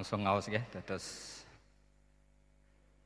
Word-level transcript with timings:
langsung 0.00 0.24
ngawas 0.24 0.46
ya 0.52 0.60
terus 0.84 1.40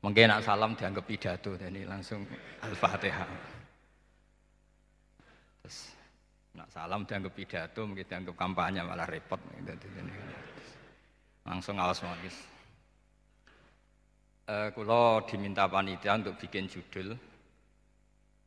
mungkin 0.03 0.33
nak 0.33 0.43
salam 0.43 0.75
dianggap 0.75 1.05
pidato 1.07 1.55
jadi 1.55 1.87
langsung 1.87 2.27
al-fatihah. 2.65 3.31
Terus 5.63 5.79
nak 6.59 6.69
salam 6.73 7.07
dianggap 7.07 7.33
pidato 7.33 7.87
mungkin 7.87 8.07
dianggap 8.07 8.35
kampanye 8.35 8.83
malah 8.83 9.07
repot 9.07 9.39
gitu, 9.63 9.87
langsung 11.47 11.79
ngawas 11.79 12.03
magis 12.03 12.37
uh, 14.51 14.69
kulo 14.75 15.23
diminta 15.31 15.71
panitia 15.71 16.19
untuk 16.19 16.35
bikin 16.37 16.67
judul. 16.67 17.15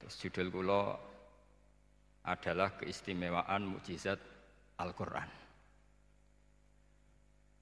Terus 0.03 0.15
judul 0.19 0.47
kulo 0.51 0.81
adalah 2.27 2.75
keistimewaan 2.75 3.67
mukjizat 3.67 4.19
Al-Quran. 4.79 5.42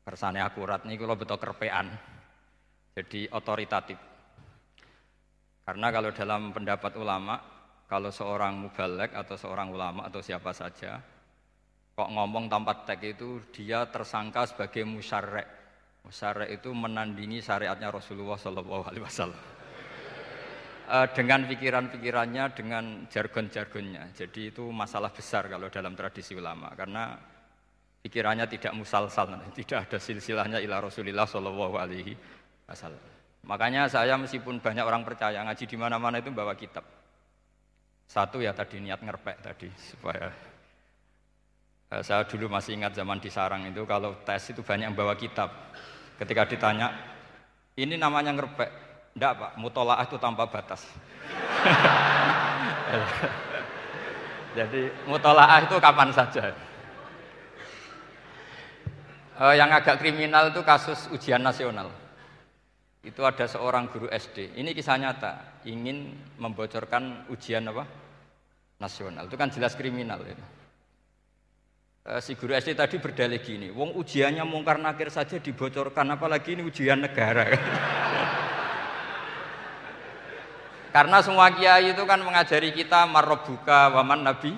Kersane 0.01 0.41
akurat 0.41 0.81
nih 0.83 0.97
kalau 0.97 1.13
betul 1.13 1.37
kerpean, 1.37 1.93
jadi 2.97 3.29
otoritatif. 3.31 3.99
Karena 5.61 5.87
kalau 5.93 6.09
dalam 6.09 6.49
pendapat 6.49 6.97
ulama, 6.97 7.37
kalau 7.85 8.09
seorang 8.09 8.57
mubalek 8.57 9.13
atau 9.13 9.37
seorang 9.37 9.69
ulama 9.69 10.09
atau 10.09 10.19
siapa 10.19 10.51
saja, 10.57 10.97
kok 11.93 12.09
ngomong 12.09 12.49
tanpa 12.49 12.81
teks 12.81 13.05
itu 13.13 13.29
dia 13.53 13.85
tersangka 13.85 14.49
sebagai 14.49 14.81
musyarek. 14.89 15.47
Musyarek 16.01 16.49
itu 16.49 16.73
menandingi 16.73 17.45
syariatnya 17.45 17.93
Rasulullah 17.93 18.41
Shallallahu 18.41 18.89
Alaihi 18.89 19.05
Wasallam 19.05 19.61
uh, 20.91 21.07
dengan 21.15 21.47
pikiran-pikirannya, 21.47 22.43
dengan 22.51 22.83
jargon-jargonnya. 23.07 24.11
Jadi 24.11 24.51
itu 24.51 24.67
masalah 24.69 25.09
besar 25.15 25.47
kalau 25.47 25.71
dalam 25.71 25.95
tradisi 25.95 26.35
ulama 26.35 26.75
karena 26.75 27.15
pikirannya 28.01 28.45
tidak 28.49 28.73
musalsal, 28.73 29.29
tidak 29.57 29.87
ada 29.89 29.97
silsilahnya 29.97 30.57
ila 30.61 30.81
Rasulillah 30.81 31.25
Shallallahu 31.25 31.75
Alaihi 31.77 32.13
Wasallam. 32.65 33.01
Makanya 33.41 33.89
saya 33.89 34.17
meskipun 34.21 34.61
banyak 34.61 34.85
orang 34.85 35.01
percaya 35.01 35.41
ngaji 35.41 35.65
di 35.65 35.77
mana-mana 35.77 36.21
itu 36.21 36.29
bawa 36.29 36.53
kitab. 36.53 36.85
Satu 38.05 38.43
ya 38.43 38.53
tadi 38.53 38.83
niat 38.83 39.01
ngerpek 39.01 39.37
tadi 39.39 39.71
supaya 39.79 40.29
uh, 41.95 42.03
saya 42.03 42.27
dulu 42.27 42.51
masih 42.51 42.75
ingat 42.75 42.91
zaman 42.93 43.23
di 43.23 43.31
sarang 43.31 43.65
itu 43.65 43.87
kalau 43.87 44.19
tes 44.21 44.51
itu 44.51 44.61
banyak 44.61 44.91
yang 44.91 44.97
bawa 44.97 45.17
kitab. 45.17 45.49
Ketika 46.21 46.45
ditanya, 46.45 46.93
ini 47.73 47.97
namanya 47.97 48.29
ngerpek, 48.37 48.69
Enggak 49.17 49.33
Pak, 49.35 49.51
mutolaah 49.59 50.07
itu 50.07 50.15
tanpa 50.15 50.47
batas. 50.47 50.87
Jadi 54.57 54.91
mutolaah 55.07 55.63
itu 55.63 55.75
kapan 55.79 56.09
saja. 56.15 56.51
Uh, 59.41 59.57
yang 59.57 59.73
agak 59.73 59.97
kriminal 59.97 60.53
itu 60.53 60.61
kasus 60.61 61.09
ujian 61.09 61.41
nasional. 61.41 61.89
Itu 63.01 63.25
ada 63.25 63.49
seorang 63.49 63.89
guru 63.89 64.05
SD. 64.05 64.53
Ini 64.53 64.69
kisah 64.77 65.01
nyata, 65.01 65.65
ingin 65.65 66.13
membocorkan 66.37 67.25
ujian 67.25 67.65
apa? 67.65 67.89
Nasional. 68.77 69.25
Itu 69.25 69.41
kan 69.41 69.49
jelas 69.49 69.73
kriminal 69.73 70.21
itu. 70.21 70.45
Uh, 72.05 72.21
si 72.21 72.37
guru 72.37 72.53
SD 72.53 72.77
tadi 72.77 73.01
berdalih 73.01 73.41
gini, 73.41 73.73
wong 73.73 73.97
ujiannya 73.97 74.45
mungkar 74.45 74.77
nakir 74.77 75.09
saja 75.09 75.41
dibocorkan, 75.41 76.13
apalagi 76.13 76.53
ini 76.53 76.61
ujian 76.61 77.01
negara. 77.01 77.49
Karena 80.93 81.17
semua 81.25 81.49
kiai 81.49 81.97
itu 81.97 82.05
kan 82.05 82.21
mengajari 82.21 82.77
kita 82.77 83.09
marrobuka 83.09 83.89
waman 83.89 84.21
nabi. 84.21 84.53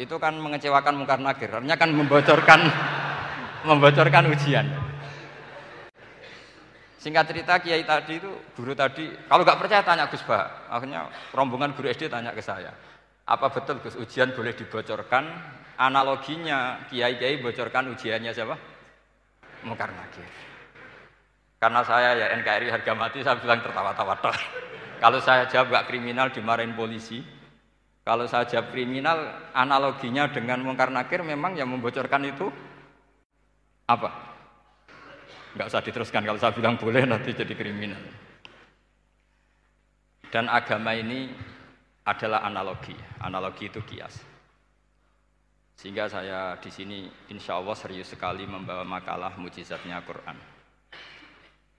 Itu 0.00 0.16
kan 0.16 0.40
mengecewakan 0.40 0.96
mungkar 0.96 1.20
nakir. 1.20 1.52
Artinya 1.52 1.76
kan 1.76 1.92
membocorkan 1.92 2.60
membocorkan 3.64 4.28
ujian. 4.28 4.66
Singkat 7.00 7.24
cerita 7.28 7.60
kiai 7.60 7.84
tadi 7.84 8.16
itu 8.16 8.32
guru 8.56 8.72
tadi 8.72 9.12
kalau 9.28 9.44
nggak 9.44 9.60
percaya 9.60 9.84
tanya 9.84 10.08
Gus 10.08 10.24
Bah. 10.24 10.72
Akhirnya 10.72 11.08
rombongan 11.36 11.76
guru 11.76 11.92
SD 11.92 12.08
tanya 12.08 12.32
ke 12.32 12.40
saya. 12.40 12.72
Apa 13.28 13.52
betul 13.52 13.80
Gus 13.84 13.96
ujian 13.96 14.32
boleh 14.32 14.56
dibocorkan? 14.56 15.24
Analoginya 15.74 16.86
kiai-kiai 16.88 17.42
bocorkan 17.42 17.92
ujiannya 17.92 18.32
siapa? 18.32 18.56
Mungkar 19.68 19.90
nakir. 19.92 20.28
Karena 21.60 21.80
saya 21.84 22.14
ya 22.16 22.26
NKRI 22.40 22.68
harga 22.68 22.92
mati 22.92 23.24
saya 23.24 23.40
bilang 23.40 23.64
tertawa-tawa 23.64 24.16
kalau 25.04 25.20
saya 25.20 25.44
jawab 25.50 25.68
gak 25.68 25.86
kriminal 25.92 26.32
dimarahin 26.32 26.72
polisi. 26.72 27.20
Kalau 28.04 28.24
saya 28.24 28.48
jawab 28.48 28.72
kriminal, 28.72 29.16
analoginya 29.56 30.28
dengan 30.28 30.60
mungkar 30.60 30.92
nakir 30.92 31.24
memang 31.24 31.56
yang 31.56 31.72
membocorkan 31.72 32.24
itu 32.24 32.52
apa? 33.88 34.10
Gak 35.54 35.70
usah 35.70 35.82
diteruskan 35.84 36.26
kalau 36.26 36.40
saya 36.40 36.52
bilang 36.54 36.74
boleh 36.74 37.06
nanti 37.06 37.30
jadi 37.30 37.54
kriminal. 37.54 38.00
Dan 40.32 40.50
agama 40.50 40.98
ini 40.98 41.30
adalah 42.02 42.42
analogi. 42.42 42.96
Analogi 43.22 43.70
itu 43.70 43.78
kias. 43.86 44.18
Sehingga 45.78 46.10
saya 46.10 46.58
di 46.58 46.70
sini 46.74 47.06
insya 47.30 47.58
Allah 47.58 47.78
serius 47.78 48.10
sekali 48.10 48.42
membawa 48.46 48.82
makalah 48.82 49.38
mujizatnya 49.38 50.02
Quran. 50.02 50.38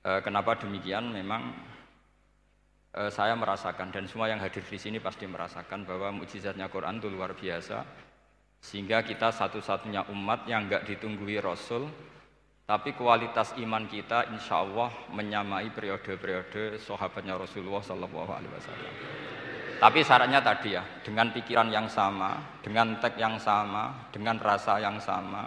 E, 0.04 0.10
kenapa 0.24 0.56
demikian? 0.56 1.12
Memang 1.12 1.52
Eh, 2.96 3.12
saya 3.12 3.36
merasakan 3.36 3.92
dan 3.92 4.08
semua 4.08 4.32
yang 4.32 4.40
hadir 4.40 4.64
di 4.64 4.80
sini 4.80 5.04
pasti 5.04 5.28
merasakan 5.28 5.84
bahwa 5.84 6.16
mukjizatnya 6.16 6.72
Quran 6.72 7.04
itu 7.04 7.12
luar 7.12 7.36
biasa 7.36 7.84
sehingga 8.66 9.06
kita 9.06 9.30
satu-satunya 9.30 10.10
umat 10.10 10.50
yang 10.50 10.66
enggak 10.66 10.90
ditunggui 10.90 11.38
Rasul 11.38 11.86
tapi 12.66 12.98
kualitas 12.98 13.54
iman 13.62 13.86
kita 13.86 14.34
insya 14.34 14.66
Allah 14.66 14.90
menyamai 15.14 15.70
periode-periode 15.70 16.82
sahabatnya 16.82 17.38
Rasulullah 17.38 17.86
Sallallahu 17.86 18.32
Alaihi 18.34 18.54
Wasallam. 18.58 18.94
Tapi 19.78 20.00
syaratnya 20.02 20.42
tadi 20.42 20.74
ya, 20.74 20.82
dengan 21.06 21.30
pikiran 21.30 21.70
yang 21.70 21.86
sama, 21.86 22.42
dengan 22.66 22.98
teks 22.98 23.22
yang 23.22 23.38
sama, 23.38 24.10
dengan 24.10 24.42
rasa 24.42 24.82
yang 24.82 24.98
sama, 24.98 25.46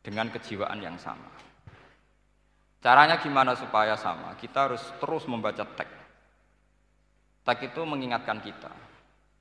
dengan 0.00 0.32
kejiwaan 0.32 0.80
yang 0.80 0.96
sama. 0.96 1.28
Caranya 2.80 3.20
gimana 3.20 3.52
supaya 3.52 3.92
sama? 4.00 4.32
Kita 4.40 4.72
harus 4.72 4.80
terus 5.04 5.28
membaca 5.28 5.68
teks 5.68 6.00
Tak 7.42 7.58
itu 7.60 7.82
mengingatkan 7.82 8.38
kita. 8.38 8.70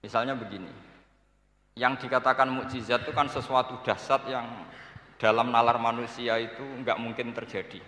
Misalnya 0.01 0.33
begini, 0.33 0.90
yang 1.75 1.95
dikatakan 1.95 2.51
mukjizat 2.51 3.07
itu 3.07 3.11
kan 3.15 3.31
sesuatu 3.31 3.79
dahsyat 3.83 4.27
yang 4.27 4.47
dalam 5.15 5.53
nalar 5.53 5.77
manusia 5.79 6.35
itu 6.41 6.61
nggak 6.61 6.97
mungkin 6.99 7.31
terjadi. 7.31 7.79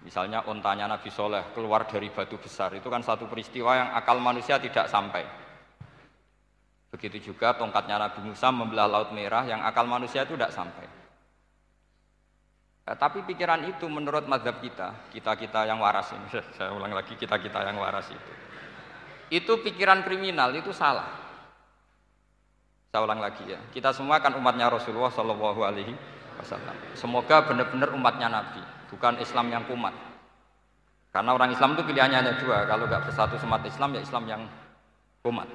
Misalnya 0.00 0.48
ontanya 0.48 0.88
Nabi 0.88 1.12
Soleh 1.12 1.52
keluar 1.52 1.84
dari 1.84 2.08
batu 2.08 2.40
besar 2.40 2.72
itu 2.72 2.88
kan 2.88 3.04
satu 3.04 3.28
peristiwa 3.28 3.76
yang 3.76 3.88
akal 3.92 4.16
manusia 4.16 4.56
tidak 4.56 4.88
sampai. 4.88 5.22
Begitu 6.90 7.30
juga 7.30 7.54
tongkatnya 7.54 8.00
Nabi 8.00 8.20
Musa 8.24 8.48
membelah 8.50 8.88
Laut 8.88 9.10
Merah 9.12 9.44
yang 9.46 9.60
akal 9.60 9.84
manusia 9.84 10.24
itu 10.24 10.34
tidak 10.34 10.56
sampai. 10.56 10.88
Eh, 12.88 12.96
tapi 12.96 13.22
pikiran 13.22 13.62
itu 13.68 13.86
menurut 13.86 14.24
madhab 14.26 14.58
kita, 14.58 15.12
kita-kita 15.12 15.68
yang 15.68 15.78
waras 15.78 16.10
ini, 16.16 16.26
saya 16.56 16.72
ulang 16.72 16.90
lagi 16.90 17.14
kita-kita 17.14 17.62
yang 17.62 17.78
waras 17.78 18.08
itu 18.10 18.32
itu 19.30 19.52
pikiran 19.62 20.02
kriminal 20.02 20.50
itu 20.52 20.74
salah. 20.74 21.29
Saya 22.90 23.06
ulang 23.06 23.22
lagi 23.22 23.46
ya, 23.46 23.58
kita 23.70 23.94
semua 23.94 24.18
kan 24.18 24.34
umatnya 24.34 24.66
Rasulullah 24.66 25.14
Shallallahu 25.14 25.62
Alaihi 25.62 25.94
Wasallam. 26.42 26.74
Semoga 26.98 27.46
benar-benar 27.46 27.94
umatnya 27.94 28.26
Nabi, 28.26 28.58
bukan 28.90 29.14
Islam 29.22 29.46
yang 29.46 29.62
kumat. 29.70 29.94
Karena 31.14 31.30
orang 31.30 31.54
Islam 31.54 31.78
itu 31.78 31.86
pilihannya 31.86 32.18
hanya 32.18 32.34
dua, 32.42 32.66
kalau 32.66 32.90
nggak 32.90 33.06
bersatu 33.06 33.38
semat 33.38 33.62
Islam 33.62 33.94
ya 33.94 34.02
Islam 34.02 34.24
yang 34.26 34.42
kumat. 35.22 35.46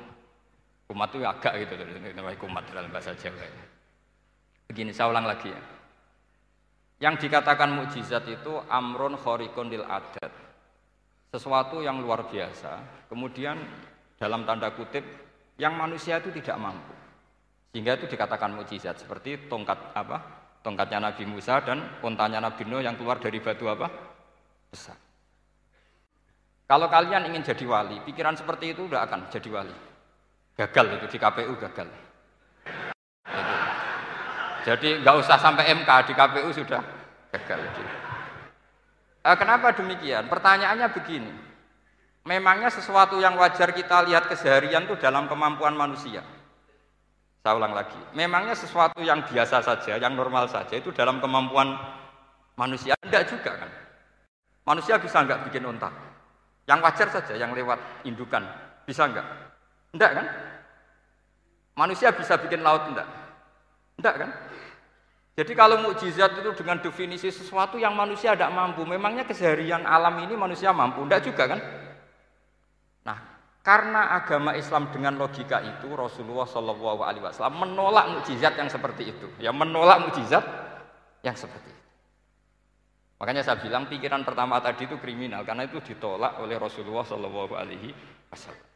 Kumat 0.88 1.10
itu 1.12 1.28
agak 1.28 1.54
gitu, 1.60 1.74
namanya 2.16 2.40
kumat 2.40 2.64
dalam 2.72 2.88
bahasa 2.88 3.12
Jawa. 3.20 3.44
Begini, 4.72 4.96
saya 4.96 5.12
ulang 5.12 5.28
lagi 5.28 5.52
ya. 5.52 5.62
Yang 7.04 7.28
dikatakan 7.28 7.68
mukjizat 7.76 8.24
itu 8.32 8.64
amrun 8.72 9.20
khorikun 9.20 9.68
lil 9.68 9.84
adat 9.84 10.32
sesuatu 11.36 11.84
yang 11.84 12.00
luar 12.00 12.32
biasa, 12.32 12.80
kemudian 13.12 13.60
dalam 14.16 14.48
tanda 14.48 14.72
kutip 14.72 15.04
yang 15.60 15.76
manusia 15.76 16.24
itu 16.24 16.32
tidak 16.32 16.56
mampu. 16.56 16.95
Sehingga 17.76 18.00
itu 18.00 18.08
dikatakan 18.08 18.56
mukjizat 18.56 19.04
seperti 19.04 19.52
tongkat 19.52 19.92
apa? 19.92 20.48
Tongkatnya 20.64 21.12
Nabi 21.12 21.28
Musa 21.28 21.60
dan 21.60 21.84
untanya 22.08 22.40
Nabi 22.40 22.64
Nuh 22.64 22.80
yang 22.80 22.96
keluar 22.96 23.20
dari 23.20 23.36
batu 23.44 23.68
apa? 23.68 23.92
Besar. 24.72 24.96
Kalau 26.72 26.88
kalian 26.88 27.28
ingin 27.28 27.44
jadi 27.44 27.68
wali, 27.68 28.00
pikiran 28.08 28.40
seperti 28.40 28.72
itu 28.72 28.88
tidak 28.88 29.12
akan 29.12 29.28
jadi 29.28 29.50
wali. 29.52 29.76
Gagal 30.56 30.86
itu 30.88 31.06
di 31.12 31.18
KPU 31.20 31.54
gagal. 31.60 31.88
Jadi 34.64 34.90
nggak 35.04 35.16
usah 35.20 35.36
sampai 35.36 35.68
MK 35.76 35.90
di 36.08 36.14
KPU 36.16 36.50
sudah 36.56 36.80
gagal. 37.36 37.60
Eh, 39.20 39.36
kenapa 39.36 39.76
demikian? 39.76 40.32
Pertanyaannya 40.32 40.96
begini. 40.96 41.34
Memangnya 42.24 42.72
sesuatu 42.72 43.20
yang 43.20 43.36
wajar 43.36 43.76
kita 43.76 44.00
lihat 44.08 44.32
keseharian 44.32 44.88
itu 44.88 44.96
dalam 44.96 45.28
kemampuan 45.28 45.76
manusia. 45.76 46.24
Saya 47.46 47.62
ulang 47.62 47.78
lagi. 47.78 48.02
Memangnya 48.18 48.58
sesuatu 48.58 49.06
yang 49.06 49.22
biasa 49.22 49.62
saja, 49.62 50.02
yang 50.02 50.18
normal 50.18 50.50
saja 50.50 50.82
itu 50.82 50.90
dalam 50.90 51.22
kemampuan 51.22 51.78
Manusia 52.56 52.96
enggak 53.04 53.28
juga 53.28 53.52
kan. 53.60 53.72
Manusia 54.64 54.96
bisa 54.96 55.22
enggak 55.22 55.44
bikin 55.48 55.68
unta? 55.68 55.92
Yang 56.66 56.80
wajar 56.82 57.08
saja, 57.12 57.34
yang 57.36 57.52
lewat 57.52 57.78
indukan. 58.08 58.42
Bisa 58.88 59.06
enggak? 59.06 59.28
Enggak 59.92 60.12
kan? 60.16 60.26
Manusia 61.76 62.16
bisa 62.16 62.40
bikin 62.40 62.64
laut 62.64 62.88
enggak? 62.88 63.06
Enggak 64.00 64.16
kan? 64.24 64.30
Jadi 65.36 65.52
kalau 65.52 65.84
mukjizat 65.84 66.32
itu 66.40 66.52
dengan 66.56 66.80
definisi 66.80 67.28
sesuatu 67.28 67.76
yang 67.76 67.92
manusia 67.92 68.40
tidak 68.40 68.56
mampu, 68.56 68.88
memangnya 68.88 69.28
keseharian 69.28 69.84
alam 69.84 70.16
ini 70.24 70.32
manusia 70.40 70.72
mampu? 70.72 71.04
Enggak 71.04 71.28
juga 71.28 71.52
kan? 71.52 71.60
Nah, 73.04 73.20
karena 73.66 74.14
agama 74.14 74.54
Islam 74.54 74.94
dengan 74.94 75.18
logika 75.18 75.58
itu 75.66 75.90
Rasulullah 75.98 76.46
Shallallahu 76.46 77.02
Alaihi 77.02 77.26
Wasallam 77.26 77.66
menolak 77.66 78.14
mukjizat 78.14 78.54
yang 78.62 78.70
seperti 78.70 79.10
itu, 79.10 79.26
ya 79.42 79.50
menolak 79.50 80.06
mukjizat 80.06 80.46
yang 81.26 81.34
seperti 81.34 81.74
itu. 81.74 81.84
Makanya 83.18 83.42
saya 83.42 83.58
bilang 83.58 83.90
pikiran 83.90 84.22
pertama 84.22 84.62
tadi 84.62 84.86
itu 84.86 85.02
kriminal 85.02 85.42
karena 85.42 85.66
itu 85.66 85.82
ditolak 85.82 86.38
oleh 86.46 86.62
Rasulullah 86.62 87.02
Shallallahu 87.02 87.54
Alaihi 87.58 87.90
Wasallam. 88.30 88.70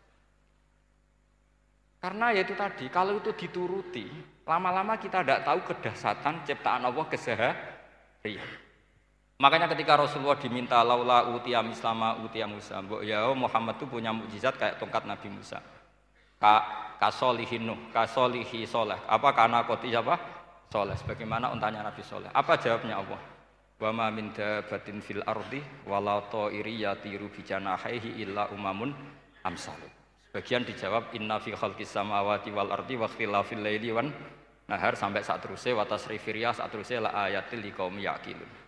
Karena 1.99 2.31
ya 2.33 2.41
itu 2.47 2.55
tadi, 2.55 2.87
kalau 2.89 3.19
itu 3.19 3.35
dituruti, 3.35 4.07
lama-lama 4.47 4.97
kita 4.97 5.21
tidak 5.21 5.43
tahu 5.45 5.59
kedahsatan 5.69 6.47
ciptaan 6.47 6.87
Allah 6.87 7.05
keseharian. 7.05 8.68
Makanya 9.39 9.71
ketika 9.71 9.95
Rasulullah 9.95 10.35
diminta 10.35 10.83
laula 10.83 11.31
utia 11.31 11.63
mislama 11.63 12.19
utia 12.19 12.43
Musa, 12.43 12.83
ya 13.07 13.23
Muhammad 13.31 13.79
itu 13.79 13.87
punya 13.87 14.11
mukjizat 14.11 14.59
kayak 14.59 14.75
tongkat 14.83 15.07
Nabi 15.07 15.31
Musa. 15.31 15.63
Ka 16.35 16.59
kasolihin 16.99 17.71
nuh, 17.71 17.79
kasolihi 17.95 18.67
soleh. 18.67 18.99
Apa 19.07 19.31
karena 19.31 19.63
koti 19.63 19.95
apa? 19.95 20.19
Soleh. 20.67 20.91
Sebagaimana 20.99 21.55
untanya 21.55 21.87
Nabi 21.87 22.03
Soleh. 22.03 22.27
Apa 22.35 22.59
jawabnya 22.59 22.99
Allah? 22.99 23.19
Wa 23.79 23.95
ma 23.95 24.11
min 24.11 24.35
dabatin 24.35 24.99
fil 24.99 25.23
ardi 25.23 25.63
wala 25.87 26.19
ta'iri 26.27 26.83
yatiru 26.83 27.31
bi 27.31 27.39
janahihi 27.39 28.19
illa 28.19 28.51
umamun 28.51 28.91
amsalukum. 29.47 29.87
Bagian 30.35 30.67
dijawab 30.67 31.15
inna 31.15 31.39
fi 31.39 31.55
khalqis 31.55 31.95
samawati 31.95 32.51
wal 32.51 32.75
ardi 32.75 32.99
wa 32.99 33.07
ikhtilafil 33.07 33.63
laili 33.63 33.89
wan 33.95 34.11
nahar 34.67 34.99
sampai 34.99 35.23
saat 35.23 35.41
terusnya 35.41 35.79
wa 35.79 35.87
tasrifir 35.87 36.43
saat 36.51 36.69
terusnya 36.69 37.07
la 37.07 37.11
ayatil 37.31 37.63
liqaumi 37.63 38.03
yaqilun. 38.03 38.58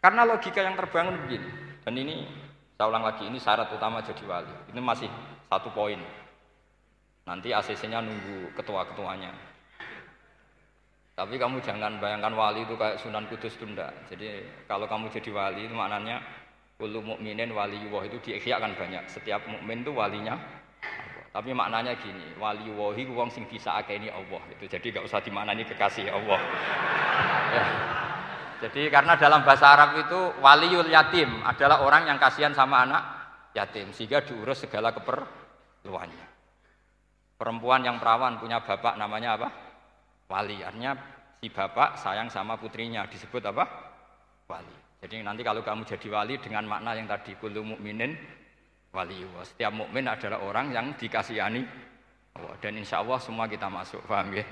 Karena 0.00 0.24
logika 0.24 0.64
yang 0.64 0.80
terbangun 0.80 1.20
begini. 1.28 1.48
Dan 1.84 1.94
ini 2.00 2.24
saya 2.80 2.88
ulang 2.88 3.04
lagi 3.04 3.28
ini 3.28 3.36
syarat 3.36 3.68
utama 3.76 4.00
jadi 4.00 4.24
wali. 4.24 4.72
Ini 4.72 4.80
masih 4.80 5.12
satu 5.52 5.68
poin. 5.76 6.00
Nanti 7.28 7.52
ACC-nya 7.52 8.00
nunggu 8.00 8.56
ketua-ketuanya. 8.56 9.28
Tapi 11.12 11.36
kamu 11.36 11.60
jangan 11.60 12.00
bayangkan 12.00 12.32
wali 12.32 12.64
itu 12.64 12.80
kayak 12.80 12.96
Sunan 12.96 13.28
Kudus 13.28 13.60
tunda. 13.60 13.92
Jadi 14.08 14.40
kalau 14.64 14.88
kamu 14.88 15.12
jadi 15.12 15.28
wali 15.28 15.68
itu 15.68 15.76
maknanya 15.76 16.24
Kullu 16.80 17.04
mukminin 17.04 17.52
wali 17.52 17.76
Allah 17.76 18.08
itu 18.08 18.16
kan 18.40 18.72
banyak. 18.72 19.04
Setiap 19.04 19.44
mukmin 19.44 19.84
itu 19.84 19.92
walinya 19.92 20.40
Tapi 21.30 21.54
maknanya 21.54 21.94
gini, 22.00 22.34
wali 22.40 22.66
wahi 22.74 23.06
wong 23.06 23.30
sing 23.30 23.44
bisa 23.46 23.78
ini 23.86 24.08
Allah 24.10 24.42
itu. 24.50 24.64
Jadi 24.66 24.96
gak 24.96 25.06
usah 25.06 25.22
dimaknani 25.22 25.62
kekasih 25.62 26.10
Allah. 26.10 26.40
ya. 27.54 27.64
Jadi 28.60 28.92
karena 28.92 29.16
dalam 29.16 29.40
bahasa 29.40 29.72
Arab 29.72 29.96
itu 29.96 30.20
waliul 30.44 30.88
yatim 30.92 31.40
adalah 31.42 31.80
orang 31.80 32.12
yang 32.12 32.18
kasihan 32.20 32.52
sama 32.52 32.84
anak 32.84 33.02
yatim 33.56 33.90
sehingga 33.96 34.20
diurus 34.20 34.68
segala 34.68 34.92
keperluannya. 34.92 36.26
Perempuan 37.40 37.80
yang 37.80 37.96
perawan 37.96 38.36
punya 38.36 38.60
bapak 38.60 39.00
namanya 39.00 39.40
apa? 39.40 39.48
Wali. 40.28 40.60
Artinya 40.60 40.92
si 41.40 41.48
bapak 41.48 41.96
sayang 41.96 42.28
sama 42.28 42.60
putrinya 42.60 43.08
disebut 43.08 43.40
apa? 43.48 43.64
Wali. 44.44 44.76
Jadi 45.00 45.24
nanti 45.24 45.40
kalau 45.40 45.64
kamu 45.64 45.88
jadi 45.88 46.08
wali 46.12 46.36
dengan 46.36 46.68
makna 46.68 46.92
yang 46.92 47.08
tadi 47.08 47.32
kullu 47.40 47.64
mukminin 47.64 48.12
wali. 48.92 49.24
Setiap 49.40 49.72
mukmin 49.72 50.04
adalah 50.04 50.44
orang 50.44 50.68
yang 50.76 50.92
dikasihani 51.00 51.64
Allah 52.36 52.54
dan 52.60 52.76
insya 52.76 53.00
Allah 53.00 53.18
semua 53.18 53.48
kita 53.50 53.66
masuk, 53.66 54.04
paham 54.06 54.36
ya? 54.36 54.44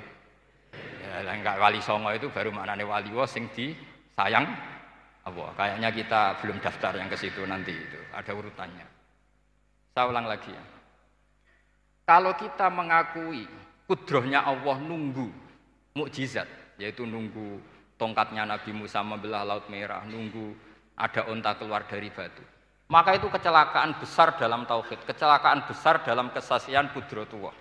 Ya, 1.04 1.24
enggak 1.24 1.56
wali 1.56 1.80
songo 1.80 2.10
itu 2.12 2.28
baru 2.28 2.52
maknanya 2.52 2.84
wali 2.84 3.08
wa 3.14 3.24
sing 3.24 3.48
di 3.54 3.72
sayang 4.18 4.46
Allah. 5.22 5.48
Kayaknya 5.54 5.90
kita 5.94 6.22
belum 6.42 6.58
daftar 6.58 6.92
yang 6.98 7.06
ke 7.06 7.14
situ 7.14 7.46
nanti 7.46 7.70
itu, 7.70 8.00
ada 8.10 8.32
urutannya. 8.34 8.86
Saya 9.94 10.10
ulang 10.10 10.26
lagi 10.26 10.50
ya. 10.50 10.64
Kalau 12.02 12.34
kita 12.34 12.66
mengakui 12.66 13.46
kudrohnya 13.86 14.42
Allah 14.42 14.76
nunggu 14.82 15.30
mukjizat, 15.94 16.50
yaitu 16.82 17.06
nunggu 17.06 17.62
tongkatnya 17.94 18.42
Nabi 18.48 18.74
Musa 18.74 19.04
membelah 19.06 19.46
laut 19.46 19.70
merah, 19.70 20.02
nunggu 20.02 20.56
ada 20.98 21.30
unta 21.30 21.54
keluar 21.54 21.86
dari 21.86 22.10
batu. 22.10 22.42
Maka 22.88 23.20
itu 23.20 23.28
kecelakaan 23.28 24.00
besar 24.00 24.40
dalam 24.40 24.64
tauhid, 24.64 25.04
kecelakaan 25.04 25.68
besar 25.68 26.00
dalam 26.00 26.32
kesaksian 26.32 26.88
kudrotullah. 26.96 27.52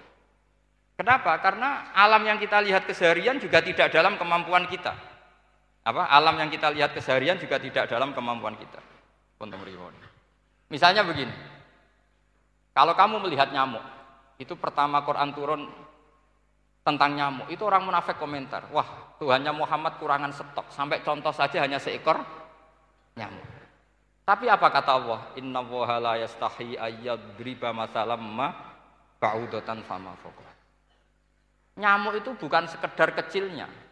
Kenapa? 0.95 1.35
Karena 1.43 1.91
alam 1.91 2.23
yang 2.23 2.39
kita 2.39 2.63
lihat 2.63 2.87
keseharian 2.87 3.37
juga 3.37 3.59
tidak 3.59 3.91
dalam 3.91 4.15
kemampuan 4.15 4.65
kita. 4.71 4.95
Apa? 5.87 6.11
Alam 6.11 6.35
yang 6.35 6.51
kita 6.51 6.67
lihat 6.75 6.91
keseharian 6.91 7.39
juga 7.39 7.55
tidak 7.63 7.87
dalam 7.87 8.11
kemampuan 8.11 8.59
kita. 8.59 8.83
Misalnya 10.67 11.07
begini. 11.07 11.31
Kalau 12.75 12.91
kamu 12.91 13.23
melihat 13.23 13.55
nyamuk, 13.55 13.79
itu 14.35 14.51
pertama 14.59 14.99
Quran 15.07 15.31
turun 15.31 15.71
tentang 16.83 17.15
nyamuk. 17.15 17.47
Itu 17.47 17.63
orang 17.63 17.87
munafik 17.87 18.19
komentar, 18.19 18.67
wah 18.75 19.15
Tuhannya 19.15 19.55
Muhammad 19.55 19.95
kurangan 19.95 20.35
stok. 20.35 20.67
Sampai 20.75 20.99
contoh 21.07 21.31
saja 21.31 21.63
hanya 21.63 21.79
seekor 21.79 22.19
nyamuk. 23.15 23.47
Tapi 24.27 24.51
apa 24.51 24.67
kata 24.67 24.91
Allah? 24.91 25.19
Inna 25.39 25.63
woha 25.63 26.03
la 26.03 26.19
yastahi 26.19 26.75
ayyadriba 26.75 27.71
masalam 27.71 28.19
ma 28.19 28.51
ba'udatan 29.23 29.87
fama. 29.87 30.19
Nyamuk 31.79 32.19
itu 32.19 32.35
bukan 32.35 32.67
sekedar 32.67 33.15
kecilnya. 33.15 33.86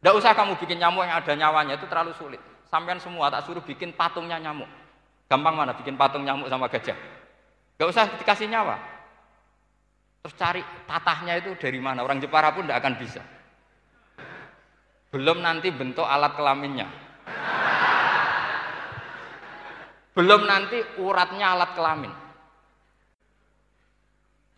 Tidak 0.00 0.16
usah 0.16 0.32
kamu 0.32 0.56
bikin 0.56 0.80
nyamuk 0.80 1.04
yang 1.04 1.20
ada 1.20 1.32
nyawanya, 1.36 1.76
itu 1.76 1.84
terlalu 1.84 2.16
sulit. 2.16 2.40
Sampai 2.72 2.96
semua 3.04 3.28
tak 3.28 3.44
suruh 3.44 3.60
bikin 3.60 3.92
patungnya 3.92 4.40
nyamuk. 4.40 4.68
Gampang 5.28 5.54
mana 5.54 5.76
bikin 5.76 6.00
patung 6.00 6.24
nyamuk 6.24 6.48
sama 6.48 6.72
gajah? 6.72 6.96
Gak 7.76 7.88
usah 7.88 8.08
dikasih 8.16 8.48
nyawa. 8.48 8.80
Terus 10.24 10.34
cari 10.36 10.62
tatahnya 10.88 11.40
itu 11.44 11.52
dari 11.60 11.80
mana? 11.80 12.00
Orang 12.00 12.20
Jepara 12.20 12.52
pun 12.56 12.64
tidak 12.64 12.80
akan 12.80 12.94
bisa. 12.96 13.20
Belum 15.12 15.44
nanti 15.44 15.68
bentuk 15.68 16.04
alat 16.04 16.32
kelaminnya. 16.32 16.88
Belum 20.16 20.42
nanti 20.44 20.80
uratnya 21.00 21.46
alat 21.54 21.70
kelamin. 21.76 22.12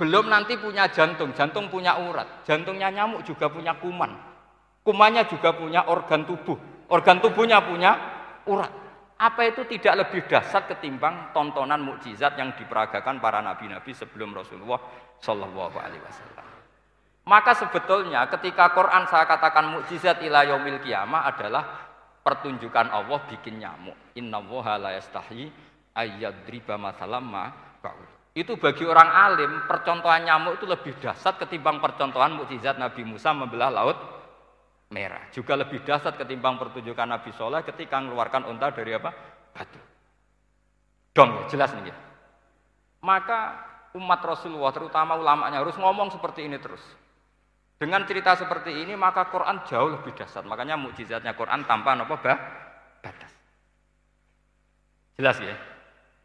Belum 0.00 0.26
nanti 0.26 0.58
punya 0.58 0.90
jantung, 0.90 1.30
jantung 1.37 1.70
punya 1.70 1.99
urat. 1.99 2.42
Jantungnya 2.42 2.90
nyamuk 2.90 3.22
juga 3.22 3.46
punya 3.46 3.76
kuman. 3.78 4.31
Kumannya 4.82 5.30
juga 5.30 5.54
punya 5.54 5.86
organ 5.86 6.26
tubuh. 6.26 6.58
Organ 6.90 7.22
tubuhnya 7.22 7.62
punya 7.62 7.94
urat. 8.50 8.82
Apa 9.22 9.46
itu 9.46 9.62
tidak 9.70 10.02
lebih 10.02 10.26
dahsyat 10.26 10.66
ketimbang 10.66 11.30
tontonan 11.30 11.78
mukjizat 11.78 12.34
yang 12.34 12.50
diperagakan 12.58 13.22
para 13.22 13.38
nabi-nabi 13.38 13.94
sebelum 13.94 14.34
Rasulullah 14.34 14.82
Shallallahu 15.22 15.78
Alaihi 15.78 16.02
Wasallam? 16.02 16.46
Maka 17.22 17.54
sebetulnya 17.54 18.26
ketika 18.26 18.74
Quran 18.74 19.06
saya 19.06 19.22
katakan 19.30 19.78
mukjizat 19.78 20.18
ila 20.26 20.42
yaumil 20.42 20.82
kiamah 20.82 21.30
adalah 21.30 21.62
pertunjukan 22.26 22.90
Allah 22.90 23.22
bikin 23.30 23.62
nyamuk. 23.62 23.94
Inna 24.18 24.42
la 24.74 24.98
yastahi 24.98 25.46
ayyadriba 25.94 26.74
masalam 26.74 27.22
ma 27.22 27.46
Itu 28.34 28.58
bagi 28.58 28.82
orang 28.82 29.06
alim 29.06 29.52
percontohan 29.70 30.26
nyamuk 30.26 30.58
itu 30.58 30.66
lebih 30.66 30.98
dahsyat 30.98 31.38
ketimbang 31.38 31.78
percontohan 31.78 32.34
mukjizat 32.34 32.74
Nabi 32.74 33.06
Musa 33.06 33.30
membelah 33.30 33.70
laut 33.70 34.22
merah. 34.92 35.32
Juga 35.32 35.56
lebih 35.56 35.80
dahsyat 35.80 36.20
ketimbang 36.20 36.61
pertunjukan 36.61 37.08
Nabi 37.08 37.32
Soleh 37.32 37.64
ketika 37.64 37.96
mengeluarkan 37.96 38.44
unta 38.52 38.68
dari 38.68 38.92
apa? 38.92 39.11
Batu. 39.56 39.80
Dong, 41.16 41.49
jelas 41.49 41.72
nih. 41.72 41.96
Maka 43.00 43.56
umat 43.96 44.20
Rasulullah, 44.20 44.70
terutama 44.70 45.16
ulamanya 45.16 45.64
harus 45.64 45.75
ngomong 45.80 46.12
seperti 46.12 46.44
ini 46.44 46.61
terus. 46.61 46.80
Dengan 47.80 48.06
cerita 48.06 48.38
seperti 48.38 48.70
ini, 48.70 48.94
maka 48.94 49.26
Quran 49.26 49.66
jauh 49.66 49.90
lebih 49.90 50.14
dahsyat. 50.14 50.46
Makanya 50.46 50.78
mukjizatnya 50.78 51.34
Quran 51.34 51.66
tanpa 51.66 51.99
apa 51.99 52.14
bah? 52.20 52.38
batas. 53.02 53.32
Jelas 55.18 55.37
ya? 55.42 55.56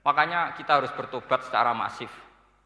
Makanya 0.05 0.53
kita 0.53 0.77
harus 0.77 0.93
bertobat 0.93 1.43
secara 1.43 1.73
masif. 1.73 2.13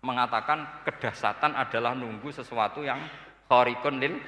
Mengatakan 0.03 0.65
kedahsatan 0.83 1.55
adalah 1.55 1.95
nunggu 1.95 2.29
sesuatu 2.33 2.83
yang 2.83 2.99
khorikun 3.47 3.97
lil 4.01 4.19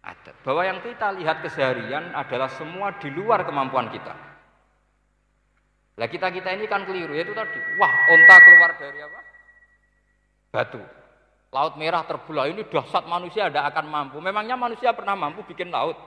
ada. 0.00 0.32
Bahwa 0.44 0.62
yang 0.64 0.80
kita 0.80 1.12
lihat 1.20 1.44
keseharian 1.44 2.16
adalah 2.16 2.48
semua 2.56 2.96
di 2.96 3.08
luar 3.12 3.44
kemampuan 3.44 3.92
kita. 3.92 4.14
Lah 6.00 6.08
kita 6.08 6.32
kita 6.32 6.56
ini 6.56 6.64
kan 6.64 6.88
keliru 6.88 7.12
yaitu 7.12 7.36
tadi. 7.36 7.60
Wah, 7.76 7.92
onta 8.08 8.36
keluar 8.40 8.70
dari 8.80 8.98
apa? 9.04 9.20
Batu. 10.50 10.82
Laut 11.50 11.74
merah 11.76 12.06
terbelah 12.06 12.46
ini 12.48 12.64
dahsyat 12.64 13.04
manusia 13.04 13.50
tidak 13.50 13.74
akan 13.74 13.86
mampu. 13.90 14.16
Memangnya 14.22 14.56
manusia 14.56 14.94
pernah 14.96 15.18
mampu 15.18 15.44
bikin 15.44 15.68
laut? 15.68 15.98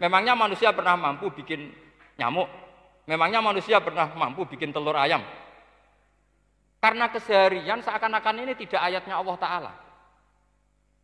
Memangnya 0.00 0.32
manusia 0.32 0.72
pernah 0.72 0.96
mampu 0.96 1.28
bikin 1.30 1.70
nyamuk? 2.16 2.48
Memangnya 3.04 3.44
manusia 3.44 3.78
pernah 3.84 4.08
mampu 4.16 4.48
bikin 4.48 4.72
telur 4.72 4.96
ayam? 4.96 5.20
Karena 6.80 7.12
keseharian 7.12 7.84
seakan-akan 7.84 8.48
ini 8.48 8.56
tidak 8.56 8.80
ayatnya 8.80 9.20
Allah 9.20 9.36
Ta'ala. 9.36 9.72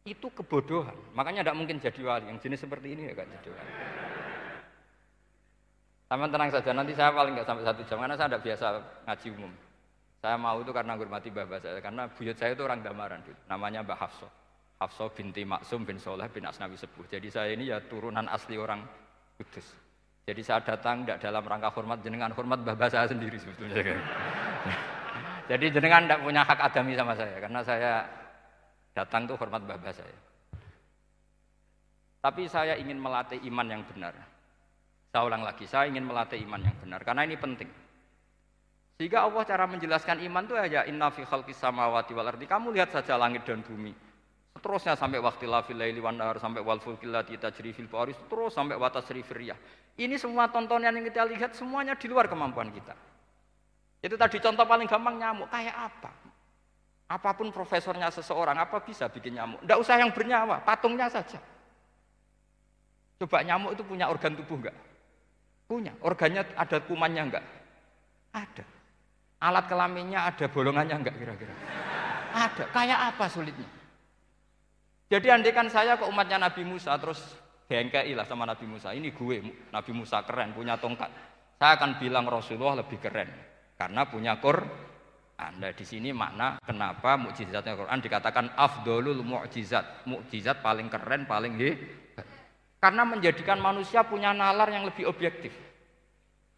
Itu 0.07 0.31
kebodohan. 0.31 0.95
Makanya 1.19 1.43
tidak 1.43 1.59
mungkin 1.59 1.83
jadi 1.83 2.01
wali. 2.07 2.31
Yang 2.31 2.47
jenis 2.47 2.63
seperti 2.63 2.95
ini 2.95 3.11
ya 3.11 3.13
gak 3.19 3.27
jadi 3.27 3.49
wali. 3.51 3.73
Sama 6.07 6.31
tenang 6.31 6.51
saja, 6.55 6.71
nanti 6.71 6.95
saya 6.95 7.11
paling 7.11 7.35
nggak 7.35 7.51
sampai 7.51 7.67
satu 7.67 7.83
jam, 7.83 7.99
karena 7.99 8.15
saya 8.15 8.31
tidak 8.31 8.47
biasa 8.47 8.67
ngaji 9.11 9.29
umum. 9.35 9.53
Saya 10.23 10.39
mau 10.39 10.55
itu 10.63 10.71
karena 10.71 10.95
hormati 10.95 11.35
bapak 11.35 11.59
saya, 11.59 11.83
karena 11.83 12.07
buyut 12.07 12.37
saya 12.39 12.55
itu 12.55 12.63
orang 12.63 12.79
Damaran, 12.79 13.27
namanya 13.51 13.83
Mbak 13.83 13.99
Hafso. 13.99 14.31
Hafso 14.79 15.11
binti 15.11 15.43
Maksum 15.43 15.83
bin 15.83 15.99
Soleh 15.99 16.31
bin 16.31 16.47
Asnawi 16.47 16.79
Sepuh. 16.79 17.11
Jadi 17.11 17.27
saya 17.27 17.51
ini 17.51 17.75
ya 17.75 17.83
turunan 17.83 18.31
asli 18.31 18.55
orang 18.55 18.87
Kudus. 19.35 19.67
Jadi 20.31 20.43
saya 20.47 20.63
datang 20.63 21.03
tidak 21.03 21.19
dalam 21.27 21.43
rangka 21.43 21.75
hormat 21.75 21.99
jenengan 22.07 22.31
hormat 22.31 22.63
bapak 22.63 22.87
saya 22.87 23.11
sendiri 23.11 23.39
sebetulnya. 23.43 23.75
Jadi 25.51 25.67
jenengan 25.75 26.07
tidak 26.07 26.23
punya 26.23 26.43
hak 26.47 26.61
adami 26.71 26.93
sama 26.95 27.15
saya, 27.19 27.37
karena 27.43 27.61
saya 27.67 27.93
datang 28.97 29.29
tuh 29.29 29.37
hormat 29.37 29.61
bapak 29.61 29.93
saya. 29.93 30.17
Tapi 32.25 32.49
saya 32.49 32.81
ingin 32.81 32.97
melatih 32.97 33.37
iman 33.53 33.69
yang 33.69 33.85
benar. 33.85 34.17
Saya 35.13 35.23
ulang 35.29 35.45
lagi, 35.45 35.69
saya 35.69 35.87
ingin 35.93 36.09
melatih 36.09 36.41
iman 36.49 36.65
yang 36.65 36.77
benar 36.81 37.05
karena 37.05 37.29
ini 37.29 37.37
penting. 37.37 37.69
Sehingga 38.97 39.29
Allah 39.29 39.45
cara 39.45 39.69
menjelaskan 39.69 40.25
iman 40.25 40.49
itu 40.49 40.57
aja 40.57 40.89
inna 40.89 41.13
fi 41.13 41.29
khalqis 41.29 41.61
samawati 41.61 42.17
wal 42.17 42.33
ardi. 42.33 42.49
Kamu 42.49 42.73
lihat 42.73 42.97
saja 42.97 43.21
langit 43.21 43.45
dan 43.45 43.61
bumi. 43.61 43.93
Seterusnya 44.57 44.97
sampai 44.97 45.21
waktu 45.21 45.45
la 45.45 45.61
fil 45.61 45.77
laili 45.77 46.01
wan 46.01 46.17
sampai 46.17 46.65
wal 46.65 46.81
fulkil 46.81 47.13
lati 47.13 47.37
tajri 47.37 47.77
fil 47.77 47.93
bahri 47.93 48.17
terus 48.17 48.57
sampai 48.57 48.81
wa 48.81 48.89
tasri 48.89 49.21
riyah. 49.21 49.61
Ini 50.01 50.17
semua 50.17 50.49
tontonan 50.49 50.97
yang 50.97 51.05
kita 51.05 51.29
lihat 51.29 51.53
semuanya 51.53 51.93
di 51.93 52.09
luar 52.09 52.25
kemampuan 52.25 52.73
kita. 52.73 52.97
Itu 54.01 54.17
tadi 54.17 54.41
contoh 54.41 54.65
paling 54.65 54.89
gampang 54.89 55.21
nyamuk 55.21 55.49
kayak 55.53 55.77
apa? 55.77 56.26
Apa 57.07 57.39
pun 57.39 57.55
profesornya 57.55 58.11
seseorang, 58.11 58.59
apa 58.59 58.83
bisa 58.83 59.07
bikin 59.07 59.39
nyamuk? 59.39 59.63
Tidak 59.63 59.79
usah 59.79 59.95
yang 60.03 60.11
bernyawa, 60.11 60.67
patungnya 60.67 61.07
saja. 61.07 61.39
Coba 63.23 63.47
nyamuk 63.47 63.79
itu 63.79 63.83
punya 63.87 64.11
organ 64.11 64.35
tubuh 64.35 64.59
enggak? 64.59 64.77
Punya. 65.71 65.95
Organnya 66.03 66.43
ada 66.59 66.77
kumannya 66.83 67.23
enggak? 67.31 67.45
Ada. 68.35 68.65
Alat 69.39 69.65
kelaminnya 69.71 70.27
ada 70.27 70.47
bolongannya 70.51 70.97
enggak 70.99 71.15
kira-kira? 71.15 71.55
Ada. 72.35 72.65
Kayak 72.75 72.99
apa 73.15 73.25
sulitnya? 73.31 73.69
Jadi 75.07 75.27
andikan 75.31 75.71
saya 75.71 75.95
ke 75.95 76.05
umatnya 76.11 76.43
Nabi 76.43 76.67
Musa 76.67 76.91
terus 76.99 77.23
bengkai 77.71 78.11
lah 78.19 78.27
sama 78.27 78.43
Nabi 78.47 78.67
Musa. 78.67 78.91
Ini 78.91 79.15
gue, 79.15 79.71
Nabi 79.71 79.93
Musa 79.95 80.27
keren, 80.27 80.51
punya 80.51 80.75
tongkat. 80.75 81.11
Saya 81.57 81.79
akan 81.79 82.03
bilang 82.03 82.27
Rasulullah 82.27 82.83
lebih 82.83 82.99
keren 82.99 83.31
karena 83.79 84.03
punya 84.11 84.43
Quran. 84.43 84.86
Anda 85.37 85.69
di 85.77 85.85
sini 85.85 86.17
makna 86.17 86.57
kenapa 86.65 87.21
mukjizatnya 87.21 87.77
Quran 87.77 88.01
dikatakan 88.01 88.57
afdolul 88.57 89.21
mukjizat, 89.21 90.09
mukjizat 90.09 90.65
paling 90.65 90.89
keren, 90.89 91.29
paling 91.29 91.61
hebat. 91.61 92.25
Karena 92.81 93.05
menjadikan 93.05 93.61
manusia 93.61 94.01
punya 94.01 94.33
nalar 94.33 94.73
yang 94.73 94.89
lebih 94.89 95.05
objektif. 95.05 95.53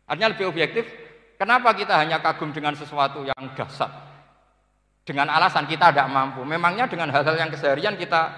Artinya 0.07 0.31
lebih 0.31 0.47
objektif, 0.47 0.87
kenapa 1.35 1.75
kita 1.75 1.99
hanya 1.99 2.23
kagum 2.23 2.55
dengan 2.55 2.79
sesuatu 2.79 3.27
yang 3.27 3.51
dasar? 3.59 3.91
Dengan 5.03 5.27
alasan 5.27 5.67
kita 5.67 5.91
tidak 5.91 6.07
mampu. 6.15 6.47
Memangnya 6.47 6.87
dengan 6.87 7.11
hal-hal 7.11 7.35
yang 7.35 7.51
keseharian 7.51 7.99
kita 7.99 8.31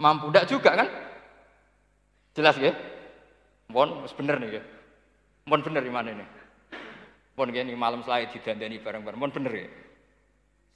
mampu? 0.00 0.32
Tidak 0.32 0.48
juga 0.48 0.72
kan? 0.72 0.88
Jelas 2.32 2.56
ya? 2.56 2.72
Mohon 3.68 4.08
bener 4.08 4.36
nih 4.40 4.50
ya. 4.56 4.62
Mohon 5.44 5.62
bener 5.68 5.82
di 5.84 5.92
mana 5.92 6.08
ini? 6.16 6.39
Mohon 7.40 7.56
gini 7.56 7.72
malam 7.72 8.04
selai 8.04 8.28
didandani 8.28 8.76
bareng-bareng. 8.84 9.16
Mohon 9.16 9.32
bener 9.40 9.52
ya. 9.64 9.68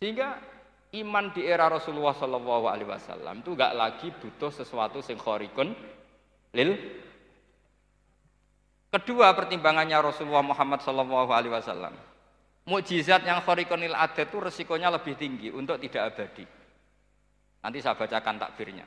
Sehingga 0.01 0.41
iman 0.97 1.29
di 1.37 1.45
era 1.45 1.69
Rasulullah 1.69 2.17
Shallallahu 2.17 2.65
Alaihi 2.73 2.89
Wasallam 2.89 3.45
itu 3.45 3.53
gak 3.53 3.77
lagi 3.77 4.09
butuh 4.17 4.49
sesuatu 4.49 5.05
sing 5.05 5.21
khorikun 5.21 5.77
lil 6.57 6.73
Kedua 8.89 9.37
pertimbangannya 9.37 10.01
Rasulullah 10.01 10.41
Muhammad 10.47 10.81
Sallallahu 10.81 11.29
Alaihi 11.35 11.53
Wasallam, 11.53 11.93
mukjizat 12.65 13.29
yang 13.29 13.45
khorikonil 13.45 13.93
adat 13.93 14.33
itu 14.33 14.41
resikonya 14.41 14.89
lebih 14.89 15.21
tinggi 15.21 15.53
untuk 15.53 15.77
tidak 15.83 16.17
abadi. 16.17 16.47
Nanti 17.61 17.79
saya 17.83 17.99
bacakan 17.99 18.41
takbirnya. 18.41 18.87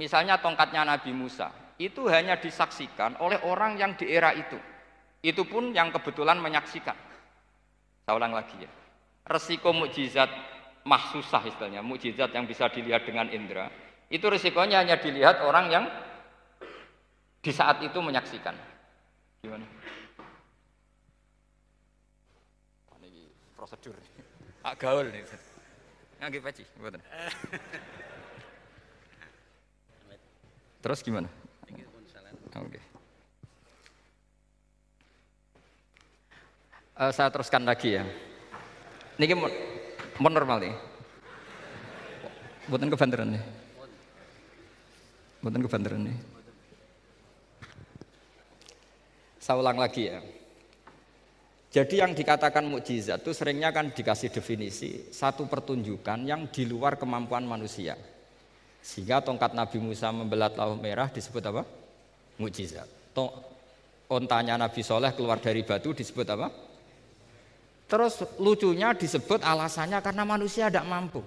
Misalnya 0.00 0.42
tongkatnya 0.42 0.82
Nabi 0.82 1.14
Musa, 1.14 1.52
itu 1.78 2.08
hanya 2.10 2.40
disaksikan 2.40 3.20
oleh 3.20 3.38
orang 3.44 3.76
yang 3.76 3.94
di 4.00 4.08
era 4.08 4.32
itu. 4.32 4.56
Itu 5.20 5.44
pun 5.44 5.76
yang 5.76 5.92
kebetulan 5.92 6.40
menyaksikan. 6.40 6.96
Saya 8.08 8.14
ulang 8.16 8.32
lagi 8.32 8.56
ya. 8.56 8.70
Resiko 9.28 9.70
mukjizat 9.76 10.32
mahsusah 10.84 11.44
istilahnya, 11.44 11.84
mukjizat 11.84 12.32
yang 12.32 12.48
bisa 12.48 12.72
dilihat 12.72 13.04
dengan 13.04 13.28
indera, 13.28 13.68
itu 14.08 14.26
resikonya 14.26 14.82
hanya 14.82 14.96
dilihat 14.98 15.44
orang 15.44 15.66
yang 15.70 15.84
di 17.40 17.52
saat 17.52 17.78
itu 17.84 18.00
menyaksikan. 18.00 18.56
Gimana? 19.44 19.64
Ini 23.00 23.28
prosedur. 23.54 23.96
Pak 24.60 24.74
gaul 24.76 25.08
nih. 25.08 25.24
Ngagi 26.20 26.38
peci. 26.44 26.64
Terus 30.80 31.00
gimana? 31.04 31.28
Oke. 32.56 32.76
Okay. 32.76 32.89
Uh, 37.00 37.08
saya 37.16 37.32
teruskan 37.32 37.64
lagi 37.64 37.96
ya. 37.96 38.04
Ini 39.16 39.32
mau 39.32 40.28
normal 40.28 40.68
nih. 40.68 40.74
Buatan 42.68 42.92
kebanteran 42.92 43.40
nih. 43.40 43.44
Buatan 45.40 45.64
kebanteran 45.64 46.00
nih. 46.12 46.16
Saya 49.40 49.64
ulang 49.64 49.80
lagi 49.80 50.12
ya. 50.12 50.20
Jadi 51.72 52.04
yang 52.04 52.12
dikatakan 52.12 52.68
mukjizat 52.68 53.24
itu 53.24 53.32
seringnya 53.32 53.72
kan 53.72 53.96
dikasih 53.96 54.28
definisi 54.28 55.08
satu 55.08 55.48
pertunjukan 55.48 56.20
yang 56.28 56.52
di 56.52 56.68
luar 56.68 57.00
kemampuan 57.00 57.48
manusia. 57.48 57.96
Sehingga 58.84 59.24
tongkat 59.24 59.56
Nabi 59.56 59.80
Musa 59.80 60.12
membelat 60.12 60.52
laut 60.52 60.76
merah 60.76 61.08
disebut 61.08 61.40
apa? 61.48 61.64
Mukjizat. 62.36 62.84
Ontanya 64.12 64.60
Nabi 64.60 64.84
Soleh 64.84 65.16
keluar 65.16 65.40
dari 65.40 65.64
batu 65.64 65.96
disebut 65.96 66.28
apa? 66.28 66.68
Terus 67.90 68.22
lucunya 68.38 68.94
disebut 68.94 69.42
alasannya 69.42 69.98
karena 69.98 70.22
manusia 70.22 70.70
tidak 70.70 70.86
mampu. 70.86 71.18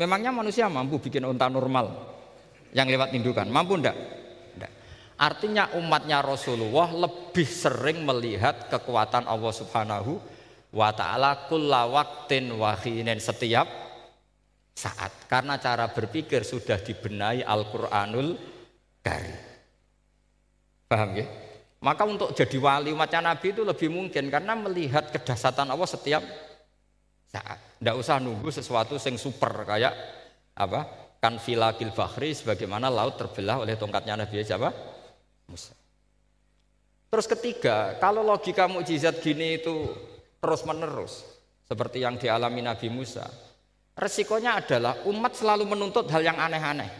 Memangnya 0.00 0.32
manusia 0.32 0.64
mampu 0.72 0.96
bikin 0.96 1.28
onta 1.28 1.52
normal 1.52 1.92
yang 2.72 2.88
lewat 2.88 3.12
indukan? 3.12 3.52
Mampu 3.52 3.76
enggak? 3.76 4.20
Artinya 5.20 5.68
umatnya 5.76 6.24
Rasulullah 6.24 6.88
lebih 6.96 7.44
sering 7.44 8.08
melihat 8.08 8.72
kekuatan 8.72 9.28
Allah 9.28 9.52
Subhanahu 9.52 10.16
wa 10.72 10.88
taala 10.96 11.44
kulla 11.44 11.84
waktin 11.84 12.48
wahinin 12.56 13.20
setiap 13.20 13.68
saat 14.72 15.12
karena 15.28 15.60
cara 15.60 15.92
berpikir 15.92 16.40
sudah 16.40 16.80
dibenahi 16.80 17.44
Al-Qur'anul 17.44 18.32
Karim. 19.04 19.36
Paham 20.88 21.20
ya? 21.20 21.28
Maka 21.80 22.04
untuk 22.04 22.36
jadi 22.36 22.60
wali 22.60 22.92
umatnya 22.92 23.32
Nabi 23.32 23.56
itu 23.56 23.64
lebih 23.64 23.88
mungkin 23.88 24.28
karena 24.28 24.52
melihat 24.52 25.08
kedasatan 25.08 25.64
Allah 25.72 25.88
setiap 25.88 26.20
saat. 27.32 27.56
Tidak 27.80 27.96
usah 27.96 28.20
nunggu 28.20 28.52
sesuatu 28.52 29.00
yang 29.00 29.16
super 29.16 29.64
kayak 29.64 29.96
apa? 30.60 30.84
Kan 31.24 31.40
filakil 31.40 31.88
bahri 31.96 32.36
sebagaimana 32.36 32.92
laut 32.92 33.16
terbelah 33.16 33.64
oleh 33.64 33.80
tongkatnya 33.80 34.20
Nabi 34.20 34.44
siapa? 34.44 34.68
Musa. 35.48 35.72
Terus 37.10 37.26
ketiga, 37.26 37.96
kalau 37.96 38.22
logika 38.22 38.68
mukjizat 38.68 39.18
gini 39.24 39.58
itu 39.58 39.90
terus 40.38 40.62
menerus 40.68 41.24
seperti 41.64 42.04
yang 42.04 42.20
dialami 42.20 42.60
Nabi 42.60 42.92
Musa, 42.92 43.24
resikonya 43.96 44.60
adalah 44.60 45.00
umat 45.08 45.32
selalu 45.32 45.64
menuntut 45.64 46.06
hal 46.12 46.22
yang 46.22 46.36
aneh-aneh 46.36 46.92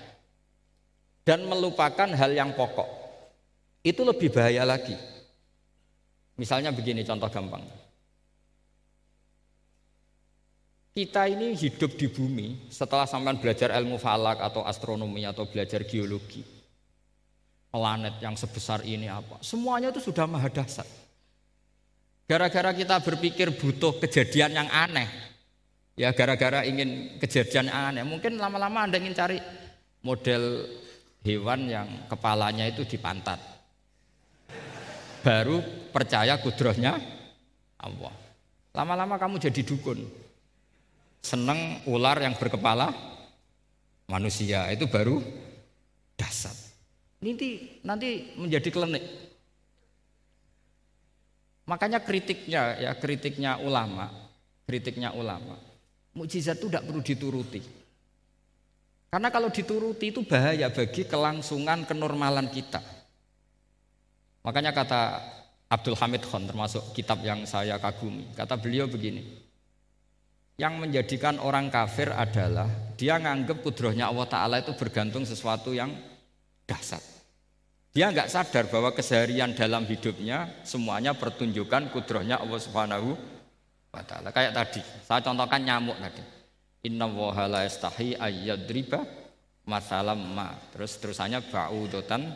dan 1.22 1.44
melupakan 1.44 2.10
hal 2.10 2.32
yang 2.32 2.56
pokok. 2.56 2.99
Itu 3.80 4.04
lebih 4.04 4.28
bahaya 4.28 4.64
lagi. 4.68 4.92
Misalnya 6.36 6.72
begini 6.72 7.04
contoh 7.04 7.28
gampang. 7.28 7.64
Kita 10.90 11.30
ini 11.30 11.54
hidup 11.54 11.96
di 11.96 12.10
bumi 12.10 12.68
setelah 12.68 13.06
sampai 13.06 13.38
belajar 13.38 13.72
ilmu 13.72 13.96
falak 13.96 14.42
atau 14.42 14.66
astronomi 14.66 15.22
atau 15.22 15.46
belajar 15.46 15.86
geologi 15.86 16.42
planet 17.70 18.18
yang 18.18 18.34
sebesar 18.34 18.82
ini 18.82 19.06
apa. 19.06 19.38
Semuanya 19.40 19.94
itu 19.94 20.02
sudah 20.02 20.26
maha 20.26 20.50
dasar. 20.50 20.84
Gara-gara 22.26 22.74
kita 22.74 22.98
berpikir 23.02 23.54
butuh 23.54 23.98
kejadian 24.02 24.54
yang 24.54 24.68
aneh. 24.70 25.06
Ya 25.94 26.10
gara-gara 26.14 26.66
ingin 26.66 27.18
kejadian 27.22 27.70
yang 27.70 27.94
aneh. 27.94 28.04
Mungkin 28.06 28.38
lama-lama 28.38 28.86
Anda 28.86 28.98
ingin 28.98 29.14
cari 29.14 29.38
model 30.02 30.66
hewan 31.22 31.70
yang 31.70 31.88
kepalanya 32.10 32.66
itu 32.66 32.82
di 32.86 32.98
pantat. 32.98 33.59
Baru 35.20 35.60
percaya 35.92 36.40
kudrohnya 36.40 36.96
Allah. 37.76 38.14
Lama-lama 38.72 39.20
kamu 39.20 39.36
jadi 39.36 39.60
dukun. 39.66 40.00
Seneng 41.20 41.84
ular 41.84 42.16
yang 42.20 42.32
berkepala 42.38 42.92
manusia 44.08 44.66
itu 44.72 44.88
baru 44.88 45.20
dasar. 46.16 46.56
Nanti 47.20 47.80
nanti 47.84 48.32
menjadi 48.40 48.72
klenik. 48.72 49.04
Makanya 51.68 52.00
kritiknya 52.02 52.80
ya 52.80 52.92
kritiknya 52.96 53.60
ulama, 53.60 54.08
kritiknya 54.64 55.12
ulama. 55.12 55.54
Mukjizat 56.16 56.58
itu 56.58 56.66
tidak 56.66 56.88
perlu 56.88 57.04
dituruti. 57.04 57.62
Karena 59.10 59.28
kalau 59.30 59.50
dituruti 59.50 60.10
itu 60.10 60.22
bahaya 60.26 60.70
bagi 60.70 61.06
kelangsungan 61.06 61.86
kenormalan 61.86 62.50
kita. 62.50 62.82
Makanya 64.40 64.72
kata 64.72 65.00
Abdul 65.70 65.94
Hamid 66.00 66.24
Khan 66.26 66.48
termasuk 66.48 66.96
kitab 66.96 67.20
yang 67.22 67.44
saya 67.44 67.76
kagumi. 67.76 68.32
Kata 68.34 68.56
beliau 68.58 68.90
begini. 68.90 69.22
Yang 70.60 70.74
menjadikan 70.76 71.40
orang 71.40 71.72
kafir 71.72 72.12
adalah 72.12 72.68
dia 72.98 73.16
nganggap 73.16 73.64
kudrohnya 73.64 74.12
Allah 74.12 74.28
Ta'ala 74.28 74.60
itu 74.60 74.76
bergantung 74.76 75.24
sesuatu 75.24 75.72
yang 75.72 75.88
dasar. 76.68 77.00
Dia 77.90 78.14
nggak 78.14 78.30
sadar 78.30 78.70
bahwa 78.70 78.94
keseharian 78.94 79.50
dalam 79.50 79.82
hidupnya 79.82 80.62
semuanya 80.62 81.10
pertunjukan 81.10 81.90
kudrohnya 81.90 82.38
Allah 82.38 82.60
Subhanahu 82.62 83.18
wa 83.90 84.02
taala. 84.06 84.30
Kayak 84.30 84.54
tadi, 84.54 84.80
saya 85.02 85.18
contohkan 85.18 85.58
nyamuk 85.58 85.98
tadi. 85.98 86.22
Inna 86.86 87.10
woha 87.10 87.50
la 87.50 87.66
yastahi 87.66 88.14
ayyadriba 88.14 89.02
masalam 89.66 90.22
ma. 90.22 90.54
Terus 90.70 91.02
terusannya 91.02 91.42
ba'udotan 91.50 92.30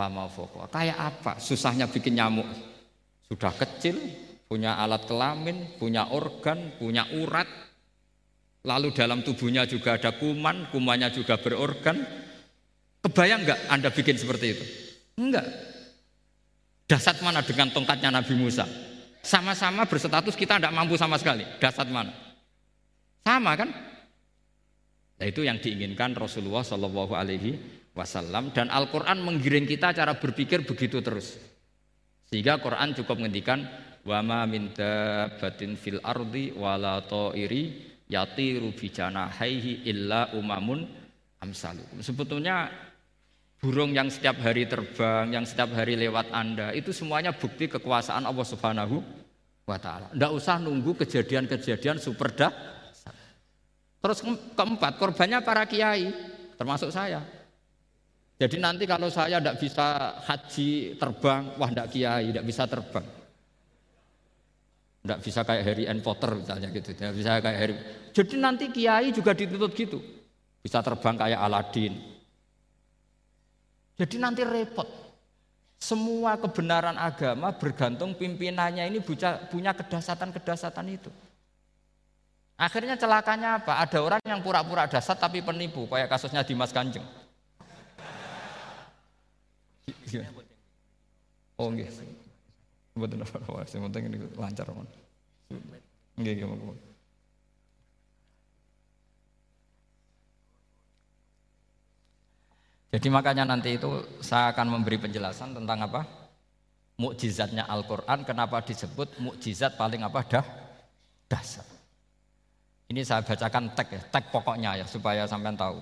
fama. 0.00 0.24
Kayak 0.72 0.96
apa? 0.96 1.32
Susahnya 1.36 1.84
bikin 1.84 2.16
nyamuk. 2.16 2.48
Sudah 3.28 3.52
kecil, 3.52 4.00
punya 4.48 4.80
alat 4.80 5.04
kelamin, 5.04 5.76
punya 5.76 6.08
organ, 6.08 6.72
punya 6.80 7.04
urat. 7.20 7.46
Lalu 8.64 8.92
dalam 8.96 9.20
tubuhnya 9.20 9.68
juga 9.68 10.00
ada 10.00 10.16
kuman, 10.16 10.72
kumannya 10.72 11.12
juga 11.12 11.36
berorgan. 11.36 12.00
Kebayang 13.00 13.44
nggak 13.44 13.60
Anda 13.68 13.88
bikin 13.92 14.16
seperti 14.16 14.46
itu? 14.56 14.64
Enggak. 15.20 15.44
Dasar 16.88 17.16
mana 17.20 17.44
dengan 17.44 17.70
tongkatnya 17.70 18.10
Nabi 18.10 18.34
Musa? 18.36 18.66
Sama-sama 19.20 19.84
berstatus 19.84 20.34
kita 20.36 20.56
tidak 20.56 20.72
mampu 20.72 20.96
sama 20.96 21.20
sekali. 21.20 21.44
Dasar 21.60 21.86
mana? 21.88 22.12
Sama 23.20 23.52
kan? 23.56 23.68
Nah, 25.20 25.26
itu 25.28 25.44
yang 25.44 25.60
diinginkan 25.60 26.16
Rasulullah 26.16 26.64
Shallallahu 26.64 27.12
Alaihi 27.12 27.79
Wasallam 27.90 28.54
dan 28.54 28.70
Al-Quran 28.70 29.20
menggiring 29.26 29.66
kita 29.66 29.90
cara 29.90 30.14
berpikir 30.14 30.62
begitu 30.62 31.02
terus. 31.02 31.34
Sehingga 32.30 32.62
Quran 32.62 32.94
cukup 32.94 33.18
menghentikan 33.18 33.66
wama 34.06 34.46
minta 34.46 35.26
batin 35.42 35.74
fil 35.74 35.98
ardi 36.06 36.54
wala 36.54 37.02
iri 37.34 37.90
yatiru 38.06 38.70
bijana 38.70 39.26
haihi 39.34 39.86
illa 39.90 40.30
umamun 40.38 40.86
amsalu. 41.42 41.82
Sebetulnya 41.98 42.70
burung 43.58 43.90
yang 43.90 44.06
setiap 44.06 44.38
hari 44.38 44.70
terbang, 44.70 45.34
yang 45.34 45.42
setiap 45.42 45.74
hari 45.74 45.98
lewat 45.98 46.30
Anda, 46.30 46.70
itu 46.70 46.94
semuanya 46.94 47.34
bukti 47.34 47.66
kekuasaan 47.66 48.22
Allah 48.22 48.46
Subhanahu 48.46 49.02
wa 49.66 49.78
taala. 49.82 50.14
Tidak 50.14 50.32
usah 50.32 50.62
nunggu 50.62 50.94
kejadian-kejadian 50.94 51.98
super 51.98 52.30
dah 52.30 52.52
Terus 54.00 54.24
keempat, 54.56 54.96
korbannya 54.96 55.44
para 55.44 55.68
kiai, 55.68 56.08
termasuk 56.56 56.88
saya. 56.88 57.20
Jadi 58.40 58.56
nanti 58.56 58.88
kalau 58.88 59.12
saya 59.12 59.36
tidak 59.36 59.60
bisa 59.60 60.16
haji 60.24 60.96
terbang, 60.96 61.42
wah 61.60 61.68
tidak 61.68 61.92
kiai, 61.92 62.32
tidak 62.32 62.44
bisa 62.48 62.64
terbang. 62.64 63.04
Tidak 65.04 65.20
bisa 65.20 65.40
kayak 65.44 65.62
Harry 65.64 65.84
and 65.84 66.00
Potter 66.00 66.40
misalnya 66.40 66.72
gitu, 66.72 66.96
tidak 66.96 67.12
bisa 67.20 67.36
kayak 67.36 67.58
Harry. 67.60 67.76
Jadi 68.16 68.34
nanti 68.40 68.72
kiai 68.72 69.12
juga 69.12 69.36
dituntut 69.36 69.76
gitu, 69.76 70.00
bisa 70.64 70.80
terbang 70.80 71.20
kayak 71.20 71.36
Aladin. 71.36 72.00
Jadi 74.00 74.16
nanti 74.16 74.40
repot. 74.40 74.88
Semua 75.76 76.40
kebenaran 76.40 76.96
agama 76.96 77.52
bergantung 77.52 78.16
pimpinannya 78.16 78.88
ini 78.88 79.04
punya 79.04 79.72
kedasatan-kedasatan 79.76 80.86
itu. 80.88 81.12
Akhirnya 82.56 82.96
celakanya 82.96 83.60
apa? 83.60 83.80
Ada 83.84 84.00
orang 84.00 84.20
yang 84.24 84.40
pura-pura 84.44 84.88
dasar 84.88 85.16
tapi 85.16 85.44
penipu, 85.44 85.84
kayak 85.88 86.08
kasusnya 86.08 86.40
Dimas 86.44 86.72
Kanjeng. 86.72 87.04
Oh 91.60 91.68
nggih. 91.68 91.88
Mboten 92.96 93.22
lancar. 94.36 94.66
Jadi 102.90 103.06
makanya 103.06 103.46
nanti 103.46 103.78
itu 103.78 104.02
saya 104.18 104.50
akan 104.50 104.66
memberi 104.78 104.98
penjelasan 104.98 105.54
tentang 105.54 105.78
apa? 105.86 106.02
Mukjizatnya 106.98 107.64
Al-Qur'an 107.64 108.26
kenapa 108.26 108.60
disebut 108.60 109.22
mukjizat 109.22 109.78
paling 109.78 110.04
apa 110.04 110.20
dah 110.26 110.46
dasar. 111.30 111.64
Ini 112.90 113.06
saya 113.06 113.22
bacakan 113.22 113.70
tag 113.78 113.88
ya, 113.94 114.02
tag 114.10 114.34
pokoknya 114.34 114.82
ya 114.82 114.86
supaya 114.90 115.22
sampean 115.24 115.54
tahu. 115.54 115.78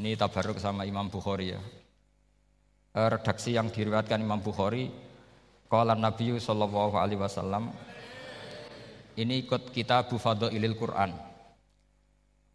Ini 0.00 0.16
tabaruk 0.16 0.56
sama 0.56 0.88
Imam 0.88 1.12
Bukhari 1.12 1.52
ya. 1.52 1.60
Eh, 2.96 3.08
redaksi 3.12 3.52
yang 3.52 3.68
diriwayatkan 3.68 4.24
Imam 4.24 4.40
Bukhari, 4.40 4.88
qala 5.68 5.92
Nabi 5.92 6.32
sallallahu 6.40 6.96
alaihi 6.96 7.20
wasallam 7.20 7.68
ini 9.20 9.44
ikut 9.44 9.68
kita 9.68 10.08
Bufado 10.08 10.48
Ilil 10.48 10.72
Quran. 10.72 11.12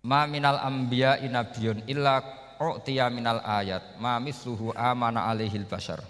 Ma 0.01 0.25
minal 0.25 0.57
anbiya 0.57 1.21
inabiyun 1.21 1.85
illa 1.85 2.25
u'tiya 2.57 3.13
minal 3.13 3.37
ayat 3.45 4.01
ma 4.01 4.17
misluhu 4.17 4.73
amana 4.73 5.29
alaihil 5.29 5.69
bashar. 5.69 6.01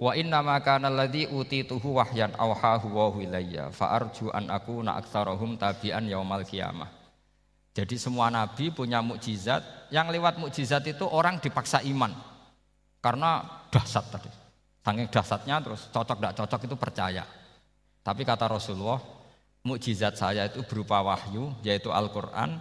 Wa 0.00 0.16
inna 0.16 0.40
ma 0.40 0.56
kana 0.64 0.88
alladhi 0.88 1.28
utituhu 1.28 2.00
wahyan 2.00 2.32
awhahu 2.32 2.88
wa 2.88 3.12
ilayya 3.20 3.68
fa 3.68 3.92
arju 3.92 4.32
an 4.32 4.48
akuna 4.48 4.96
aktsarahum 5.04 5.60
tabi'an 5.60 6.08
yaumal 6.08 6.48
qiyamah. 6.48 6.88
Jadi 7.76 8.00
semua 8.00 8.32
nabi 8.32 8.72
punya 8.72 9.04
mukjizat, 9.04 9.92
yang 9.92 10.08
lewat 10.08 10.40
mukjizat 10.40 10.80
itu 10.88 11.04
orang 11.04 11.36
dipaksa 11.44 11.84
iman. 11.84 12.27
Karena 12.98 13.46
dahsyat 13.70 14.06
tadi. 14.10 14.30
Saking 14.82 15.06
dahsyatnya 15.12 15.56
terus 15.62 15.86
cocok 15.92 16.16
tidak 16.18 16.34
cocok 16.38 16.60
itu 16.64 16.76
percaya. 16.80 17.24
Tapi 18.02 18.22
kata 18.24 18.48
Rasulullah, 18.48 18.98
mukjizat 19.62 20.16
saya 20.16 20.48
itu 20.48 20.64
berupa 20.64 21.04
wahyu 21.04 21.52
yaitu 21.60 21.92
Al-Qur'an 21.92 22.56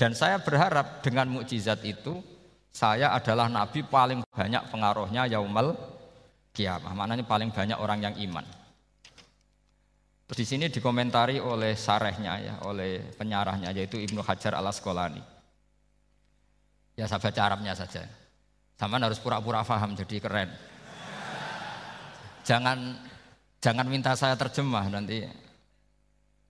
dan 0.00 0.16
saya 0.16 0.40
berharap 0.40 1.04
dengan 1.04 1.28
mukjizat 1.28 1.84
itu 1.84 2.24
saya 2.72 3.12
adalah 3.12 3.50
nabi 3.50 3.84
paling 3.84 4.24
banyak 4.32 4.62
pengaruhnya 4.72 5.28
yaumal 5.28 5.76
kiamah. 6.56 6.96
Maknanya 6.96 7.26
paling 7.26 7.50
banyak 7.52 7.78
orang 7.78 8.00
yang 8.02 8.14
iman. 8.30 8.46
Terus 10.30 10.38
di 10.40 10.46
sini 10.46 10.64
dikomentari 10.70 11.42
oleh 11.42 11.74
sarehnya 11.74 12.38
ya, 12.38 12.54
oleh 12.62 13.02
penyarahnya 13.18 13.74
yaitu 13.74 13.98
Ibnu 13.98 14.22
Hajar 14.22 14.54
al 14.54 14.70
Asqalani. 14.70 15.18
Ya 16.94 17.10
saya 17.10 17.18
baca 17.18 17.40
Arabnya 17.42 17.74
saja. 17.74 18.06
Sama 18.80 18.96
harus 18.96 19.20
pura-pura 19.20 19.60
paham 19.60 19.92
jadi 19.92 20.16
keren. 20.24 20.48
Jangan 22.48 22.96
jangan 23.60 23.84
minta 23.84 24.16
saya 24.16 24.32
terjemah 24.40 24.88
nanti 24.88 25.20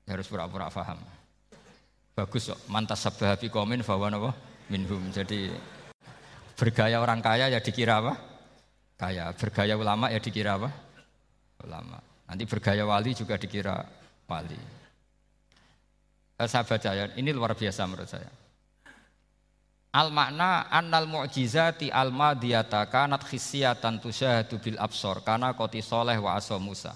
harus 0.06 0.30
pura-pura 0.30 0.70
paham. 0.70 1.02
Bagus 2.14 2.54
kok, 2.54 2.60
mantas 2.70 3.02
sabahabi 3.02 3.50
komen 3.50 3.82
bahwa 3.82 4.30
minhum. 4.70 5.10
Jadi 5.10 5.50
bergaya 6.54 7.02
orang 7.02 7.18
kaya 7.18 7.50
ya 7.50 7.58
dikira 7.58 7.98
apa? 7.98 8.14
kaya. 8.94 9.34
Bergaya 9.34 9.74
ulama 9.74 10.06
ya 10.14 10.22
dikira 10.22 10.54
apa? 10.54 10.70
Ulama. 11.66 11.98
Nanti 12.30 12.46
bergaya 12.46 12.86
wali 12.86 13.10
juga 13.10 13.34
dikira 13.34 13.82
wali. 14.30 14.60
Eh, 16.38 16.48
saya 16.48 16.62
baca 16.62 16.90
ya, 16.94 17.04
ini 17.18 17.34
luar 17.34 17.58
biasa 17.58 17.90
menurut 17.90 18.06
saya. 18.06 18.30
Al 19.90 20.14
makna 20.14 20.70
annal 20.70 21.11
mu'jizati 21.11 21.90
al 21.90 22.14
madiyata 22.14 22.87
kanat 22.87 23.26
khisyatan 23.26 23.98
tusyahadu 23.98 24.62
bil 24.62 24.79
absor 24.79 25.26
kana 25.26 25.50
koti 25.59 25.83
soleh 25.83 26.14
wa 26.14 26.38
aso 26.38 26.55
Musa. 26.62 26.94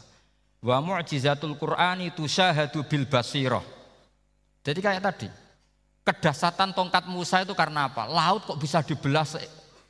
Wa 0.63 0.79
mu'jizatul 0.79 1.59
Qur'ani 1.59 2.15
tusyahadu 2.15 2.87
bil 2.87 3.11
basirah. 3.11 3.67
Jadi 4.63 4.79
kayak 4.79 5.03
tadi, 5.11 5.29
kedasatan 6.07 6.71
tongkat 6.71 7.11
Musa 7.11 7.43
itu 7.43 7.51
karena 7.53 7.91
apa? 7.91 8.07
Laut 8.07 8.47
kok 8.47 8.63
bisa 8.63 8.79
dibelah 8.81 9.27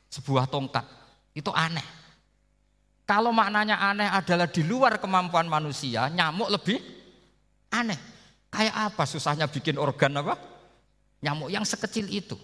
sebuah 0.09 0.49
tongkat. 0.49 0.89
Itu 1.37 1.53
aneh. 1.53 1.85
Kalau 3.05 3.37
maknanya 3.37 3.85
aneh 3.85 4.09
adalah 4.09 4.49
di 4.49 4.65
luar 4.65 4.97
kemampuan 4.97 5.45
manusia, 5.45 6.09
nyamuk 6.09 6.49
lebih 6.49 6.81
aneh. 7.69 8.01
Kayak 8.49 8.75
apa 8.89 9.05
susahnya 9.05 9.45
bikin 9.45 9.77
organ 9.77 10.17
apa? 10.25 10.41
Nyamuk 11.21 11.53
yang 11.53 11.69
sekecil 11.69 12.09
itu. 12.09 12.41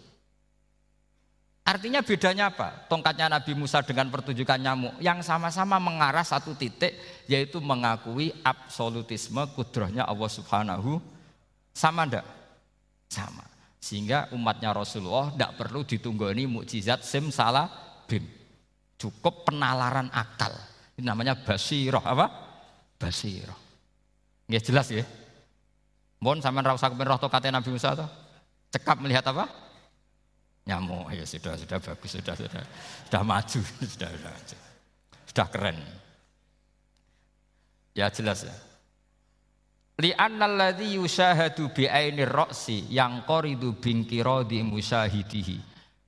Artinya 1.71 2.03
bedanya 2.03 2.51
apa? 2.51 2.91
Tongkatnya 2.91 3.31
Nabi 3.31 3.55
Musa 3.55 3.79
dengan 3.87 4.11
pertunjukan 4.11 4.59
nyamuk 4.59 4.99
yang 4.99 5.23
sama-sama 5.23 5.79
mengarah 5.79 6.27
satu 6.27 6.59
titik 6.59 6.99
yaitu 7.31 7.63
mengakui 7.63 8.35
absolutisme 8.43 9.39
kudrohnya 9.55 10.03
Allah 10.03 10.27
Subhanahu 10.27 10.99
sama 11.71 12.11
ndak? 12.11 12.27
Sama. 13.07 13.47
Sehingga 13.79 14.27
umatnya 14.35 14.75
Rasulullah 14.75 15.31
tidak 15.31 15.63
perlu 15.63 15.87
ditunggoni 15.87 16.51
mukjizat 16.51 17.07
sim 17.07 17.31
salah 17.31 17.71
bim. 18.11 18.27
Cukup 18.99 19.47
penalaran 19.47 20.11
akal. 20.11 20.51
Ini 20.99 21.07
namanya 21.07 21.39
basiroh 21.39 22.03
apa? 22.03 22.27
Basiroh. 22.99 23.57
Nggak 24.51 24.65
jelas 24.67 24.91
ya? 24.91 25.07
Mohon 26.19 26.43
sampean 26.43 26.67
ra 26.67 26.75
usah 26.75 26.91
roh 26.91 27.31
Nabi 27.31 27.71
Musa 27.71 27.95
toh. 27.95 28.11
Cekap 28.75 28.99
melihat 28.99 29.23
apa? 29.31 29.70
Nyamuk. 30.71 31.11
Ya 31.11 31.27
sudah, 31.27 31.59
sudah 31.59 31.83
bagus, 31.83 32.15
sudah, 32.15 32.35
sudah. 32.39 32.63
Sudah 33.11 33.23
maju, 33.27 33.61
sudah, 33.93 34.11
sudah. 34.15 34.35
Sudah 35.27 35.47
keren. 35.51 35.79
Ya 37.99 38.07
jelas 38.07 38.47
ya. 38.47 38.55
Li'anna 40.01 40.49
alladhi 40.49 40.97
yushahadu 40.97 41.75
bi'aini 41.75 42.25
ra'si 42.25 42.89
yang 42.89 43.27
qoridu 43.29 43.77
binkiradi 43.77 44.65
musyahidihi 44.65 45.61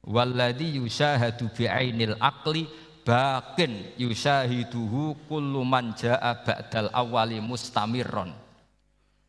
walladhi 0.09 0.81
yushahadu 0.81 1.53
bi'ainil 1.53 2.16
aqli 2.16 2.64
bakin 3.05 3.92
yushahiduhu 4.01 5.29
kullu 5.29 5.61
man 5.66 5.92
ja'a 5.92 6.40
ba'dal 6.40 6.88
awali 6.94 7.42
mustamirron 7.42 8.33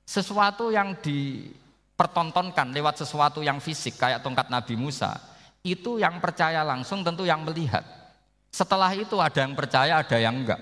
sesuatu 0.08 0.70
yang 0.70 0.96
dipertontonkan 1.94 2.74
lewat 2.74 3.06
sesuatu 3.06 3.46
yang 3.46 3.62
fisik 3.62 4.02
kayak 4.02 4.26
tongkat 4.26 4.50
Nabi 4.50 4.74
Musa 4.74 5.14
itu 5.62 6.02
yang 6.02 6.18
percaya 6.18 6.66
langsung 6.66 7.06
tentu 7.06 7.22
yang 7.22 7.46
melihat 7.46 7.86
setelah 8.50 8.90
itu 8.98 9.22
ada 9.22 9.46
yang 9.46 9.54
percaya 9.54 10.02
ada 10.02 10.18
yang 10.18 10.42
enggak 10.42 10.60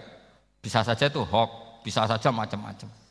bisa 0.60 0.84
saja 0.84 1.08
itu 1.08 1.24
hoax 1.24 1.82
bisa 1.88 2.04
saja 2.06 2.30
macam-macam 2.30 3.02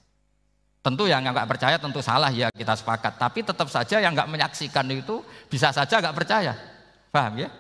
Tentu 0.81 1.05
yang 1.05 1.21
nggak 1.21 1.45
percaya 1.45 1.77
tentu 1.77 2.01
salah 2.01 2.33
ya 2.33 2.49
kita 2.49 2.73
sepakat. 2.73 3.21
Tapi 3.21 3.45
tetap 3.45 3.69
saja 3.69 4.01
yang 4.01 4.17
nggak 4.17 4.33
menyaksikan 4.33 4.89
itu 4.89 5.21
bisa 5.53 5.69
saja 5.77 6.01
nggak 6.01 6.17
percaya. 6.17 6.57
Paham 7.13 7.37
ya? 7.37 7.53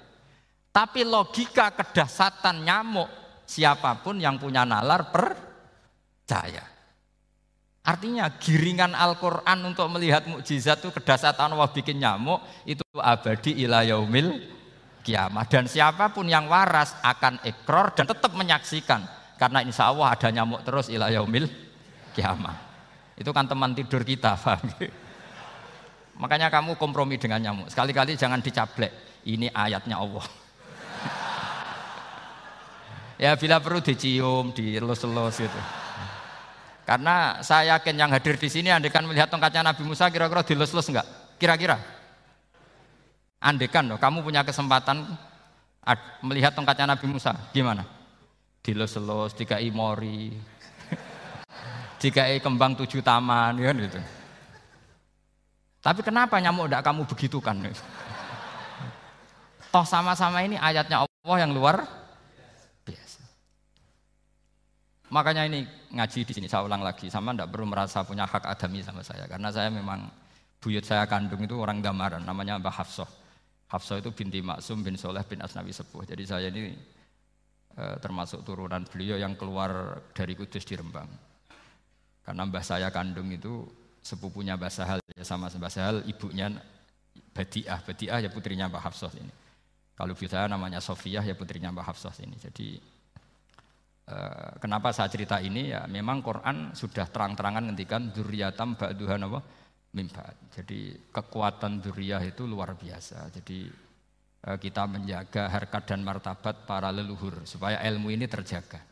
Tapi 0.72 1.04
logika 1.04 1.68
kedasatan 1.68 2.64
nyamuk 2.64 3.12
siapa 3.44 4.00
pun 4.00 4.16
yang 4.16 4.40
punya 4.40 4.64
nalar 4.64 5.12
percaya. 5.12 6.64
Artinya 7.80 8.28
giringan 8.36 8.92
Al-Quran 8.92 9.58
untuk 9.64 9.88
melihat 9.88 10.28
mukjizat 10.28 10.84
itu 10.84 10.92
kedasatan 10.92 11.56
Allah 11.56 11.72
bikin 11.72 11.96
nyamuk 11.96 12.44
itu 12.68 12.84
abadi 12.92 13.56
ila 13.64 13.80
yaumil 13.80 14.36
kiamah. 15.00 15.48
Dan 15.48 15.64
siapa 15.64 16.12
pun 16.12 16.28
yang 16.28 16.44
waras 16.44 16.92
akan 17.00 17.40
ekor 17.40 17.96
dan 17.96 18.04
tetap 18.04 18.36
menyaksikan. 18.36 19.00
Karena 19.40 19.64
insya 19.64 19.88
Allah 19.88 20.12
ada 20.12 20.28
nyamuk 20.28 20.60
terus 20.60 20.92
ila 20.92 21.08
yaumil 21.08 21.48
kiamah. 22.12 22.52
Itu 23.16 23.32
kan 23.32 23.48
teman 23.48 23.72
tidur 23.72 24.04
kita, 24.04 24.36
paham? 24.44 24.60
Makanya 26.20 26.52
kamu 26.52 26.76
kompromi 26.76 27.16
dengan 27.16 27.40
nyamuk. 27.40 27.72
Sekali-kali 27.72 28.12
jangan 28.12 28.44
dicaplek. 28.44 29.24
Ini 29.24 29.48
ayatnya 29.56 29.96
Allah. 29.96 30.24
ya 33.24 33.32
bila 33.40 33.56
perlu 33.56 33.80
dicium, 33.80 34.52
dilus-lus 34.52 35.40
itu. 35.48 35.60
Karena 36.90 37.38
saya 37.46 37.78
yakin 37.78 37.94
yang 37.94 38.10
hadir 38.10 38.34
di 38.34 38.50
sini 38.50 38.66
andekan 38.66 39.06
melihat 39.06 39.30
tongkatnya 39.30 39.62
Nabi 39.62 39.86
Musa 39.86 40.10
kira-kira 40.10 40.42
dilus-lus 40.42 40.90
enggak? 40.90 41.06
Kira-kira? 41.38 41.78
Andekan 43.38 43.94
loh, 43.94 43.94
kamu 43.94 44.26
punya 44.26 44.42
kesempatan 44.42 45.06
melihat 46.26 46.50
tongkatnya 46.50 46.98
Nabi 46.98 47.06
Musa, 47.06 47.30
gimana? 47.54 47.86
Dilus-lus, 48.66 49.38
tiga 49.38 49.62
imori, 49.62 50.34
jika 52.02 52.26
kembang 52.44 52.74
tujuh 52.74 53.06
taman 53.06 53.54
kan 53.54 53.76
gitu. 53.86 54.00
Tapi 55.86 56.00
kenapa 56.02 56.42
nyamuk 56.42 56.66
tidak 56.66 56.90
kamu 56.90 57.06
begitukan? 57.06 57.54
Toh 59.72 59.86
sama-sama 59.86 60.42
ini 60.42 60.58
ayatnya 60.58 61.06
Allah 61.06 61.36
yang 61.38 61.54
luar 61.54 61.86
biasa. 62.82 63.22
Makanya 65.10 65.42
ini 65.50 65.66
ngaji 65.90 66.22
di 66.22 66.32
sini 66.32 66.46
saya 66.46 66.62
ulang 66.62 66.86
lagi, 66.86 67.10
sama 67.10 67.34
tidak 67.34 67.50
perlu 67.50 67.66
merasa 67.66 68.06
punya 68.06 68.26
hak 68.30 68.46
adami 68.46 68.78
sama 68.86 69.02
saya 69.02 69.26
karena 69.26 69.50
saya 69.50 69.66
memang 69.66 70.06
buyut 70.62 70.86
saya 70.86 71.02
kandung 71.10 71.42
itu 71.42 71.58
orang 71.58 71.82
gambaran 71.82 72.22
namanya 72.22 72.62
Mbah 72.62 72.70
Hafsah. 72.70 73.10
Hafsah 73.70 73.98
itu 73.98 74.10
binti 74.14 74.38
Maksum 74.42 74.82
bin 74.86 74.94
Soleh 74.94 75.22
bin 75.26 75.42
Asnawi 75.42 75.74
Sepuh. 75.74 76.06
Jadi 76.06 76.22
saya 76.26 76.46
ini 76.50 76.74
eh, 77.74 77.96
termasuk 77.98 78.46
turunan 78.46 78.86
beliau 78.86 79.18
yang 79.18 79.34
keluar 79.34 79.98
dari 80.14 80.38
Kudus 80.38 80.62
di 80.62 80.74
Rembang. 80.78 81.10
Karena 82.20 82.46
mbah 82.46 82.62
saya 82.62 82.94
kandung 82.94 83.26
itu 83.34 83.66
sepupunya 84.00 84.54
Mbah 84.54 84.70
Sahal 84.70 84.98
ya 85.02 85.24
sama 85.24 85.50
Mbah 85.50 85.72
Sahal 85.72 85.96
ibunya 86.06 86.52
Badiah, 87.30 87.78
Badiah 87.82 88.18
ya 88.22 88.30
putrinya 88.30 88.70
Mbah 88.70 88.86
Hafsah 88.86 89.12
ini. 89.18 89.32
Kalau 89.94 90.16
ibu 90.16 90.24
saya 90.24 90.48
namanya 90.48 90.80
Sofiyah 90.80 91.24
ya 91.26 91.34
putrinya 91.36 91.74
Mbah 91.74 91.90
Hafsah 91.90 92.14
ini. 92.22 92.36
Jadi 92.38 92.80
kenapa 94.58 94.90
saya 94.90 95.06
cerita 95.06 95.38
ini 95.38 95.70
ya 95.70 95.86
memang 95.86 96.18
Quran 96.18 96.74
sudah 96.74 97.06
terang-terangan 97.06 97.70
ngendikan 97.70 98.10
dzurriyatam 98.10 98.74
ba'duhan 98.74 99.22
apa 99.26 99.40
mimba. 99.94 100.34
Jadi 100.54 101.10
kekuatan 101.10 101.82
dzurriyah 101.82 102.22
itu 102.22 102.46
luar 102.46 102.78
biasa. 102.78 103.30
Jadi 103.34 103.66
eh, 104.46 104.58
kita 104.58 104.86
menjaga 104.86 105.50
harkat 105.50 105.82
dan 105.94 106.00
martabat 106.06 106.66
para 106.66 106.90
leluhur 106.94 107.42
supaya 107.46 107.82
ilmu 107.86 108.10
ini 108.14 108.26
terjaga. 108.30 108.82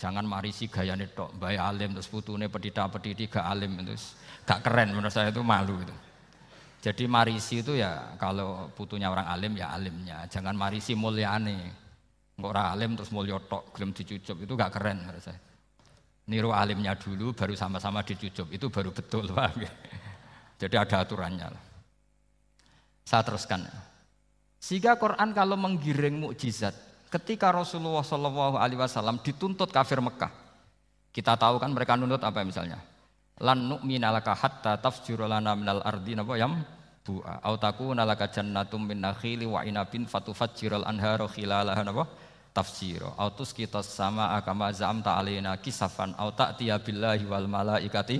Jangan 0.00 0.24
marisi 0.24 0.64
gaya 0.64 0.96
tok, 0.96 1.36
bayi 1.36 1.60
alim 1.60 1.92
terus 1.92 2.08
putune 2.08 2.48
pedita 2.48 2.88
pediti 2.88 3.28
gak 3.28 3.44
alim 3.44 3.84
terus 3.84 4.16
gak 4.48 4.64
keren 4.64 4.96
menurut 4.96 5.12
saya 5.12 5.28
itu 5.28 5.44
malu 5.44 5.76
itu. 5.76 5.92
Jadi 6.80 7.04
marisi 7.04 7.60
itu 7.60 7.76
ya 7.76 8.16
kalau 8.16 8.72
putunya 8.72 9.12
orang 9.12 9.28
alim 9.28 9.52
ya 9.60 9.76
alimnya, 9.76 10.24
jangan 10.32 10.56
marisi 10.56 10.96
mulyane. 10.96 11.79
Orang 12.44 12.66
alim 12.72 12.90
terus 12.96 13.12
mulya 13.12 13.36
tok 13.44 13.76
gelem 13.76 13.92
dicucup 13.92 14.36
itu 14.40 14.52
gak 14.56 14.72
keren 14.72 15.04
menurut 15.04 15.22
saya. 15.22 15.38
Niru 16.30 16.54
alimnya 16.54 16.94
dulu 16.94 17.34
baru 17.34 17.58
sama-sama 17.58 18.06
dicucup 18.06 18.48
itu 18.54 18.66
baru 18.70 18.90
betul 18.94 19.28
Pak. 19.36 19.60
Jadi 20.60 20.74
ada 20.76 20.96
aturannya 21.02 21.46
lah. 21.50 21.62
Saya 23.04 23.26
teruskan. 23.26 23.66
Sehingga 24.60 24.94
Quran 25.00 25.32
kalau 25.32 25.56
menggiring 25.56 26.20
mukjizat 26.20 26.76
ketika 27.10 27.50
Rasulullah 27.50 28.06
Shallallahu 28.06 28.56
Alaihi 28.60 28.78
Wasallam 28.78 29.18
dituntut 29.24 29.74
kafir 29.74 29.98
Mekah, 29.98 30.30
kita 31.10 31.34
tahu 31.34 31.58
kan 31.58 31.74
mereka 31.74 31.98
nuntut 31.98 32.22
apa 32.22 32.46
misalnya? 32.46 32.78
Lan 33.42 33.66
nu'mina 33.66 34.14
laka 34.14 34.36
hatta 34.36 34.78
tafjura 34.78 35.26
lana 35.26 35.56
minal 35.58 35.82
ardi 35.82 36.14
napa 36.14 36.36
yam 36.38 36.60
bu'a 37.02 37.40
au 37.42 37.56
takuna 37.56 38.04
laka 38.04 38.28
jannatum 38.30 38.84
min 38.84 39.02
nakhili 39.02 39.48
wa 39.48 39.64
inabin 39.64 40.04
fatufajjiral 40.06 40.84
anharu 40.86 41.26
khilalaha 41.26 41.82
napa 41.82 42.04
tafsira 42.50 43.14
au 43.14 43.30
tusqitas 43.30 43.86
sama 43.86 44.34
akama 44.34 44.72
zamta 44.74 45.14
alaina 45.14 45.56
kisafan 45.56 46.14
au 46.18 46.34
ta'tiya 46.34 46.78
billahi 46.82 47.24
wal 47.26 47.46
malaikati 47.46 48.18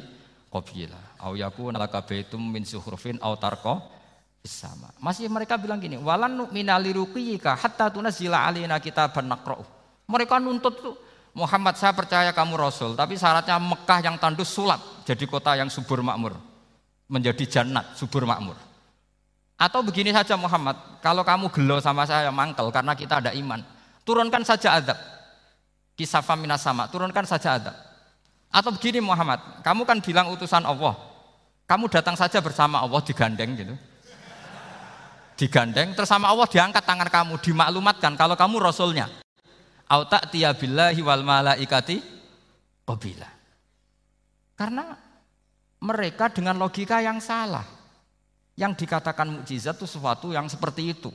qabila 0.51 0.99
au 1.23 1.35
yakuna 1.35 1.79
laka 1.79 2.03
baitum 2.03 2.41
min 2.41 2.63
suhrufin 2.67 3.19
au 3.23 3.35
tarqa 3.39 4.01
sama. 4.41 4.89
Masih 4.97 5.29
mereka 5.29 5.61
bilang 5.61 5.77
gini, 5.77 6.01
walan 6.01 6.33
nu'mina 6.33 6.81
liruqiyika 6.81 7.61
hatta 7.61 7.93
tunazila 7.93 8.49
alina 8.49 8.81
kitaban 8.81 9.29
naqra'u. 9.29 9.65
Mereka 10.09 10.41
nuntut 10.41 10.75
tuh 10.81 10.97
Muhammad 11.37 11.79
saya 11.79 11.95
percaya 11.95 12.33
kamu 12.33 12.59
rasul, 12.59 12.99
tapi 12.99 13.15
syaratnya 13.15 13.61
Mekah 13.61 14.01
yang 14.03 14.17
tandus 14.19 14.51
sulap 14.51 14.81
jadi 15.07 15.25
kota 15.29 15.55
yang 15.55 15.69
subur 15.69 16.01
makmur. 16.03 16.35
Menjadi 17.11 17.61
jannat 17.61 17.99
subur 17.99 18.25
makmur. 18.25 18.55
Atau 19.61 19.85
begini 19.85 20.09
saja 20.15 20.41
Muhammad, 20.41 20.79
kalau 21.05 21.21
kamu 21.21 21.53
gelo 21.53 21.77
sama 21.85 22.09
saya 22.09 22.33
mangkel 22.33 22.73
karena 22.73 22.97
kita 22.97 23.21
ada 23.21 23.31
iman, 23.37 23.61
turunkan 24.11 24.43
saja 24.43 24.83
adab. 24.83 24.99
Kisah 25.95 26.27
minas 26.35 26.67
sama, 26.67 26.91
turunkan 26.91 27.23
saja 27.23 27.63
adab. 27.63 27.77
Atau 28.51 28.75
begini 28.75 28.99
Muhammad, 28.99 29.63
kamu 29.63 29.87
kan 29.87 30.03
bilang 30.03 30.35
utusan 30.35 30.67
Allah. 30.67 30.99
Kamu 31.71 31.87
datang 31.87 32.19
saja 32.19 32.43
bersama 32.43 32.83
Allah 32.83 32.99
digandeng 33.07 33.55
gitu 33.55 33.79
digandeng 35.41 35.97
terus 35.97 36.13
sama 36.13 36.29
Allah 36.29 36.45
diangkat 36.45 36.85
tangan 36.85 37.09
kamu 37.09 37.41
dimaklumatkan 37.41 38.13
kalau 38.13 38.37
kamu 38.37 38.61
rasulnya 38.61 39.09
au 39.89 40.05
ta'tiya 40.05 40.53
billahi 40.53 41.01
wal 41.01 41.25
malaikati 41.25 41.97
qabila 42.85 43.25
karena 44.53 44.85
mereka 45.81 46.29
dengan 46.29 46.61
logika 46.61 47.01
yang 47.01 47.25
salah 47.25 47.65
yang 48.53 48.77
dikatakan 48.77 49.41
mukjizat 49.41 49.81
itu 49.81 49.89
sesuatu 49.89 50.29
yang 50.37 50.45
seperti 50.45 50.93
itu 50.93 51.09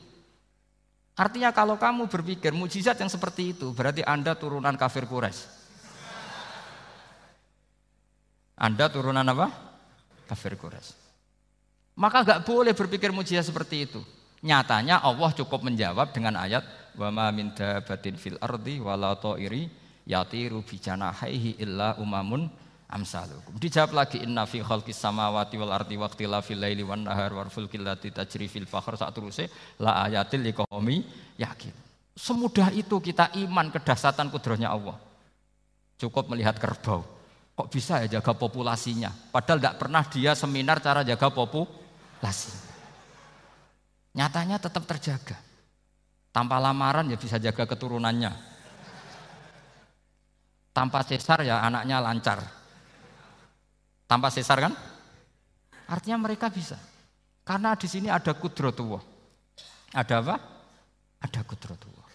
artinya 1.16 1.50
kalau 1.56 1.80
kamu 1.80 2.12
berpikir 2.12 2.52
mukjizat 2.52 3.00
yang 3.00 3.10
seperti 3.10 3.56
itu 3.56 3.72
berarti 3.72 4.04
anda 4.04 4.36
turunan 4.36 4.76
kafir 4.76 5.08
Quraisy. 5.08 5.66
Anda 8.56 8.88
turunan 8.88 9.28
apa? 9.28 9.52
Kafir 10.32 10.56
Quraisy. 10.56 11.06
Maka 11.96 12.28
nggak 12.28 12.44
boleh 12.44 12.76
berpikir 12.76 13.12
mujizat 13.16 13.48
seperti 13.48 13.88
itu. 13.88 14.04
Nyatanya 14.44 15.00
Allah 15.00 15.32
cukup 15.32 15.64
menjawab 15.64 16.12
dengan 16.12 16.36
ayat 16.36 16.64
wa 17.00 17.08
ma 17.08 17.28
min 17.32 17.56
dabatin 17.56 18.20
fil 18.20 18.36
ardi 18.44 18.84
wala 18.84 19.16
ta'iri 19.16 19.72
yatiru 20.04 20.62
bi 20.62 20.78
illa 21.56 21.96
umamun 21.98 22.52
amsalukum. 22.90 23.58
Dijawab 23.58 23.92
lagi 23.98 24.22
inna 24.22 24.46
fi 24.46 24.62
khalqis 24.62 24.98
samawati 24.98 25.58
wal 25.58 25.74
ardi 25.74 25.98
wa 25.98 26.06
ikhtilafil 26.06 26.60
laili 26.60 26.84
wan 26.86 27.06
nahar 27.06 27.34
wal 27.34 27.50
fulkil 27.50 27.82
lati 27.82 28.14
tajri 28.14 28.46
fil 28.46 28.70
bahr 28.70 28.94
sak 28.94 29.10
teruse 29.14 29.50
la 29.82 30.06
ayatil 30.06 30.46
liqaumi 30.46 31.02
yakin. 31.42 31.74
Semudah 32.16 32.72
itu 32.72 32.96
kita 33.04 33.36
iman 33.44 33.68
kedahsatan 33.74 34.32
kudrohnya 34.32 34.72
Allah. 34.72 34.96
Cukup 36.00 36.32
melihat 36.32 36.56
kerbau. 36.56 37.04
Kok 37.56 37.72
bisa 37.72 38.04
ya 38.04 38.20
jaga 38.20 38.36
populasinya? 38.36 39.12
Padahal 39.32 39.60
tidak 39.64 39.76
pernah 39.80 40.04
dia 40.08 40.32
seminar 40.36 40.84
cara 40.84 41.08
jaga 41.08 41.32
populasi. 41.32 42.52
Nyatanya 44.16 44.60
tetap 44.60 44.84
terjaga. 44.88 45.40
Tanpa 46.36 46.60
lamaran 46.60 47.08
ya 47.08 47.16
bisa 47.16 47.40
jaga 47.40 47.64
keturunannya. 47.64 48.32
Tanpa 50.76 51.00
sesar 51.08 51.48
ya 51.48 51.64
anaknya 51.64 52.04
lancar. 52.04 52.44
Tanpa 54.06 54.30
sesar 54.30 54.62
kan? 54.62 54.74
Artinya 55.90 56.22
mereka 56.22 56.50
bisa. 56.50 56.78
Karena 57.46 57.78
di 57.78 57.86
sini 57.86 58.10
ada 58.10 58.34
kudrotullah. 58.34 59.02
Ada 59.94 60.22
apa? 60.22 60.36
Ada 61.22 61.42
kudrotullah. 61.46 62.10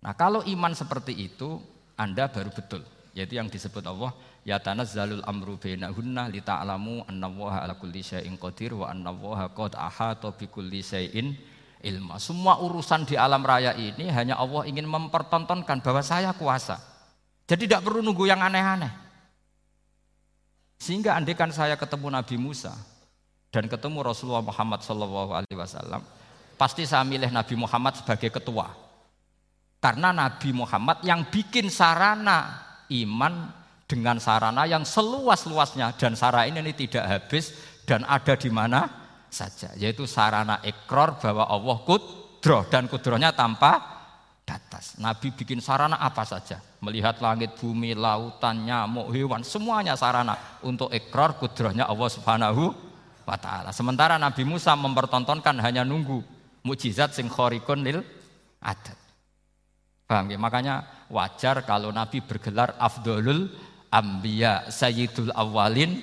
Nah 0.00 0.12
kalau 0.16 0.40
iman 0.44 0.72
seperti 0.72 1.12
itu, 1.12 1.60
Anda 1.96 2.28
baru 2.28 2.48
betul. 2.52 2.84
Yaitu 3.12 3.36
yang 3.36 3.52
disebut 3.52 3.84
Allah 3.84 4.16
ya 4.46 4.56
tanazzalul 4.56 5.20
amru 5.28 5.60
bainahunna 5.60 6.30
li 6.32 6.40
ta'lamu 6.40 7.04
annallaha 7.04 7.66
ala 7.66 7.74
kulli 7.76 8.00
syai'in 8.00 8.38
qadir 8.40 8.72
wa 8.72 8.88
annallaha 8.88 9.52
qad 9.52 9.76
ahata 9.76 10.32
bi 10.32 10.48
kulli 10.48 10.80
syai'in 10.80 11.36
ilma. 11.84 12.16
Semua 12.16 12.60
urusan 12.60 13.04
di 13.04 13.16
alam 13.16 13.44
raya 13.44 13.76
ini 13.76 14.08
hanya 14.08 14.40
Allah 14.40 14.64
ingin 14.64 14.88
mempertontonkan 14.88 15.84
bahwa 15.84 16.00
saya 16.00 16.32
kuasa. 16.32 16.80
Jadi 17.44 17.66
tidak 17.66 17.82
perlu 17.84 18.00
nunggu 18.00 18.30
yang 18.30 18.40
aneh-aneh. 18.40 19.09
Sehingga 20.80 21.12
andekan 21.12 21.52
saya 21.52 21.76
ketemu 21.76 22.08
Nabi 22.08 22.40
Musa 22.40 22.72
dan 23.52 23.68
ketemu 23.68 24.00
Rasulullah 24.00 24.40
Muhammad 24.40 24.80
Shallallahu 24.80 25.36
Alaihi 25.36 25.60
Wasallam, 25.60 26.00
pasti 26.56 26.88
saya 26.88 27.04
milih 27.04 27.28
Nabi 27.28 27.52
Muhammad 27.60 28.00
sebagai 28.00 28.32
ketua. 28.32 28.72
Karena 29.76 30.08
Nabi 30.16 30.56
Muhammad 30.56 31.04
yang 31.04 31.28
bikin 31.28 31.68
sarana 31.68 32.64
iman 32.88 33.52
dengan 33.84 34.16
sarana 34.16 34.64
yang 34.64 34.88
seluas-luasnya 34.88 36.00
dan 36.00 36.16
sarana 36.16 36.48
ini, 36.48 36.64
ini 36.64 36.72
tidak 36.72 37.04
habis 37.04 37.52
dan 37.84 38.00
ada 38.08 38.32
di 38.40 38.48
mana 38.48 38.88
saja 39.28 39.76
yaitu 39.76 40.08
sarana 40.08 40.64
ekor 40.64 41.20
bahwa 41.20 41.44
Allah 41.44 41.76
kudroh 41.84 42.64
dan 42.72 42.88
kudrohnya 42.88 43.36
tanpa 43.36 43.99
batas. 44.50 44.98
Nabi 44.98 45.30
bikin 45.30 45.62
sarana 45.62 45.94
apa 46.02 46.26
saja 46.26 46.58
melihat 46.82 47.22
langit, 47.22 47.54
bumi, 47.54 47.94
lautan, 47.94 48.66
nyamuk, 48.66 49.14
hewan 49.14 49.46
semuanya 49.46 49.94
sarana 49.94 50.34
untuk 50.66 50.90
ekor 50.90 51.38
kudrohnya 51.38 51.86
Allah 51.86 52.10
Subhanahu 52.10 52.74
wa 53.22 53.36
taala. 53.38 53.70
Sementara 53.70 54.18
Nabi 54.18 54.42
Musa 54.42 54.74
mempertontonkan 54.74 55.54
hanya 55.62 55.86
nunggu 55.86 56.26
mukjizat 56.66 57.14
sing 57.14 57.30
khorikun 57.30 57.86
lil 57.86 58.02
adat. 58.58 58.98
Paham 60.10 60.26
ya? 60.26 60.38
Makanya 60.42 61.06
wajar 61.06 61.62
kalau 61.62 61.94
Nabi 61.94 62.18
bergelar 62.18 62.74
afdolul 62.82 63.46
Ambiya 63.90 64.70
sayyidul 64.70 65.34
awalin 65.34 65.98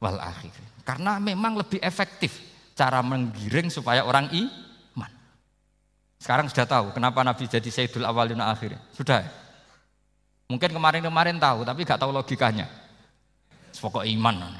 wal 0.00 0.20
akhirin. 0.20 0.68
Karena 0.84 1.16
memang 1.16 1.56
lebih 1.56 1.80
efektif 1.80 2.40
cara 2.76 3.00
menggiring 3.04 3.68
supaya 3.72 4.04
orang 4.04 4.32
iman. 4.32 4.61
Sekarang 6.22 6.46
sudah 6.46 6.62
tahu 6.70 6.94
kenapa 6.94 7.26
Nabi 7.26 7.50
jadi 7.50 7.66
sayyidul 7.66 8.06
awalin 8.06 8.38
wal 8.38 8.54
akhirin. 8.54 8.78
Sudah. 8.94 9.26
Mungkin 10.46 10.70
kemarin-kemarin 10.70 11.42
tahu 11.42 11.66
tapi 11.66 11.82
gak 11.82 11.98
tahu 11.98 12.14
logikanya. 12.14 12.70
Pokok 13.74 14.06
iman. 14.06 14.54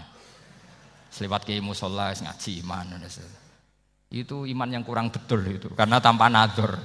Selewat 1.14 1.46
ke 1.46 1.62
musola 1.62 2.11
ngaji 2.11 2.51
iman. 2.66 2.98
Itu 4.11 4.42
iman 4.42 4.68
yang 4.75 4.83
kurang 4.83 5.14
betul 5.14 5.46
itu 5.46 5.70
karena 5.79 6.03
tanpa 6.03 6.27
nador 6.27 6.83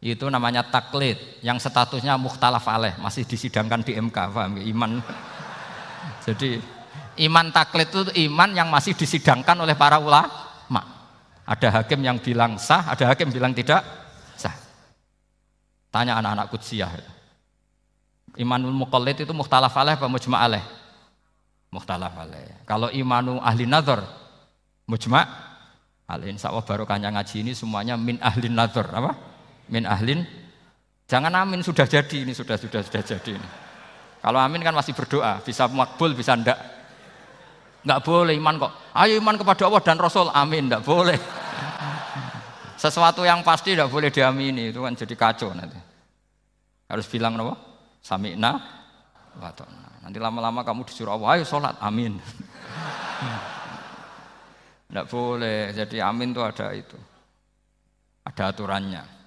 itu 0.00 0.24
namanya 0.32 0.64
taklid 0.64 1.18
yang 1.44 1.60
statusnya 1.60 2.16
mukhtalaf 2.16 2.64
aleh 2.72 2.96
masih 2.96 3.28
disidangkan 3.28 3.84
di 3.84 4.00
MK 4.00 4.16
paham 4.32 4.56
ya? 4.56 4.64
iman 4.72 4.90
jadi 6.24 6.56
iman 7.28 7.52
taklid 7.52 7.92
itu 7.92 8.02
iman 8.24 8.48
yang 8.56 8.72
masih 8.72 8.96
disidangkan 8.96 9.60
oleh 9.60 9.76
para 9.76 10.00
ulama 10.00 10.32
ada 11.44 11.68
hakim 11.68 12.00
yang 12.00 12.16
bilang 12.16 12.56
sah 12.56 12.88
ada 12.88 13.12
hakim 13.12 13.28
bilang 13.28 13.52
tidak 13.52 13.99
tanya 15.90 16.16
anak-anak 16.18 16.46
kudsiyah 16.50 16.90
imanul 18.38 18.74
muqallid 18.74 19.26
itu 19.26 19.32
mukhtalaf 19.34 19.74
aleh 19.74 19.98
apa 19.98 20.06
mujma' 20.06 20.40
aleh 20.40 20.62
mukhtalaf 21.74 22.14
aleh 22.14 22.64
kalau 22.64 22.88
imanu 22.90 23.42
ahli 23.42 23.66
nazar 23.66 24.06
mujma' 24.86 25.26
aleh 26.06 26.30
insya 26.30 26.50
Allah 26.54 26.64
barokahnya 26.64 27.10
ngaji 27.10 27.46
ini 27.46 27.52
semuanya 27.52 27.98
min 27.98 28.16
ahli 28.22 28.46
nazar 28.48 28.86
apa 28.90 29.18
min 29.70 29.86
ahlin 29.86 30.26
jangan 31.10 31.34
amin 31.34 31.62
sudah 31.62 31.90
jadi 31.90 32.22
ini 32.22 32.30
sudah 32.30 32.54
sudah 32.54 32.86
sudah 32.86 33.02
jadi 33.02 33.34
ini. 33.34 33.48
Kalau 34.20 34.36
amin 34.36 34.60
kan 34.60 34.76
masih 34.76 34.92
berdoa, 34.92 35.40
bisa 35.40 35.64
makbul, 35.72 36.12
bisa 36.12 36.36
ndak. 36.36 36.60
Enggak 37.80 38.00
boleh 38.04 38.36
iman 38.36 38.54
kok. 38.60 38.72
Ayo 38.92 39.16
iman 39.16 39.34
kepada 39.40 39.64
Allah 39.64 39.80
dan 39.80 39.96
Rasul, 39.96 40.28
amin, 40.28 40.68
enggak 40.68 40.84
boleh. 40.84 41.16
Sesuatu 42.80 43.28
yang 43.28 43.44
pasti 43.44 43.76
enggak 43.76 43.92
boleh 43.92 44.08
diamini, 44.08 44.72
itu 44.72 44.80
kan 44.80 44.96
jadi 44.96 45.12
kacau 45.12 45.52
nanti. 45.52 45.76
Harus 46.88 47.04
bilang 47.12 47.36
apa? 47.36 47.52
Sami'na 48.00 48.56
wa 49.36 49.52
Nanti 50.00 50.16
lama-lama 50.16 50.64
kamu 50.64 50.88
disuruh 50.88 51.20
Allah, 51.20 51.36
ayo 51.36 51.44
sholat, 51.44 51.76
amin. 51.76 52.16
Enggak 54.88 55.06
boleh, 55.12 55.76
jadi 55.76 56.08
amin 56.08 56.32
itu 56.32 56.40
ada 56.40 56.72
itu. 56.72 56.96
Ada 58.24 58.48
aturannya. 58.48 59.20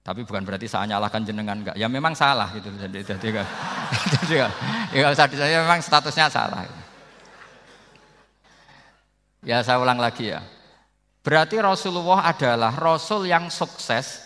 Tapi 0.00 0.24
bukan 0.24 0.42
berarti 0.42 0.66
saya 0.66 0.88
nyalahkan 0.88 1.22
jenengan 1.22 1.60
enggak. 1.60 1.76
Ya 1.76 1.86
memang 1.86 2.16
salah 2.16 2.48
gitu. 2.56 2.72
Jadi 2.82 3.04
jadi 3.04 3.28
kan. 3.40 3.46
jadi 4.16 4.34
kan. 4.48 4.52
Ya 4.96 5.06
saya 5.12 5.58
memang 5.62 5.80
statusnya 5.84 6.26
salah. 6.32 6.64
Ya 9.44 9.60
saya 9.60 9.78
ulang 9.78 10.00
lagi 10.00 10.32
ya. 10.32 10.40
Berarti 11.20 11.60
Rasulullah 11.60 12.24
adalah 12.32 12.72
rasul 12.72 13.28
yang 13.28 13.52
sukses 13.52 14.24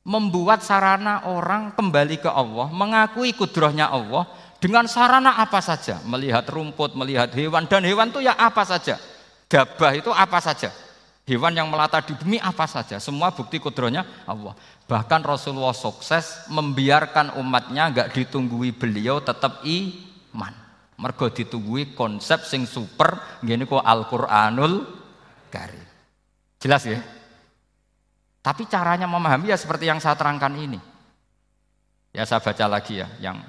membuat 0.00 0.64
sarana 0.64 1.28
orang 1.28 1.76
kembali 1.76 2.16
ke 2.24 2.30
Allah, 2.32 2.72
mengakui 2.72 3.36
kudrohnya 3.36 3.92
Allah 3.92 4.24
dengan 4.56 4.88
sarana 4.88 5.36
apa 5.36 5.60
saja, 5.60 6.00
melihat 6.08 6.48
rumput, 6.48 6.96
melihat 6.96 7.28
hewan 7.36 7.68
dan 7.68 7.84
hewan 7.84 8.08
itu 8.08 8.24
ya 8.24 8.32
apa 8.36 8.64
saja. 8.64 8.96
Gabah 9.50 9.92
itu 9.96 10.08
apa 10.08 10.40
saja. 10.40 10.72
Hewan 11.28 11.52
yang 11.52 11.68
melata 11.68 12.00
di 12.00 12.16
bumi 12.16 12.40
apa 12.40 12.64
saja, 12.64 12.96
semua 12.96 13.30
bukti 13.30 13.60
kudrohnya 13.60 14.02
Allah. 14.24 14.56
Bahkan 14.88 15.20
Rasulullah 15.22 15.76
sukses 15.76 16.48
membiarkan 16.48 17.36
umatnya 17.36 17.92
nggak 17.92 18.08
ditunggui 18.16 18.72
beliau 18.72 19.20
tetap 19.20 19.60
iman. 19.62 20.54
Mergo 20.96 21.28
ditunggui 21.28 21.92
konsep 21.92 22.48
sing 22.48 22.64
super 22.64 23.40
gini 23.44 23.68
kok 23.68 23.84
Al-Qur'anul 23.84 24.88
Karim. 25.52 25.89
Jelas 26.60 26.84
ya? 26.84 27.00
Tapi 28.40 28.68
caranya 28.68 29.08
memahami 29.08 29.52
ya 29.52 29.58
seperti 29.58 29.88
yang 29.88 29.98
saya 29.98 30.14
terangkan 30.14 30.52
ini. 30.54 30.80
Ya 32.12 32.28
saya 32.28 32.44
baca 32.44 32.66
lagi 32.68 33.00
ya 33.00 33.08
yang 33.22 33.40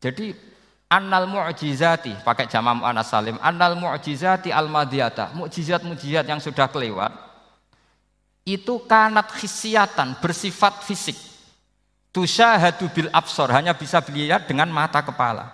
jadi 0.00 0.34
Annal 0.86 1.26
mu'jizati 1.26 2.14
pakai 2.22 2.46
jama 2.46 2.78
anas 2.78 3.10
salim. 3.10 3.34
Annal 3.42 3.74
mu'jizati 3.74 4.54
al 4.54 4.70
madiyata. 4.70 5.34
Mukjizat-mukjizat 5.34 6.22
yang 6.30 6.38
sudah 6.38 6.70
kelewat 6.70 7.10
itu 8.46 8.78
kanat 8.86 9.34
khisiatan 9.34 10.22
bersifat 10.22 10.86
fisik. 10.86 11.18
Tusyahadu 12.14 12.86
bil 12.94 13.10
absor 13.10 13.50
hanya 13.50 13.74
bisa 13.74 13.98
dilihat 13.98 14.46
dengan 14.46 14.70
mata 14.70 15.02
kepala. 15.02 15.50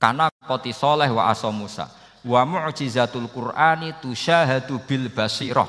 Karena 0.00 0.32
koti 0.48 0.72
soleh 0.72 1.12
wa 1.12 1.28
aso 1.28 1.52
Musa. 1.52 1.92
Wa 2.24 2.46
mu'jizatul 2.48 3.28
Qur'ani 3.28 3.98
tusyahadu 4.00 4.80
bil 4.86 5.12
basiroh. 5.12 5.68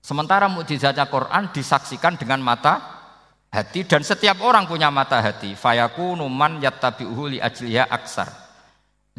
Sementara 0.00 0.48
mukjizatnya 0.48 1.06
Quran 1.12 1.52
disaksikan 1.52 2.16
dengan 2.16 2.40
mata 2.40 2.80
hati 3.52 3.84
dan 3.84 4.00
setiap 4.00 4.40
orang 4.40 4.64
punya 4.64 4.88
mata 4.88 5.20
hati. 5.20 5.52
Fayakunu 5.52 6.24
man 6.26 6.58
yattabi'uhu 6.58 7.36
li 7.36 7.38
ajliha 7.38 7.84
aksar. 7.84 8.32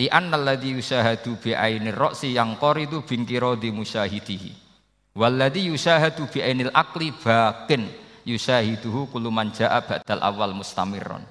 Li 0.02 0.10
annalladzi 0.10 0.74
yusahadu 0.74 1.38
bi 1.38 1.54
ainir 1.54 1.94
ra'si 1.94 2.34
yang 2.34 2.58
qaridu 2.58 3.06
bin 3.06 3.30
di 3.30 3.70
musyahidihi. 3.70 4.52
Walladzi 5.14 5.70
yusahadu 5.70 6.26
bi 6.32 6.42
ainil 6.42 6.74
aqli 6.74 7.14
bakin. 7.14 7.86
Yusahiduhu 8.22 9.10
kullu 9.10 9.34
man 9.34 9.50
ja'a 9.50 9.82
ba'dal 9.82 10.22
awal 10.22 10.54
mustamirron. 10.54 11.26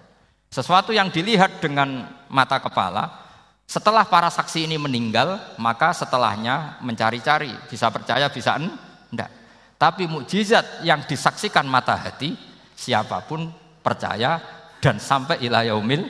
Sesuatu 0.50 0.90
yang 0.90 1.14
dilihat 1.14 1.62
dengan 1.62 2.02
mata 2.26 2.58
kepala 2.58 3.29
Setelah 3.70 4.02
para 4.02 4.26
saksi 4.26 4.66
ini 4.66 4.74
meninggal, 4.82 5.54
maka 5.54 5.94
setelahnya 5.94 6.82
mencari-cari, 6.82 7.54
bisa 7.70 7.86
percaya, 7.86 8.26
bisa 8.26 8.58
enggak. 8.58 9.30
Tapi 9.78 10.10
mukjizat 10.10 10.82
yang 10.82 11.06
disaksikan 11.06 11.70
mata 11.70 11.94
hati, 11.94 12.34
siapa 12.74 13.22
pun 13.30 13.46
percaya 13.78 14.42
dan 14.82 14.98
sampai 14.98 15.38
ila 15.46 15.62
yaumil 15.62 16.02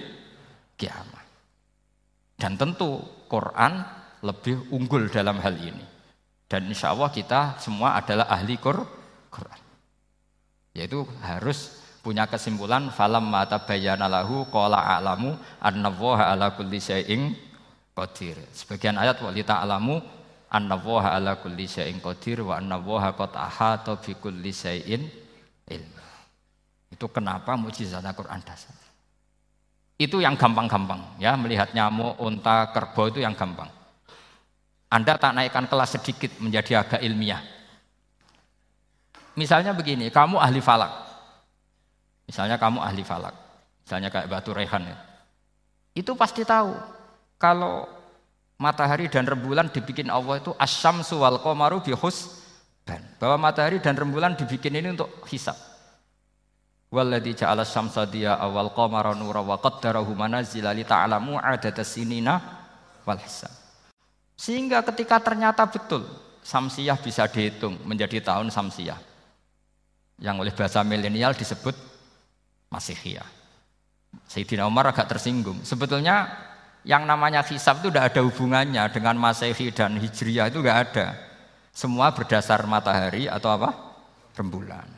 kiamat. 0.81 1.21
Dan 2.41 2.57
tentu 2.57 2.97
Quran 3.29 3.85
lebih 4.25 4.73
unggul 4.73 5.13
dalam 5.13 5.37
hal 5.45 5.53
ini. 5.61 5.85
Dan 6.49 6.65
insya 6.65 6.97
Allah 6.97 7.13
kita 7.13 7.61
semua 7.61 8.01
adalah 8.01 8.25
ahli 8.33 8.57
Quran. 8.57 9.61
Yaitu 10.73 11.05
harus 11.21 11.77
punya 12.01 12.25
kesimpulan 12.25 12.89
falam 12.89 13.29
mata 13.29 13.61
bayana 13.61 14.09
lahu 14.09 14.49
qala 14.49 14.81
a'lamu 14.97 15.37
annallaha 15.61 16.33
ala 16.33 16.57
kulli 16.57 16.81
syai'in 16.81 17.50
qadir. 17.95 18.37
Sebagian 18.55 18.97
ayat 18.97 19.21
wa 19.21 19.31
li 19.31 19.43
ta'lamu 19.45 20.01
anna 20.51 20.75
waha 20.79 21.15
ala 21.15 21.39
kulli 21.39 21.71
syai'in 21.71 22.03
qadir 22.03 22.43
wa 22.43 22.59
anna 22.59 22.81
waha 22.81 23.15
qad 23.15 23.33
ahata 23.35 23.99
bi 23.99 24.17
kulli 24.19 24.51
syai'in 24.51 25.03
ilmu. 25.71 26.05
Itu 26.91 27.07
kenapa 27.11 27.55
mukjizat 27.55 28.03
Al-Qur'an 28.03 28.43
dasar. 28.43 28.75
Itu 30.01 30.19
yang 30.19 30.35
gampang-gampang 30.35 31.21
ya, 31.21 31.37
melihat 31.37 31.77
nyamuk, 31.77 32.19
unta, 32.19 32.73
kerbau 32.73 33.13
itu 33.13 33.21
yang 33.21 33.37
gampang. 33.37 33.69
Anda 34.91 35.15
tak 35.21 35.37
naikkan 35.39 35.71
kelas 35.71 36.01
sedikit 36.01 36.35
menjadi 36.43 36.83
agak 36.83 37.01
ilmiah. 37.05 37.39
Misalnya 39.39 39.71
begini, 39.71 40.11
kamu 40.11 40.41
ahli 40.41 40.59
falak. 40.59 40.91
Misalnya 42.27 42.59
kamu 42.59 42.83
ahli 42.83 43.07
falak. 43.07 43.37
Misalnya 43.87 44.11
kayak 44.11 44.27
batu 44.27 44.51
rehan 44.51 44.83
ya. 44.91 44.99
Itu 45.95 46.19
pasti 46.19 46.43
tahu 46.43 46.75
kalau 47.41 47.89
matahari 48.61 49.09
dan 49.09 49.25
rembulan 49.25 49.73
dibikin 49.73 50.13
Allah 50.13 50.45
itu 50.45 50.53
asyam 50.61 51.01
suwal 51.01 51.41
komaru 51.41 51.81
bihusban. 51.81 53.01
Bahwa 53.17 53.49
matahari 53.49 53.81
dan 53.81 53.97
rembulan 53.97 54.37
dibikin 54.37 54.77
ini 54.77 54.93
untuk 54.93 55.09
hisab. 55.33 55.57
Walladzi 56.91 57.41
ja'ala 57.41 57.65
syamsa 57.65 58.05
dia 58.05 58.37
awal 58.37 58.75
qamara 58.77 59.15
nura 59.17 59.41
wa 59.41 59.57
qaddarahu 59.57 60.11
manazila 60.13 60.75
li 60.75 60.85
ta'lamu 60.85 61.39
adada 61.39 61.87
sinina 61.87 62.37
wal 63.09 63.17
hisab. 63.23 63.51
Sehingga 64.37 64.85
ketika 64.85 65.23
ternyata 65.23 65.65
betul 65.65 66.05
samsiah 66.45 66.99
bisa 66.99 67.25
dihitung 67.31 67.79
menjadi 67.87 68.21
tahun 68.21 68.53
samsiah. 68.53 68.99
Yang 70.21 70.37
oleh 70.37 70.53
bahasa 70.53 70.85
milenial 70.85 71.33
disebut 71.33 71.73
Masihiyah. 72.69 73.25
Sayyidina 74.29 74.67
Umar 74.67 74.91
agak 74.91 75.09
tersinggung. 75.09 75.63
Sebetulnya 75.65 76.29
yang 76.85 77.05
namanya 77.05 77.45
hisab 77.45 77.85
itu 77.85 77.93
tidak 77.93 78.15
ada 78.15 78.21
hubungannya 78.25 78.81
dengan 78.89 79.17
masehi 79.21 79.69
dan 79.69 80.01
hijriyah 80.01 80.49
itu 80.49 80.65
nggak 80.65 80.79
ada. 80.91 81.07
Semua 81.71 82.11
berdasar 82.17 82.65
matahari 82.65 83.29
atau 83.29 83.53
apa? 83.53 83.71
Rembulan. 84.33 84.89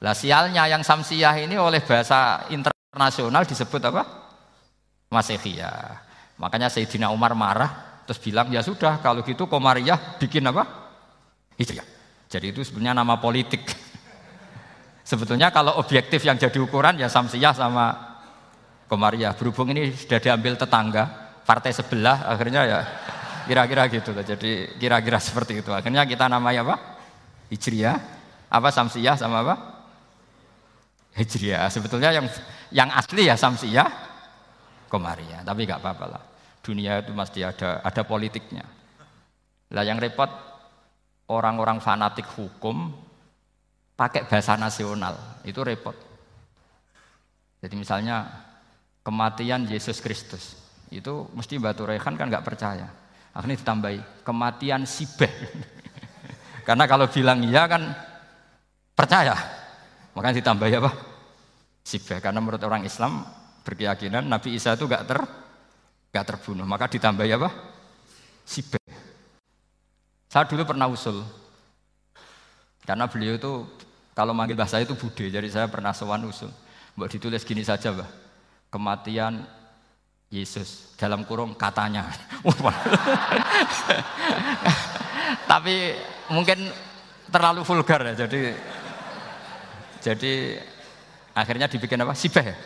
Lah 0.00 0.14
sialnya 0.14 0.70
yang 0.70 0.86
samsiah 0.86 1.34
ini 1.42 1.58
oleh 1.58 1.82
bahasa 1.82 2.46
internasional 2.52 3.42
disebut 3.42 3.82
apa? 3.90 4.02
Masehiyah. 5.10 6.06
Makanya 6.38 6.70
Sayyidina 6.70 7.10
Umar 7.10 7.34
marah 7.34 8.02
terus 8.06 8.22
bilang 8.22 8.46
ya 8.54 8.62
sudah 8.62 9.02
kalau 9.02 9.26
gitu 9.26 9.50
Komariah 9.50 9.98
bikin 10.22 10.46
apa? 10.46 10.62
Hijriyah. 11.58 11.86
Jadi 12.30 12.54
itu 12.54 12.62
sebenarnya 12.62 13.02
nama 13.02 13.18
politik. 13.18 13.66
Sebetulnya 15.10 15.50
kalau 15.50 15.78
objektif 15.78 16.22
yang 16.22 16.38
jadi 16.38 16.58
ukuran 16.62 17.02
ya 17.02 17.10
samsiah 17.10 17.54
sama 17.54 18.05
Komariah. 18.86 19.34
Berhubung 19.34 19.74
ini 19.74 19.90
sudah 19.90 20.22
diambil 20.22 20.54
tetangga, 20.54 21.04
partai 21.42 21.74
sebelah, 21.74 22.26
akhirnya 22.30 22.62
ya 22.66 22.78
kira-kira 23.46 23.86
gitu. 23.90 24.10
Jadi 24.14 24.78
kira-kira 24.78 25.18
seperti 25.18 25.62
itu. 25.62 25.70
Akhirnya 25.74 26.06
kita 26.06 26.30
namanya 26.30 26.62
apa? 26.66 26.76
Hijriah, 27.50 27.98
apa 28.50 28.68
Samsiyah 28.70 29.14
sama 29.18 29.42
apa? 29.42 29.54
Hijriah. 31.18 31.66
Sebetulnya 31.70 32.10
yang 32.14 32.26
yang 32.70 32.90
asli 32.94 33.26
ya 33.26 33.34
Samsiyah, 33.34 33.88
Komariah. 34.90 35.42
Tapi 35.42 35.66
nggak 35.66 35.82
apa-apa 35.82 36.04
lah. 36.06 36.22
Dunia 36.62 37.02
itu 37.02 37.14
mesti 37.14 37.46
ada 37.46 37.82
ada 37.82 38.02
politiknya. 38.02 38.66
Lah 39.74 39.82
yang 39.82 39.98
repot 39.98 40.30
orang-orang 41.30 41.82
fanatik 41.82 42.26
hukum 42.38 42.94
pakai 43.98 44.26
bahasa 44.30 44.54
nasional 44.54 45.42
itu 45.42 45.58
repot. 45.62 45.94
Jadi 47.62 47.74
misalnya 47.74 48.45
kematian 49.06 49.70
Yesus 49.70 50.02
Kristus. 50.02 50.58
Itu 50.90 51.30
mesti 51.30 51.62
Batu 51.62 51.86
Rehan 51.86 52.18
kan 52.18 52.26
nggak 52.26 52.42
percaya. 52.42 52.90
Akhirnya 53.30 53.62
ditambahi 53.62 54.26
kematian 54.26 54.82
Sibeh. 54.82 55.30
Karena 56.66 56.90
kalau 56.90 57.06
bilang 57.06 57.46
iya 57.46 57.70
kan 57.70 57.94
percaya. 58.98 59.38
Makanya 60.18 60.42
ditambahi 60.42 60.74
apa? 60.82 60.90
Sibeh. 61.86 62.18
Karena 62.18 62.42
menurut 62.42 62.58
orang 62.66 62.82
Islam 62.82 63.22
berkeyakinan 63.62 64.26
Nabi 64.26 64.58
Isa 64.58 64.74
itu 64.74 64.90
nggak 64.90 65.04
ter 65.06 65.22
nggak 66.10 66.26
terbunuh. 66.26 66.66
Maka 66.66 66.90
ditambahi 66.90 67.30
apa? 67.38 67.48
Sibeh. 68.42 68.82
Saya 70.26 70.50
dulu 70.50 70.66
pernah 70.66 70.90
usul. 70.90 71.22
Karena 72.82 73.06
beliau 73.06 73.38
itu 73.38 73.52
kalau 74.14 74.34
manggil 74.34 74.58
bahasa 74.58 74.82
itu 74.82 74.94
bude, 74.94 75.30
jadi 75.30 75.46
saya 75.50 75.66
pernah 75.70 75.94
sewan 75.94 76.26
usul. 76.26 76.50
Buat 76.94 77.12
ditulis 77.12 77.42
gini 77.42 77.66
saja, 77.66 77.92
Mbak 77.92 78.25
kematian 78.76 79.40
Yesus 80.28 80.92
dalam 81.00 81.24
kurung 81.24 81.56
katanya. 81.56 82.12
Tapi 85.50 85.96
mungkin 86.28 86.68
terlalu 87.32 87.64
vulgar 87.64 88.04
ya. 88.12 88.28
Jadi 88.28 88.52
jadi 90.04 90.60
akhirnya 91.32 91.72
dibikin 91.72 92.04
apa? 92.04 92.12
Sibeh 92.12 92.44
ya. 92.44 92.56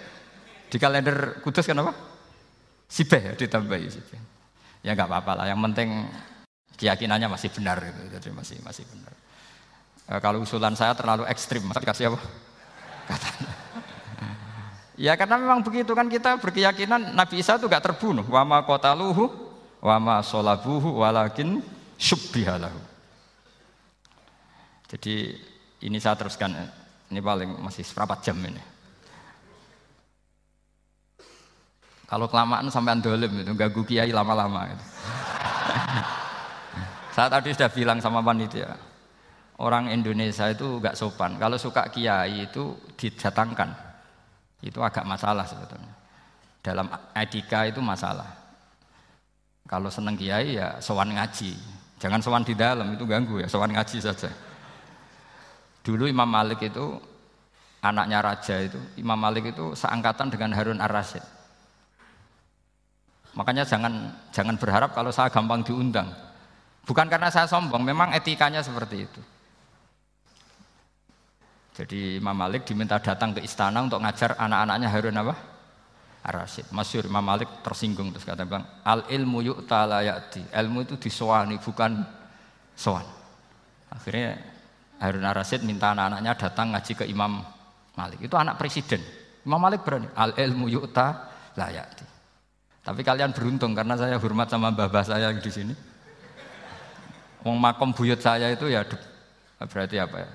Di 0.66 0.76
kalender 0.82 1.38
Kudus 1.46 1.62
kan 1.62 1.78
apa? 1.78 1.94
Sibeh 2.90 3.22
ya 3.22 3.32
ditambahi 3.38 3.86
sibeh. 3.86 4.20
Ya 4.82 4.98
nggak 4.98 5.06
apa-apa 5.06 5.32
lah. 5.38 5.46
Yang 5.46 5.60
penting 5.70 5.88
keyakinannya 6.74 7.28
masih 7.30 7.54
benar 7.54 7.78
gitu. 7.78 8.00
Jadi 8.18 8.28
masih 8.34 8.56
masih 8.66 8.84
benar. 8.88 9.12
E, 10.08 10.12
kalau 10.18 10.40
usulan 10.42 10.72
saya 10.74 10.96
terlalu 10.96 11.28
ekstrim, 11.28 11.60
masa 11.68 11.84
dikasih 11.84 12.10
apa? 12.10 12.20
Katanya. 13.04 13.52
Ya 15.00 15.16
karena 15.16 15.40
memang 15.40 15.64
begitu 15.64 15.96
kan 15.96 16.12
kita 16.12 16.36
berkeyakinan 16.36 17.16
Nabi 17.16 17.40
Isa 17.40 17.56
itu 17.56 17.64
gak 17.72 17.88
terbunuh. 17.88 18.20
Wama 18.28 18.68
kotaluhu, 18.68 19.32
wama 19.80 20.20
solabuhu, 20.20 21.00
walakin 21.00 21.64
syubbihalahu. 21.96 22.76
Jadi 24.92 25.40
ini 25.88 25.96
saya 25.96 26.20
teruskan. 26.20 26.52
Ini 27.08 27.16
paling 27.24 27.48
masih 27.64 27.80
seberapa 27.80 28.12
jam 28.20 28.36
ini. 28.44 28.60
Kalau 32.04 32.28
kelamaan 32.28 32.68
sampai 32.68 33.00
andolim 33.00 33.40
itu 33.40 33.56
ganggu 33.56 33.80
kiai 33.88 34.12
lama-lama. 34.12 34.68
Gitu. 34.68 34.84
saya 37.16 37.32
tadi 37.32 37.56
sudah 37.56 37.72
bilang 37.72 38.04
sama 38.04 38.20
panitia, 38.20 38.76
orang 39.64 39.88
Indonesia 39.88 40.44
itu 40.52 40.76
gak 40.76 40.92
sopan. 40.92 41.40
Kalau 41.40 41.56
suka 41.56 41.88
kiai 41.88 42.52
itu 42.52 42.76
didatangkan 43.00 43.89
itu 44.60 44.78
agak 44.80 45.04
masalah 45.08 45.44
sebetulnya. 45.48 45.92
Dalam 46.60 46.92
etika 47.16 47.64
itu 47.64 47.80
masalah. 47.80 48.28
Kalau 49.64 49.88
seneng 49.88 50.18
kiai 50.18 50.60
ya 50.60 50.76
sowan 50.82 51.16
ngaji. 51.16 51.56
Jangan 52.00 52.20
sowan 52.24 52.44
di 52.44 52.56
dalam 52.56 52.96
itu 52.96 53.04
ganggu 53.04 53.44
ya, 53.44 53.48
sowan 53.48 53.76
ngaji 53.76 54.00
saja. 54.00 54.32
Dulu 55.84 56.08
Imam 56.08 56.28
Malik 56.28 56.64
itu 56.64 56.96
anaknya 57.80 58.20
raja 58.20 58.56
itu, 58.60 58.80
Imam 59.00 59.16
Malik 59.16 59.52
itu 59.52 59.72
seangkatan 59.76 60.32
dengan 60.32 60.52
Harun 60.56 60.80
Ar-Rasyid. 60.80 61.24
Makanya 63.36 63.64
jangan 63.64 64.16
jangan 64.32 64.56
berharap 64.56 64.92
kalau 64.92 65.12
saya 65.12 65.28
gampang 65.32 65.64
diundang. 65.64 66.08
Bukan 66.84 67.06
karena 67.06 67.28
saya 67.28 67.46
sombong, 67.46 67.84
memang 67.84 68.10
etikanya 68.16 68.64
seperti 68.64 69.06
itu. 69.06 69.20
Jadi 71.70 72.18
Imam 72.18 72.34
Malik 72.34 72.66
diminta 72.66 72.98
datang 72.98 73.32
ke 73.32 73.40
istana 73.40 73.80
untuk 73.80 74.02
ngajar 74.02 74.34
anak-anaknya 74.36 74.88
Harun 74.90 75.16
apa? 75.22 75.34
Ar-Rasyid. 76.20 76.74
Masyur 76.74 77.08
Imam 77.08 77.24
Malik 77.24 77.48
tersinggung 77.64 78.12
terus 78.12 78.26
kata 78.26 78.44
bilang, 78.44 78.66
al 78.84 79.06
ilmu 79.08 79.40
yuk 79.40 79.64
ya'ti. 79.70 80.52
Ilmu 80.52 80.84
itu 80.84 80.94
disowani 81.00 81.56
bukan 81.62 82.04
sowan. 82.76 83.06
Akhirnya 83.88 84.36
Harun 85.00 85.24
Ar-Rasyid 85.24 85.64
minta 85.64 85.96
anak-anaknya 85.96 86.32
datang 86.36 86.76
ngaji 86.76 86.92
ke 86.92 87.04
Imam 87.08 87.40
Malik. 87.96 88.20
Itu 88.20 88.36
anak 88.36 88.60
presiden. 88.60 89.00
Imam 89.46 89.56
Malik 89.56 89.80
berani, 89.80 90.10
al 90.12 90.36
ilmu 90.36 90.68
yuk 90.68 90.92
ya'ti. 91.56 92.04
Tapi 92.80 93.00
kalian 93.04 93.32
beruntung 93.36 93.76
karena 93.76 93.96
saya 93.96 94.16
hormat 94.16 94.48
sama 94.48 94.72
babah 94.72 95.04
saya 95.04 95.32
di 95.32 95.52
sini. 95.52 95.74
Wong 97.40 97.56
makom 97.56 97.96
buyut 97.96 98.20
saya 98.20 98.52
itu 98.52 98.68
ya 98.68 98.84
berarti 99.60 99.96
apa 99.96 100.16
ya? 100.20 100.30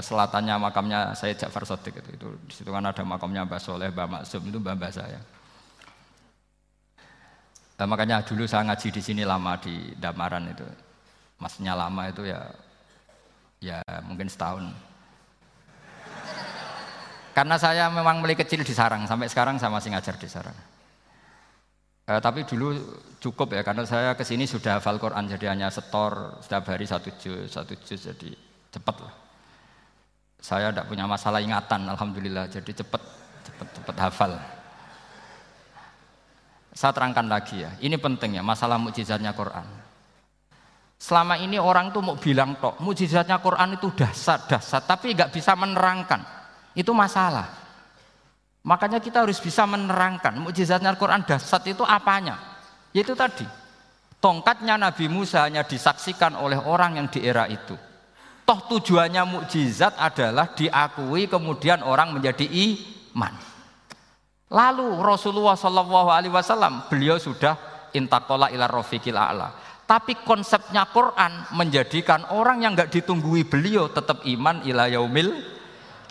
Selatannya 0.00 0.56
makamnya 0.56 1.12
saya 1.12 1.36
Ja'far 1.36 1.66
Sodik 1.68 2.00
itu, 2.00 2.10
itu 2.14 2.28
di 2.48 2.54
situ 2.54 2.70
kan 2.72 2.86
ada 2.86 3.02
makamnya 3.04 3.44
Mbah 3.44 3.60
Soleh, 3.60 3.92
Mbah 3.92 4.08
Maksum 4.08 4.46
itu 4.48 4.56
mbah, 4.56 4.78
mbah 4.78 4.92
saya. 4.94 5.20
Nah, 7.82 7.86
makanya 7.90 8.22
dulu 8.22 8.46
saya 8.46 8.62
ngaji 8.62 8.94
di 8.94 9.02
sini 9.02 9.22
lama 9.26 9.58
di 9.58 9.90
Damaran 9.98 10.46
itu. 10.46 10.62
Maksudnya 11.42 11.74
lama 11.74 12.06
itu 12.06 12.22
ya 12.22 12.46
ya 13.58 13.82
mungkin 14.06 14.30
setahun. 14.30 14.70
Karena 17.34 17.56
saya 17.58 17.90
memang 17.90 18.22
mulai 18.22 18.36
kecil 18.38 18.62
di 18.62 18.70
sarang, 18.70 19.08
sampai 19.08 19.26
sekarang 19.26 19.56
saya 19.56 19.72
masih 19.72 19.90
ngajar 19.90 20.14
di 20.20 20.28
sarang. 20.30 20.54
Eh, 22.06 22.20
tapi 22.20 22.44
dulu 22.44 22.76
cukup 23.18 23.56
ya, 23.56 23.64
karena 23.64 23.88
saya 23.88 24.12
ke 24.12 24.20
sini 24.20 24.44
sudah 24.44 24.78
hafal 24.78 25.00
Quran, 25.00 25.26
jadi 25.32 25.48
hanya 25.50 25.72
setor 25.72 26.38
setiap 26.44 26.68
hari 26.68 26.84
satu 26.84 27.08
juz, 27.16 27.48
satu 27.48 27.72
juz, 27.82 28.04
jadi 28.04 28.36
cepat 28.68 28.96
lah. 29.00 29.21
Saya 30.42 30.74
tidak 30.74 30.90
punya 30.90 31.06
masalah 31.06 31.38
ingatan, 31.38 31.86
alhamdulillah, 31.86 32.50
jadi 32.50 32.82
cepat, 32.82 32.98
cepat, 33.46 33.68
cepat 33.78 33.96
hafal. 34.02 34.32
Saya 36.74 36.90
terangkan 36.90 37.30
lagi 37.30 37.62
ya, 37.62 37.70
ini 37.78 37.94
penting 37.94 38.34
ya, 38.34 38.42
masalah 38.42 38.74
mukjizatnya 38.74 39.30
Quran. 39.38 39.62
Selama 40.98 41.38
ini 41.38 41.62
orang 41.62 41.94
tuh 41.94 42.02
mau 42.02 42.18
bilang 42.18 42.58
tok, 42.58 42.82
mukjizatnya 42.82 43.38
Quran 43.38 43.78
itu 43.78 43.94
dasar, 43.94 44.42
dasar, 44.50 44.82
tapi 44.82 45.14
nggak 45.14 45.30
bisa 45.30 45.54
menerangkan. 45.54 46.26
Itu 46.74 46.90
masalah. 46.90 47.46
Makanya 48.66 48.98
kita 48.98 49.22
harus 49.22 49.38
bisa 49.38 49.62
menerangkan 49.62 50.42
mukjizatnya 50.42 50.90
Al-Quran 50.90 51.22
dasar 51.22 51.62
itu 51.66 51.86
apanya. 51.86 52.38
Yaitu 52.90 53.14
tadi, 53.14 53.46
tongkatnya 54.18 54.74
Nabi 54.74 55.06
Musa 55.06 55.46
hanya 55.46 55.62
disaksikan 55.62 56.34
oleh 56.34 56.58
orang 56.58 56.98
yang 56.98 57.06
di 57.06 57.22
era 57.22 57.46
itu. 57.46 57.91
Toh 58.42 58.60
tujuannya 58.66 59.22
mukjizat 59.22 59.94
adalah 60.02 60.50
diakui 60.50 61.30
kemudian 61.30 61.86
orang 61.86 62.10
menjadi 62.10 62.42
iman. 62.44 63.34
Lalu 64.52 64.98
Rasulullah 65.00 65.56
Shallallahu 65.56 66.08
Alaihi 66.12 66.34
Wasallam 66.34 66.90
beliau 66.90 67.16
sudah 67.16 67.56
intakola 67.94 68.52
ila 68.52 68.68
rofiqil 68.68 69.16
a'la. 69.16 69.48
Tapi 69.86 70.20
konsepnya 70.26 70.88
Quran 70.90 71.52
menjadikan 71.54 72.28
orang 72.34 72.64
yang 72.64 72.72
nggak 72.76 72.92
ditunggui 72.92 73.48
beliau 73.48 73.88
tetap 73.88 74.24
iman 74.24 74.64
ila 74.66 74.88
yaumil 74.88 75.32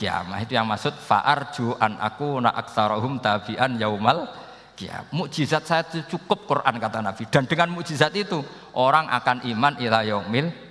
kiamah 0.01 0.41
itu 0.41 0.57
yang 0.57 0.65
maksud 0.65 0.97
fa'arju 0.97 1.77
an 1.77 2.01
aku 2.01 2.41
na 2.41 2.49
aktsarahum 2.57 3.21
tabi'an 3.21 3.77
yaumal 3.77 4.25
kiamah. 4.73 5.13
Mukjizat 5.13 5.69
saya 5.69 5.85
cukup 5.85 6.49
Quran 6.49 6.81
kata 6.81 7.05
Nabi 7.05 7.29
dan 7.29 7.45
dengan 7.45 7.69
mukjizat 7.77 8.09
itu 8.17 8.41
orang 8.73 9.05
akan 9.11 9.45
iman 9.45 9.73
ila 9.77 10.01
yaumil. 10.01 10.70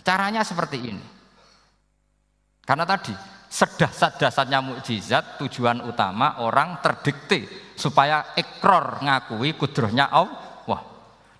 Caranya 0.00 0.42
seperti 0.42 0.78
ini. 0.80 1.04
Karena 2.64 2.86
tadi 2.86 3.12
sedasat-dasarnya 3.50 4.62
mukjizat 4.62 5.42
tujuan 5.42 5.82
utama 5.82 6.38
orang 6.38 6.78
terdikte 6.78 7.74
supaya 7.74 8.32
ekror 8.38 9.02
ngakui 9.02 9.58
kudrohnya 9.58 10.06
Allah. 10.06 10.80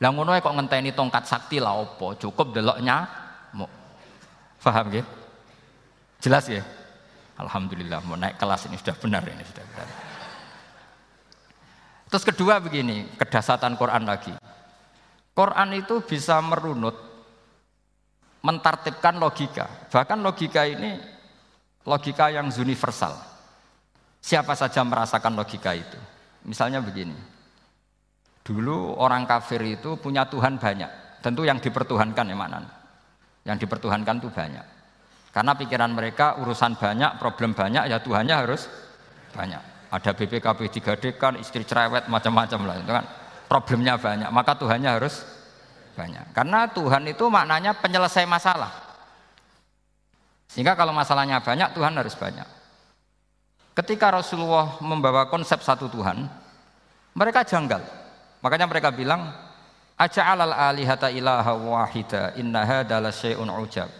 Lah 0.00 0.10
ngono 0.10 0.32
kok 0.32 0.56
ngenteni 0.56 0.96
tongkat 0.96 1.28
sakti 1.28 1.60
lah 1.60 1.76
opo, 1.76 2.16
cukup 2.16 2.56
deloknya 2.56 3.04
mau. 3.52 3.68
Paham 4.60 4.88
ya? 4.90 5.04
Jelas 6.20 6.48
ya? 6.48 6.64
Alhamdulillah 7.36 8.00
mau 8.04 8.16
naik 8.16 8.36
kelas 8.36 8.68
ini 8.68 8.76
sudah 8.80 8.96
benar 8.96 9.24
ini 9.28 9.44
sudah 9.44 9.64
benar. 9.64 9.88
Terus 12.10 12.24
kedua 12.26 12.58
begini, 12.58 13.06
kedasatan 13.14 13.78
Quran 13.78 14.02
lagi. 14.02 14.34
Quran 15.30 15.68
itu 15.78 16.02
bisa 16.02 16.42
merunut, 16.42 16.96
mentartibkan 18.40 19.20
logika. 19.20 19.88
Bahkan 19.92 20.18
logika 20.20 20.64
ini 20.64 20.96
logika 21.84 22.32
yang 22.32 22.48
universal. 22.48 23.16
Siapa 24.20 24.52
saja 24.52 24.84
merasakan 24.84 25.32
logika 25.36 25.72
itu. 25.72 25.96
Misalnya 26.44 26.80
begini. 26.80 27.16
Dulu 28.40 28.96
orang 28.96 29.28
kafir 29.28 29.60
itu 29.64 30.00
punya 30.00 30.24
Tuhan 30.28 30.56
banyak. 30.56 31.20
Tentu 31.20 31.44
yang 31.44 31.60
dipertuhankan 31.60 32.24
ya 32.24 32.36
mana? 32.36 32.58
Yang 33.44 33.68
dipertuhankan 33.68 34.20
itu 34.20 34.28
banyak. 34.32 34.66
Karena 35.30 35.52
pikiran 35.54 35.92
mereka 35.94 36.40
urusan 36.42 36.74
banyak, 36.74 37.20
problem 37.22 37.54
banyak, 37.54 37.86
ya 37.86 38.02
Tuhannya 38.02 38.34
harus 38.34 38.66
banyak. 39.30 39.62
Ada 39.90 40.10
BPKB 40.14 40.60
3D 40.66 41.04
kan, 41.14 41.38
istri 41.38 41.62
cerewet, 41.62 42.10
macam-macam 42.10 42.60
lah 42.66 42.76
itu 42.82 42.90
kan. 42.90 43.04
Problemnya 43.46 43.94
banyak, 43.94 44.30
maka 44.30 44.58
Tuhannya 44.58 44.90
harus 44.90 45.22
banyak. 46.00 46.32
Karena 46.32 46.64
Tuhan 46.72 47.04
itu 47.12 47.28
maknanya 47.28 47.76
penyelesai 47.76 48.24
masalah. 48.24 48.72
Sehingga 50.48 50.72
kalau 50.72 50.96
masalahnya 50.96 51.44
banyak, 51.44 51.76
Tuhan 51.76 51.92
harus 51.92 52.16
banyak. 52.16 52.48
Ketika 53.76 54.08
Rasulullah 54.08 54.80
membawa 54.80 55.28
konsep 55.28 55.60
satu 55.60 55.92
Tuhan, 55.92 56.24
mereka 57.12 57.44
janggal. 57.44 57.84
Makanya 58.40 58.66
mereka 58.66 58.88
bilang, 58.90 59.28
Aja'alal 60.00 60.56
alihata 60.56 61.12
ilaha 61.12 61.52
wahida 61.52 62.32
inna 62.40 62.64
hadala 62.64 63.12
syai'un 63.12 63.52
ujab. 63.52 63.92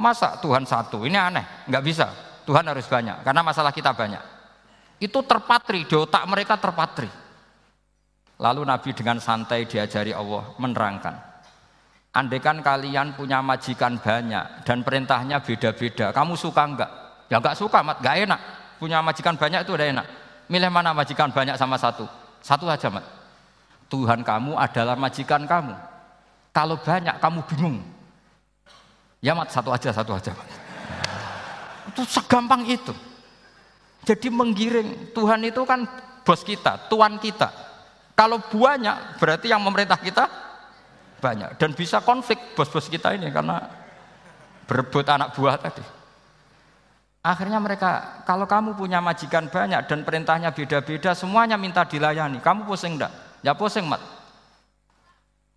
Masa 0.00 0.40
Tuhan 0.40 0.64
satu? 0.64 1.04
Ini 1.04 1.20
aneh, 1.20 1.44
nggak 1.68 1.84
bisa. 1.84 2.08
Tuhan 2.48 2.64
harus 2.64 2.88
banyak, 2.88 3.20
karena 3.20 3.44
masalah 3.44 3.68
kita 3.68 3.92
banyak. 3.92 4.20
Itu 4.96 5.20
terpatri, 5.20 5.84
di 5.84 5.94
otak 5.94 6.24
mereka 6.24 6.56
terpatri. 6.56 7.08
Lalu 8.40 8.66
Nabi 8.66 8.90
dengan 8.96 9.20
santai 9.22 9.68
diajari 9.68 10.10
Allah 10.10 10.56
menerangkan. 10.58 11.33
Andaikan 12.14 12.62
kalian 12.62 13.18
punya 13.18 13.42
majikan 13.42 13.98
banyak 13.98 14.62
dan 14.62 14.86
perintahnya 14.86 15.42
beda-beda, 15.42 16.14
kamu 16.14 16.38
suka 16.38 16.62
enggak? 16.62 16.90
Ya 17.26 17.42
enggak 17.42 17.58
suka, 17.58 17.82
mat, 17.82 17.98
enggak 17.98 18.16
enak. 18.22 18.40
Punya 18.78 19.02
majikan 19.02 19.34
banyak 19.34 19.66
itu 19.66 19.74
udah 19.74 19.88
enak. 19.90 20.06
Milih 20.46 20.70
mana 20.70 20.94
majikan 20.94 21.34
banyak 21.34 21.58
sama 21.58 21.74
satu? 21.74 22.06
Satu 22.38 22.70
aja, 22.70 22.86
mat. 22.86 23.02
Tuhan 23.90 24.22
kamu 24.22 24.54
adalah 24.54 24.94
majikan 24.94 25.42
kamu. 25.42 25.74
Kalau 26.54 26.78
banyak 26.78 27.18
kamu 27.18 27.40
bingung. 27.50 27.82
Ya 29.18 29.34
mat 29.34 29.50
satu 29.50 29.74
aja, 29.74 29.90
satu 29.90 30.14
aja. 30.14 30.30
Itu 31.90 32.06
segampang 32.06 32.62
itu. 32.70 32.94
Jadi 34.06 34.30
menggiring 34.30 35.10
Tuhan 35.10 35.42
itu 35.42 35.66
kan 35.66 35.82
bos 36.22 36.46
kita, 36.46 36.86
tuan 36.86 37.18
kita. 37.18 37.50
Kalau 38.14 38.38
banyak 38.38 39.18
berarti 39.18 39.50
yang 39.50 39.58
memerintah 39.58 39.98
kita 39.98 40.43
banyak 41.24 41.56
dan 41.56 41.72
bisa 41.72 42.04
konflik 42.04 42.36
bos-bos 42.52 42.92
kita 42.92 43.16
ini 43.16 43.32
karena 43.32 43.64
berebut 44.68 45.08
anak 45.08 45.32
buah 45.32 45.56
tadi. 45.56 45.80
Akhirnya 47.24 47.56
mereka, 47.56 48.20
kalau 48.28 48.44
kamu 48.44 48.76
punya 48.76 49.00
majikan 49.00 49.48
banyak 49.48 49.88
dan 49.88 50.04
perintahnya 50.04 50.52
beda-beda, 50.52 51.16
semuanya 51.16 51.56
minta 51.56 51.80
dilayani. 51.88 52.36
Kamu 52.44 52.68
pusing 52.68 53.00
enggak? 53.00 53.40
Ya 53.40 53.56
pusing, 53.56 53.88
Mat. 53.88 54.04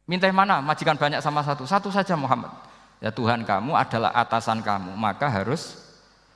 Minta 0.07 0.31
mana? 0.31 0.63
Majikan 0.63 0.95
banyak 0.95 1.19
sama 1.19 1.43
satu. 1.43 1.67
Satu 1.67 1.91
saja 1.91 2.15
Muhammad 2.15 2.55
ya 2.97 3.13
Tuhan 3.13 3.45
kamu 3.45 3.77
adalah 3.77 4.11
atasan 4.13 4.61
kamu, 4.65 4.93
maka 4.97 5.29
harus 5.29 5.77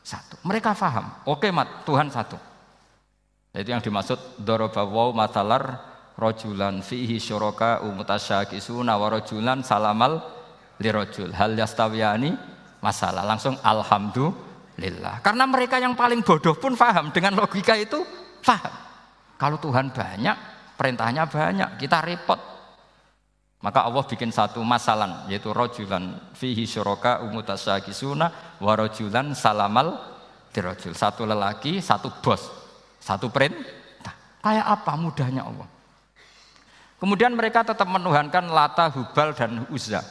satu. 0.01 0.37
Mereka 0.45 0.73
faham, 0.73 1.09
oke 1.25 1.49
mat, 1.53 1.85
Tuhan 1.85 2.09
satu. 2.09 2.37
Itu 3.51 3.69
yang 3.69 3.83
dimaksud 3.83 4.41
dorobawaw 4.41 5.11
matalar 5.11 5.90
rojulan 6.17 6.83
fihi 6.83 7.17
syuraka 7.17 7.83
umutasyakisuna 7.83 8.93
wa 8.95 9.07
rojulan 9.11 9.63
salamal 9.63 10.21
lirojul 10.81 11.31
hal 11.35 11.55
yastawiyani 11.55 12.35
masalah 12.81 13.23
langsung 13.25 13.55
alhamdulillah 13.61 15.21
karena 15.21 15.45
mereka 15.45 15.77
yang 15.77 15.93
paling 15.93 16.25
bodoh 16.25 16.57
pun 16.57 16.73
faham 16.73 17.13
dengan 17.13 17.37
logika 17.37 17.77
itu 17.77 18.01
faham 18.41 18.73
kalau 19.37 19.57
Tuhan 19.61 19.93
banyak 19.93 20.37
perintahnya 20.77 21.29
banyak 21.29 21.69
kita 21.77 22.01
repot 22.01 22.39
maka 23.61 23.85
Allah 23.85 24.01
bikin 24.05 24.33
satu 24.33 24.65
masalan 24.65 25.29
yaitu 25.29 25.53
rojulan 25.53 26.17
fihi 26.33 26.65
syuraka 26.65 27.21
umutasyakisuna 27.21 28.57
wa 28.57 28.73
rojulan 28.73 29.37
salamal 29.37 30.11
dirojul. 30.51 30.93
Satu 30.93 31.23
lelaki, 31.23 31.79
satu 31.79 32.11
bos, 32.19 32.51
satu 32.99 33.31
perintah. 33.31 34.13
Kayak 34.43 34.67
apa 34.67 34.91
mudahnya 34.99 35.47
Allah. 35.47 35.67
Kemudian 37.01 37.33
mereka 37.33 37.65
tetap 37.65 37.89
menuhankan 37.89 38.45
Lata, 38.53 38.93
Hubal, 38.93 39.33
dan 39.33 39.65
Uzza. 39.73 40.05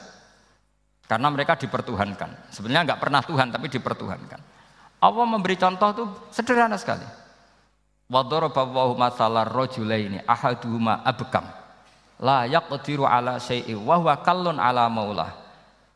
Karena 1.07 1.30
mereka 1.30 1.55
dipertuhankan. 1.55 2.51
Sebenarnya 2.51 2.95
nggak 2.95 3.01
pernah 3.03 3.22
Tuhan, 3.22 3.55
tapi 3.55 3.70
dipertuhankan. 3.70 4.41
Allah 5.01 5.26
memberi 5.26 5.55
contoh 5.55 5.88
itu 5.95 6.05
sederhana 6.34 6.74
sekali. 6.74 7.07
Wadorobawahu 8.11 8.99
masalah 8.99 9.47
rojulaini 9.47 10.18
ahaduhuma 10.26 11.07
abkam 11.07 11.47
la 12.20 12.45
yaqdiru 12.45 13.09
ala 13.09 13.41
syai'i 13.41 13.72
wa 13.72 13.97
huwa 13.97 14.18
kallun 14.20 14.61
ala 14.61 14.91
maulah 14.93 15.32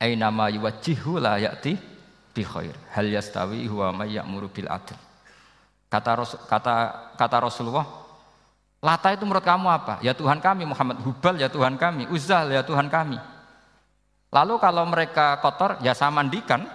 aina 0.00 0.32
ma 0.32 0.48
yuwajjihu 0.48 1.20
la 1.20 1.36
ya'ti 1.36 1.76
bi 2.32 2.42
khair 2.42 2.72
hal 2.96 3.06
yastawi 3.10 3.68
huwa 3.68 3.92
may 3.92 4.16
ya'muru 4.16 4.48
bil 4.48 4.70
kata 5.90 6.16
kata 6.48 6.74
kata 7.14 7.36
Rasulullah 7.38 7.86
Lata 8.84 9.16
itu 9.16 9.24
menurut 9.24 9.40
kamu 9.40 9.64
apa? 9.72 9.96
Ya 10.04 10.12
Tuhan 10.12 10.44
kami 10.44 10.68
Muhammad 10.68 11.00
Hubal 11.00 11.40
ya 11.40 11.48
Tuhan 11.48 11.80
kami 11.80 12.04
Uzal 12.12 12.52
ya 12.52 12.60
Tuhan 12.60 12.92
kami 12.92 13.16
Lalu 14.28 14.60
kalau 14.60 14.84
mereka 14.84 15.40
kotor 15.40 15.80
ya 15.80 15.96
saya 15.96 16.12
mandikan 16.12 16.68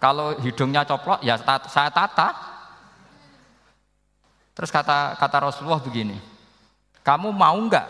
Kalau 0.00 0.32
hidungnya 0.40 0.88
coplok 0.88 1.20
ya 1.20 1.36
saya 1.68 1.92
tata 1.92 2.32
Terus 4.56 4.72
kata 4.72 5.20
kata 5.20 5.36
Rasulullah 5.52 5.84
begini 5.84 6.16
Kamu 7.04 7.28
mau 7.28 7.60
nggak 7.68 7.86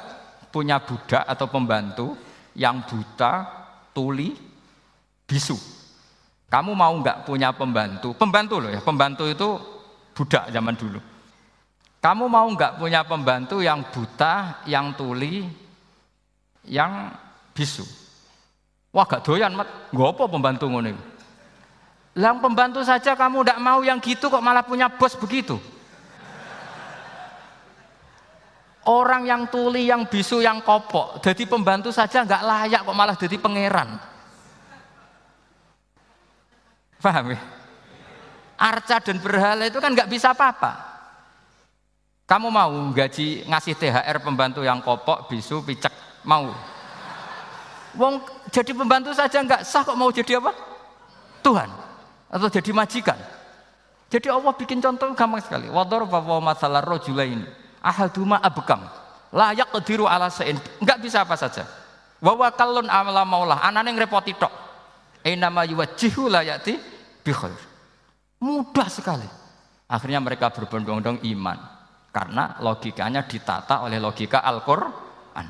punya 0.50 0.82
budak 0.82 1.22
atau 1.22 1.46
pembantu 1.46 2.18
yang 2.58 2.82
buta, 2.84 3.46
tuli, 3.94 4.34
bisu? 5.24 5.56
Kamu 6.50 6.76
mau 6.76 6.92
nggak 7.00 7.24
punya 7.24 7.54
pembantu? 7.54 8.12
Pembantu 8.12 8.60
loh 8.60 8.70
ya, 8.74 8.80
pembantu 8.84 9.24
itu 9.24 9.48
budak 10.12 10.52
zaman 10.52 10.76
dulu. 10.76 11.11
Kamu 12.02 12.26
mau 12.26 12.50
nggak 12.50 12.82
punya 12.82 13.06
pembantu 13.06 13.62
yang 13.62 13.86
buta, 13.86 14.66
yang 14.66 14.90
tuli, 14.98 15.46
yang 16.66 17.14
bisu? 17.54 17.86
Wah 18.90 19.06
gak 19.06 19.22
doyan, 19.22 19.54
mat. 19.54 19.70
Apa 19.94 20.26
pembantu 20.26 20.66
ngono 20.66 20.98
Yang 22.12 22.36
pembantu 22.44 22.80
saja 22.82 23.14
kamu 23.14 23.46
tidak 23.46 23.58
mau 23.62 23.80
yang 23.86 24.02
gitu 24.02 24.28
kok 24.28 24.42
malah 24.42 24.66
punya 24.66 24.90
bos 24.90 25.14
begitu. 25.16 25.56
Orang 28.82 29.24
yang 29.30 29.46
tuli, 29.46 29.86
yang 29.86 30.02
bisu, 30.10 30.42
yang 30.42 30.58
kopok, 30.58 31.22
jadi 31.22 31.46
pembantu 31.46 31.94
saja 31.94 32.26
nggak 32.26 32.42
layak 32.42 32.82
kok 32.82 32.98
malah 32.98 33.14
jadi 33.14 33.38
pangeran. 33.38 33.94
Paham 36.98 37.30
ya? 37.30 37.40
Arca 38.58 38.98
dan 38.98 39.22
berhala 39.22 39.70
itu 39.70 39.78
kan 39.78 39.94
nggak 39.94 40.10
bisa 40.10 40.34
apa-apa. 40.34 40.91
Kamu 42.26 42.48
mau 42.48 42.72
gaji 42.94 43.44
ngasih 43.44 43.74
THR 43.76 44.16
pembantu 44.22 44.62
yang 44.62 44.80
kopok, 44.80 45.28
bisu, 45.28 45.60
picek, 45.66 45.92
mau? 46.24 46.48
Wong 47.92 48.24
jadi 48.48 48.72
pembantu 48.72 49.12
saja 49.12 49.44
nggak 49.44 49.68
sah 49.68 49.84
kok 49.84 49.98
mau 49.98 50.08
jadi 50.08 50.40
apa? 50.40 50.52
Tuhan 51.44 51.68
atau 52.32 52.48
jadi 52.48 52.70
majikan. 52.72 53.18
Jadi 54.08 54.28
Allah 54.28 54.52
bikin 54.56 54.80
contoh 54.80 55.12
gampang 55.12 55.44
sekali. 55.44 55.68
Wador 55.68 56.08
bahwa 56.08 56.40
masalah 56.40 56.80
rojula 56.80 57.24
ini 57.24 57.44
ahaduma 57.84 58.40
abkam 58.40 58.80
layak 59.32 59.72
kediru 59.80 60.04
ala 60.04 60.28
sein 60.28 60.56
nggak 60.80 60.98
bisa 61.00 61.24
apa 61.24 61.36
saja. 61.36 61.64
Wawa 62.22 62.54
kalun 62.54 62.86
amala 62.86 63.26
maulah 63.26 63.58
anane 63.60 63.90
ngrepoti 63.92 64.36
tok. 64.38 64.52
Enama 65.26 65.66
yuwajihu 65.66 66.30
layati 66.30 66.78
bikhair. 67.24 67.58
Mudah 68.42 68.88
sekali. 68.90 69.26
Akhirnya 69.86 70.22
mereka 70.22 70.50
berbondong-bondong 70.50 71.20
iman. 71.34 71.58
Karena 72.12 72.60
logikanya 72.60 73.24
ditata 73.24 73.80
oleh 73.88 73.96
logika 73.96 74.44
Al-Quran. 74.44 75.46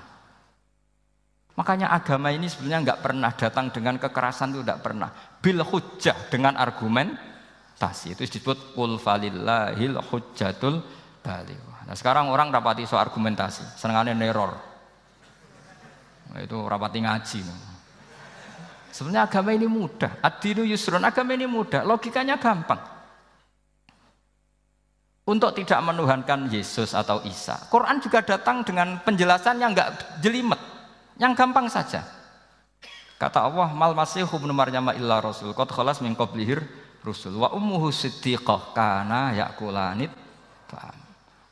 Makanya 1.52 1.92
agama 1.92 2.32
ini 2.32 2.48
sebenarnya 2.48 2.80
nggak 2.80 3.00
pernah 3.02 3.30
datang 3.36 3.68
dengan 3.68 4.00
kekerasan 4.00 4.56
itu 4.56 4.64
tidak 4.64 4.80
pernah. 4.80 5.12
Bil 5.12 5.60
hujjah 5.60 6.30
dengan 6.32 6.56
argumentasi 6.56 8.16
itu 8.16 8.24
disebut 8.24 8.72
kul 8.72 8.96
falillahil 8.96 10.00
hujjatul 10.00 10.80
balik. 11.20 11.60
Nah 11.82 11.98
sekarang 11.98 12.30
orang 12.30 12.48
rapati 12.54 12.86
soal 12.88 13.04
argumentasi, 13.04 13.76
senengannya 13.76 14.14
neror. 14.16 14.54
Nah, 16.32 16.40
itu 16.40 16.56
rapati 16.56 16.98
ngaji. 17.04 17.40
Sebenarnya 18.88 19.28
agama 19.28 19.52
ini 19.52 19.68
mudah. 19.68 20.24
Adinu 20.24 20.64
yusron, 20.64 21.04
agama 21.04 21.36
ini 21.36 21.44
mudah. 21.44 21.84
Logikanya 21.84 22.40
gampang. 22.40 22.80
Untuk 25.22 25.54
tidak 25.54 25.78
menuhankan 25.86 26.50
Yesus 26.50 26.98
atau 26.98 27.22
Isa. 27.22 27.54
Quran 27.70 28.02
juga 28.02 28.26
datang 28.26 28.66
dengan 28.66 28.98
penjelasan 29.06 29.62
yang 29.62 29.70
enggak 29.70 30.18
jelimet. 30.18 30.58
Yang 31.14 31.32
gampang 31.38 31.70
saja. 31.70 32.02
Kata 33.22 33.46
Allah, 33.46 33.70
mal 33.70 33.94
masih 33.94 34.26
ibnu 34.26 34.50
Maryam 34.50 34.90
illa 34.90 35.22
rasul 35.22 35.54
qad 35.54 35.70
khalas 35.70 36.02
min 36.02 36.18
qablihir 36.18 36.66
rusul 37.06 37.38
wa 37.38 37.54
ummuhu 37.54 37.94
siddiqah 37.94 38.74
kana 38.74 39.30
yakulanit. 39.38 40.10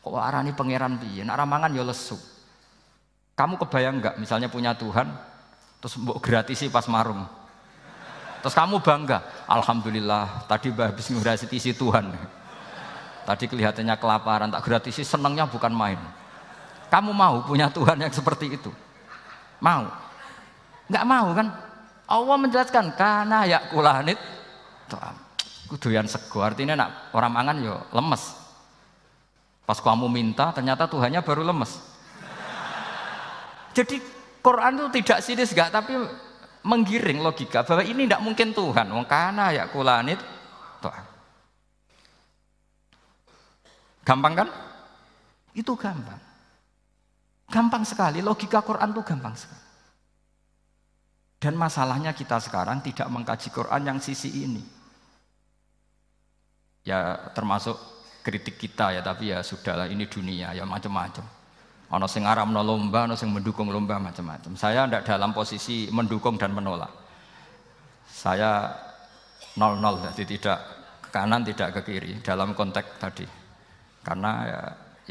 Kok 0.03 0.19
arani 0.19 0.51
pangeran 0.51 0.99
piye? 0.99 1.23
Nek 1.23 1.39
mangan 1.47 1.71
ya 1.71 1.87
lesu. 1.87 2.19
Kamu 3.39 3.55
kebayang 3.55 4.03
enggak 4.03 4.19
misalnya 4.19 4.51
punya 4.51 4.75
Tuhan 4.75 5.31
Terus 5.81 5.97
mbok 5.97 6.21
gratisi 6.21 6.69
pas 6.69 6.85
marung. 6.87 7.25
Terus 8.45 8.57
kamu 8.57 8.81
bangga, 8.85 9.25
Alhamdulillah 9.49 10.45
tadi 10.49 10.73
habis 10.73 11.09
ngurasi 11.09 11.49
Tuhan. 11.73 12.13
Tadi 13.25 13.45
kelihatannya 13.47 13.95
kelaparan, 14.01 14.49
tak 14.51 14.65
gratisi 14.65 15.05
senangnya 15.05 15.47
bukan 15.47 15.71
main. 15.71 16.01
Kamu 16.91 17.15
mau 17.15 17.45
punya 17.47 17.71
Tuhan 17.71 18.01
yang 18.01 18.11
seperti 18.11 18.59
itu? 18.59 18.71
Mau? 19.63 19.87
Enggak 20.91 21.07
mau 21.07 21.29
kan? 21.37 21.47
Allah 22.11 22.37
menjelaskan 22.43 22.87
karena 22.99 23.47
ya 23.47 23.59
kulanit 23.71 24.19
kuduyan 25.71 26.11
sego 26.11 26.43
artinya 26.43 26.75
nak 26.75 27.15
orang 27.15 27.31
mangan 27.31 27.57
yo 27.63 27.79
lemes. 27.95 28.35
Pas 29.63 29.79
kamu 29.79 30.11
minta 30.11 30.51
ternyata 30.51 30.91
Tuhannya 30.91 31.23
baru 31.23 31.47
lemes. 31.47 31.79
Jadi 33.71 34.03
Quran 34.43 34.83
itu 34.83 34.87
tidak 34.99 35.19
sinis 35.23 35.55
gak 35.55 35.71
tapi 35.71 35.95
menggiring 36.67 37.23
logika 37.23 37.63
bahwa 37.63 37.87
ini 37.87 38.11
tidak 38.11 38.19
mungkin 38.27 38.51
Tuhan. 38.51 38.91
Wong 38.91 39.07
kana 39.07 39.55
ya 39.55 39.71
kulanit. 39.71 40.19
Gampang 44.11 44.35
kan? 44.35 44.49
Itu 45.55 45.79
gampang. 45.79 46.19
Gampang 47.47 47.87
sekali, 47.87 48.19
logika 48.19 48.59
Quran 48.59 48.91
itu 48.91 49.07
gampang 49.07 49.39
sekali. 49.39 49.63
Dan 51.39 51.55
masalahnya 51.55 52.11
kita 52.11 52.43
sekarang 52.43 52.83
tidak 52.83 53.07
mengkaji 53.07 53.55
Quran 53.55 53.83
yang 53.87 53.99
sisi 54.03 54.43
ini. 54.51 54.67
Ya 56.83 57.31
termasuk 57.39 57.79
kritik 58.27 58.59
kita 58.59 58.99
ya, 58.99 59.01
tapi 59.01 59.31
ya 59.31 59.47
sudahlah 59.47 59.87
ini 59.87 60.11
dunia 60.11 60.59
ya 60.59 60.67
macam-macam. 60.67 61.23
Ono 61.95 62.07
sing 62.11 62.27
no 62.27 62.63
lomba, 62.67 63.07
ono 63.07 63.15
sing 63.15 63.31
mendukung 63.31 63.71
lomba 63.71 64.03
macam-macam. 64.03 64.59
Saya 64.59 64.91
tidak 64.91 65.07
dalam 65.07 65.31
posisi 65.31 65.87
mendukung 65.95 66.35
dan 66.35 66.51
menolak. 66.51 66.91
Saya 68.11 68.75
nol-nol, 69.55 70.03
jadi 70.03 70.23
tidak 70.27 70.59
ke 70.99 71.09
kanan, 71.15 71.47
tidak 71.47 71.79
ke 71.79 71.81
kiri 71.87 72.19
dalam 72.27 72.59
konteks 72.59 72.91
tadi. 72.99 73.40
Karena 74.01 74.31
ya, 74.49 74.61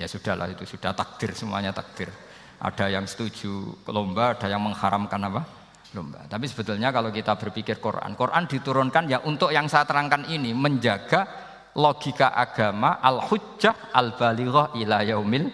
ya 0.04 0.08
sudahlah 0.10 0.50
itu 0.50 0.66
sudah 0.66 0.94
takdir 0.98 1.34
semuanya 1.38 1.70
takdir. 1.70 2.10
Ada 2.60 2.92
yang 2.92 3.08
setuju 3.08 3.72
lomba, 3.88 4.36
ada 4.36 4.52
yang 4.52 4.60
mengharamkan 4.60 5.22
apa? 5.32 5.42
Lomba. 5.96 6.28
Tapi 6.28 6.46
sebetulnya 6.46 6.92
kalau 6.92 7.10
kita 7.10 7.40
berpikir 7.40 7.80
Quran, 7.80 8.14
Quran 8.14 8.44
diturunkan 8.46 9.04
ya 9.10 9.24
untuk 9.24 9.50
yang 9.50 9.72
saya 9.72 9.88
terangkan 9.88 10.28
ini 10.28 10.52
menjaga 10.52 11.26
logika 11.78 12.36
agama 12.36 13.00
al-hujjah 13.00 13.94
al-balighah 13.96 14.76
ila 14.76 14.98
yaumil 15.06 15.48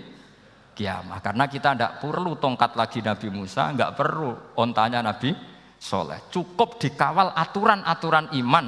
kiamah. 0.75 1.21
Karena 1.23 1.45
kita 1.47 1.77
tidak 1.77 2.03
perlu 2.03 2.35
tongkat 2.41 2.75
lagi 2.75 2.99
Nabi 2.99 3.27
Musa, 3.31 3.71
nggak 3.71 3.91
perlu 3.95 4.59
ontanya 4.59 4.99
Nabi 5.05 5.31
Soleh. 5.79 6.27
Cukup 6.33 6.81
dikawal 6.81 7.31
aturan-aturan 7.37 8.33
iman 8.35 8.65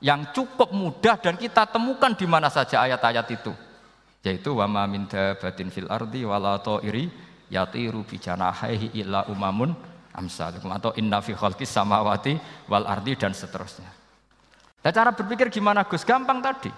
yang 0.00 0.30
cukup 0.30 0.70
mudah 0.70 1.18
dan 1.18 1.34
kita 1.40 1.66
temukan 1.66 2.12
di 2.12 2.24
mana 2.28 2.52
saja 2.52 2.84
ayat-ayat 2.86 3.26
itu. 3.32 3.52
Yaitu 4.24 4.56
wa 4.56 4.66
ma 4.66 4.84
min 4.86 5.04
dabatin 5.08 5.68
fil 5.70 5.90
ardi 5.90 6.24
wala 6.24 6.58
iri 6.82 7.10
yatiru 7.50 8.02
bi 8.02 8.18
janahihi 8.18 8.96
illa 8.98 9.26
umamun 9.30 9.74
amsalukum 10.16 10.72
atau 10.72 10.90
inna 10.96 11.20
fi 11.20 11.36
khalqis 11.36 11.68
samawati 11.68 12.40
wal 12.66 12.88
ardi 12.88 13.14
dan 13.14 13.36
seterusnya. 13.36 13.86
Nah, 14.82 14.92
cara 14.94 15.10
berpikir 15.12 15.50
gimana 15.50 15.84
Gus? 15.84 16.06
Gampang 16.06 16.40
tadi. 16.40 16.70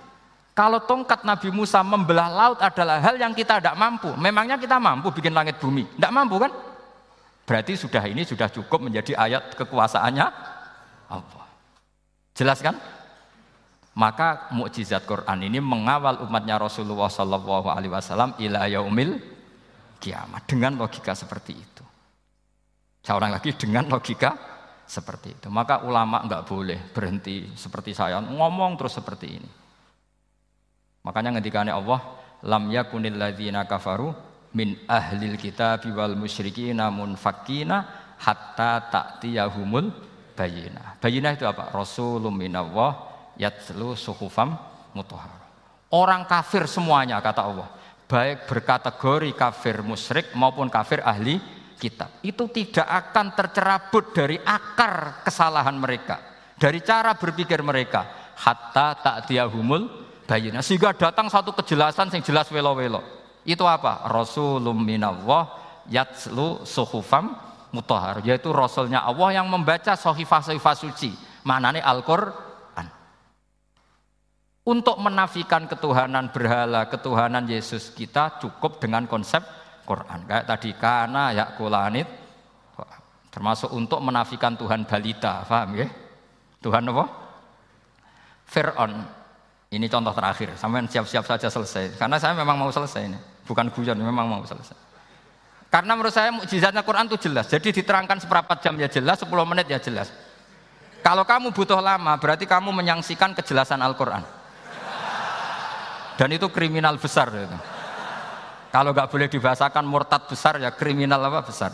Kalau 0.57 0.83
tongkat 0.83 1.23
Nabi 1.23 1.55
Musa 1.55 1.87
membelah 1.87 2.27
laut 2.27 2.59
adalah 2.59 2.99
hal 2.99 3.15
yang 3.15 3.31
kita 3.31 3.63
tidak 3.63 3.79
mampu. 3.79 4.11
Memangnya 4.19 4.59
kita 4.59 4.83
mampu 4.83 5.15
bikin 5.15 5.31
langit 5.31 5.63
bumi? 5.63 5.87
Tidak 5.87 6.11
mampu 6.11 6.35
kan? 6.43 6.51
Berarti 7.47 7.79
sudah 7.79 8.03
ini 8.11 8.27
sudah 8.27 8.51
cukup 8.51 8.83
menjadi 8.83 9.15
ayat 9.15 9.55
kekuasaannya 9.55 10.27
apa? 11.09 11.43
Jelas 12.35 12.59
kan? 12.59 12.75
Maka 13.99 14.47
mukjizat 14.55 15.03
Quran 15.03 15.43
ini 15.43 15.59
mengawal 15.59 16.23
umatnya 16.23 16.55
Rasulullah 16.55 17.11
Sallallahu 17.11 17.67
Alaihi 17.67 17.91
Wasallam 17.91 18.39
ila 18.39 18.71
yaumil 18.71 19.19
kiamat 19.99 20.47
dengan 20.47 20.79
logika 20.79 21.19
seperti 21.19 21.53
itu. 21.59 21.85
Seorang 23.03 23.35
lagi 23.35 23.59
dengan 23.59 23.91
logika 23.91 24.39
seperti 24.87 25.43
itu. 25.43 25.51
Maka 25.51 25.83
ulama 25.83 26.23
nggak 26.23 26.43
boleh 26.47 26.79
berhenti 26.95 27.51
seperti 27.59 27.91
saya 27.91 28.23
ngomong 28.23 28.79
terus 28.79 28.95
seperti 28.95 29.27
ini. 29.35 29.51
Makanya 31.03 31.35
ngendikane 31.35 31.75
Allah, 31.75 31.99
lam 32.47 32.71
yakunil 32.71 33.19
ladzina 33.19 33.67
kafaru 33.67 34.15
min 34.55 34.79
ahlil 34.87 35.35
kitab 35.35 35.83
wal 35.91 36.15
musyrikina 36.15 36.87
munfakina 36.95 37.83
hatta 38.15 38.79
ta'tiyahumul 38.87 39.91
bayina. 40.39 40.95
Bayina 41.03 41.35
itu 41.35 41.51
apa? 41.51 41.75
Rasulun 41.75 42.31
minallah 42.31 43.18
yatslu 43.39 43.95
suhufam 43.95 44.59
mutahhar. 44.93 45.33
Orang 45.89 46.29
kafir 46.29 46.69
semuanya 46.69 47.17
kata 47.25 47.49
Allah, 47.49 47.69
baik 48.05 48.45
berkategori 48.45 49.31
kafir 49.33 49.81
musyrik 49.81 50.37
maupun 50.37 50.69
kafir 50.69 51.01
ahli 51.01 51.41
kitab. 51.81 52.21
Itu 52.21 52.51
tidak 52.53 52.85
akan 52.85 53.33
tercerabut 53.33 54.13
dari 54.13 54.37
akar 54.37 55.25
kesalahan 55.25 55.79
mereka, 55.79 56.21
dari 56.61 56.85
cara 56.85 57.17
berpikir 57.17 57.65
mereka 57.65 58.35
hatta 58.37 58.99
ta'tiyahumul 59.01 59.89
bayina 60.29 60.61
sehingga 60.61 60.93
datang 60.93 61.33
satu 61.33 61.57
kejelasan 61.57 62.13
yang 62.13 62.21
jelas 62.21 62.47
welo-welo 62.53 63.01
Itu 63.49 63.65
apa? 63.65 64.05
Rasulum 64.13 64.77
minallah 64.77 65.49
yatslu 65.89 66.69
suhufam 66.69 67.33
mutahhar, 67.73 68.21
yaitu 68.21 68.53
rasulnya 68.53 69.01
Allah 69.01 69.41
yang 69.41 69.49
membaca 69.49 69.97
sahifah-sahifah 69.97 70.77
suci. 70.77 71.17
Maknanya 71.49 71.81
Al-Qur'an. 71.81 72.48
Untuk 74.69 75.01
menafikan 75.01 75.65
ketuhanan 75.65 76.29
berhala, 76.29 76.85
ketuhanan 76.93 77.49
Yesus 77.49 77.89
kita 77.89 78.37
cukup 78.37 78.77
dengan 78.77 79.09
konsep 79.09 79.41
Quran. 79.89 80.29
Kayak 80.29 80.45
tadi 80.45 80.71
kana 80.77 81.33
ya 81.33 81.57
kulanit 81.57 82.05
termasuk 83.33 83.73
untuk 83.73 84.05
menafikan 84.05 84.61
Tuhan 84.61 84.85
balita, 84.85 85.41
paham 85.49 85.79
ya? 85.79 85.89
Tuhan 86.61 86.85
apa? 86.85 87.05
Fir'aun. 88.45 88.93
Ini 89.69 89.85
contoh 89.89 90.13
terakhir, 90.17 90.57
sampai 90.57 90.89
siap-siap 90.89 91.25
saja 91.29 91.49
selesai. 91.53 92.01
Karena 92.01 92.17
saya 92.17 92.33
memang 92.33 92.57
mau 92.57 92.73
selesai 92.73 93.05
ini, 93.05 93.21
bukan 93.45 93.69
guyon, 93.69 94.01
memang 94.01 94.25
mau 94.25 94.41
selesai. 94.45 94.77
Karena 95.69 95.93
menurut 95.93 96.13
saya 96.13 96.33
mukjizatnya 96.33 96.81
Quran 96.81 97.05
itu 97.13 97.29
jelas. 97.29 97.53
Jadi 97.53 97.77
diterangkan 97.77 98.17
seperempat 98.25 98.65
jam 98.65 98.73
ya 98.81 98.89
jelas, 98.89 99.21
10 99.21 99.29
menit 99.45 99.69
ya 99.69 99.77
jelas. 99.77 100.09
Kalau 101.05 101.29
kamu 101.29 101.53
butuh 101.53 101.81
lama, 101.85 102.17
berarti 102.17 102.49
kamu 102.49 102.73
menyangsikan 102.73 103.37
kejelasan 103.37 103.85
Al-Quran. 103.85 104.38
Dan 106.19 106.35
itu 106.35 106.51
kriminal 106.51 106.99
besar. 106.99 107.31
Itu. 107.31 107.55
Kalau 108.75 108.91
nggak 108.91 109.09
boleh 109.09 109.31
dibahasakan 109.31 109.87
murtad 109.87 110.27
besar 110.27 110.59
ya 110.59 110.75
kriminal 110.75 111.23
apa 111.23 111.47
besar. 111.47 111.71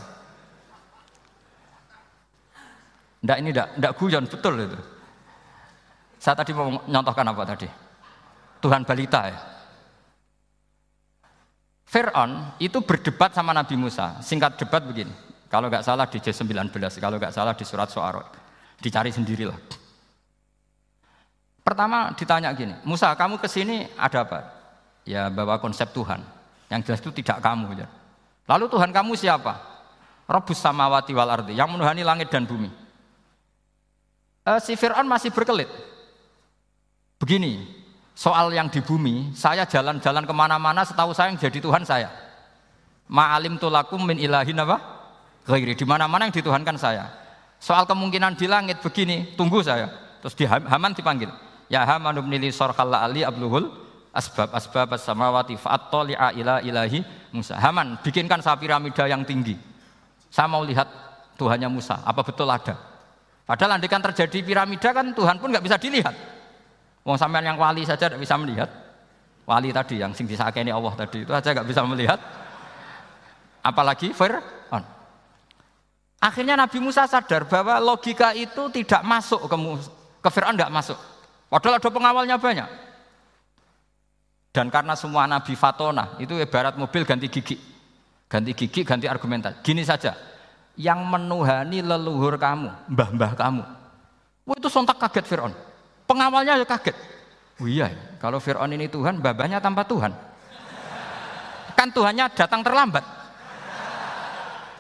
Nggak 3.24 3.36
ini 3.40 3.48
nggak, 3.56 3.68
nggak 3.80 3.92
guyon 3.96 4.24
betul 4.28 4.54
itu. 4.60 4.78
Saya 6.20 6.36
tadi 6.36 6.52
mau 6.52 6.68
nyontohkan 6.84 7.24
apa 7.24 7.42
tadi? 7.48 7.68
Tuhan 8.60 8.84
balita 8.84 9.20
ya. 9.32 9.38
Fir'aun 11.88 12.60
itu 12.60 12.84
berdebat 12.84 13.32
sama 13.32 13.56
Nabi 13.56 13.80
Musa. 13.80 14.20
Singkat 14.20 14.60
debat 14.60 14.84
begini. 14.84 15.12
Kalau 15.48 15.72
nggak 15.72 15.84
salah 15.86 16.04
di 16.10 16.18
J19, 16.20 16.68
kalau 17.00 17.16
nggak 17.16 17.32
salah 17.32 17.56
di 17.56 17.64
surat 17.64 17.88
Suara. 17.88 18.24
Dicari 18.80 19.08
sendirilah. 19.08 19.83
Pertama 21.64 22.12
ditanya 22.12 22.52
gini, 22.52 22.76
Musa 22.84 23.08
kamu 23.16 23.40
ke 23.40 23.48
sini 23.48 23.88
ada 23.96 24.20
apa? 24.20 24.52
Ya 25.08 25.32
bawa 25.32 25.56
konsep 25.56 25.88
Tuhan. 25.96 26.20
Yang 26.68 26.80
jelas 26.84 27.00
itu 27.00 27.24
tidak 27.24 27.40
kamu. 27.40 27.72
Ya. 27.80 27.88
Lalu 28.44 28.68
Tuhan 28.68 28.92
kamu 28.92 29.16
siapa? 29.16 29.56
Robus 30.28 30.60
samawati 30.60 31.16
wal 31.16 31.32
ardi, 31.32 31.56
yang 31.56 31.72
menuhani 31.72 32.04
langit 32.04 32.28
dan 32.28 32.44
bumi. 32.44 32.68
E, 34.44 34.52
si 34.60 34.76
Fir'aun 34.76 35.08
masih 35.08 35.32
berkelit. 35.32 35.68
Begini, 37.16 37.64
soal 38.12 38.52
yang 38.52 38.68
di 38.68 38.84
bumi, 38.84 39.32
saya 39.32 39.64
jalan-jalan 39.64 40.24
ke 40.28 40.32
mana-mana 40.36 40.84
setahu 40.84 41.16
saya 41.16 41.32
yang 41.32 41.40
jadi 41.40 41.60
Tuhan 41.60 41.84
saya. 41.88 42.12
Ma'alim 43.08 43.56
tulakum 43.56 44.00
min 44.00 44.20
ilahin 44.20 44.60
apa? 44.60 44.80
Ghairi, 45.44 45.76
di 45.76 45.84
mana-mana 45.84 46.28
yang 46.28 46.32
dituhankan 46.32 46.76
saya. 46.76 47.08
Soal 47.60 47.84
kemungkinan 47.84 48.36
di 48.36 48.48
langit 48.48 48.80
begini, 48.80 49.36
tunggu 49.36 49.60
saya. 49.60 49.92
Terus 50.24 50.36
di 50.36 50.44
Haman 50.48 50.96
dipanggil. 50.96 51.28
Ya 51.72 51.84
Haman 51.88 52.20
ibn 52.20 52.32
li 52.36 52.52
sarqalla 52.52 53.04
ali 53.04 53.24
abluhul 53.24 53.68
asbab 54.14 54.54
asbab 54.54 54.94
as-samawati 54.94 55.58
fa'attali'a 55.58 56.36
ila 56.38 56.54
ilahi 56.62 57.02
Musa. 57.34 57.58
Haman, 57.58 57.98
bikinkan 58.00 58.38
saya 58.38 58.54
piramida 58.54 59.10
yang 59.10 59.26
tinggi. 59.26 59.58
Saya 60.30 60.46
mau 60.46 60.62
lihat 60.62 60.86
Tuhannya 61.34 61.66
Musa, 61.66 61.98
apa 62.06 62.22
betul 62.22 62.46
ada? 62.46 62.78
Padahal 63.44 63.76
andikan 63.76 64.00
terjadi 64.00 64.40
piramida 64.40 64.94
kan 64.94 65.12
Tuhan 65.12 65.36
pun 65.42 65.50
nggak 65.50 65.64
bisa 65.66 65.76
dilihat. 65.76 66.14
Wong 67.04 67.20
sampean 67.20 67.44
yang 67.44 67.60
wali 67.60 67.84
saja 67.84 68.08
tidak 68.08 68.22
bisa 68.22 68.38
melihat. 68.40 68.70
Wali 69.44 69.68
tadi 69.74 70.00
yang 70.00 70.16
sing 70.16 70.24
disakeni 70.24 70.72
Allah 70.72 70.94
tadi 70.96 71.20
itu 71.26 71.32
aja 71.34 71.52
nggak 71.52 71.68
bisa 71.68 71.84
melihat. 71.84 72.16
Apalagi 73.60 74.16
Fir'aun. 74.16 74.80
Akhirnya 76.16 76.56
Nabi 76.56 76.80
Musa 76.80 77.04
sadar 77.04 77.44
bahwa 77.44 77.76
logika 77.76 78.32
itu 78.32 78.72
tidak 78.72 79.04
masuk 79.04 79.44
ke, 79.44 79.56
ke 80.24 80.28
Fir'aun 80.32 80.56
tidak 80.56 80.72
masuk. 80.72 80.96
Padahal 81.54 81.78
ada 81.78 81.86
pengawalnya 81.86 82.34
banyak. 82.34 82.66
Dan 84.50 84.74
karena 84.74 84.98
semua 84.98 85.22
nabi 85.30 85.54
fatona 85.54 86.18
itu 86.18 86.34
ibarat 86.34 86.74
mobil 86.74 87.06
ganti 87.06 87.30
gigi. 87.30 87.54
Ganti 88.26 88.50
gigi, 88.58 88.82
ganti 88.82 89.06
argumentasi. 89.06 89.62
Gini 89.62 89.86
saja, 89.86 90.18
yang 90.74 91.06
menuhani 91.06 91.78
leluhur 91.78 92.34
kamu, 92.34 92.90
mbah-mbah 92.90 93.38
kamu. 93.38 93.62
Wah 94.50 94.56
itu 94.58 94.66
sontak 94.66 94.98
kaget 94.98 95.30
Fir'aun. 95.30 95.54
Pengawalnya 96.10 96.58
ya 96.58 96.66
kaget. 96.66 96.98
Oh 97.62 97.70
iya, 97.70 97.86
kalau 98.18 98.42
Fir'aun 98.42 98.74
ini 98.74 98.90
Tuhan, 98.90 99.22
mbah-mbahnya 99.22 99.62
tanpa 99.62 99.86
Tuhan. 99.86 100.10
Kan 101.78 101.94
Tuhannya 101.94 102.34
datang 102.34 102.66
terlambat. 102.66 103.06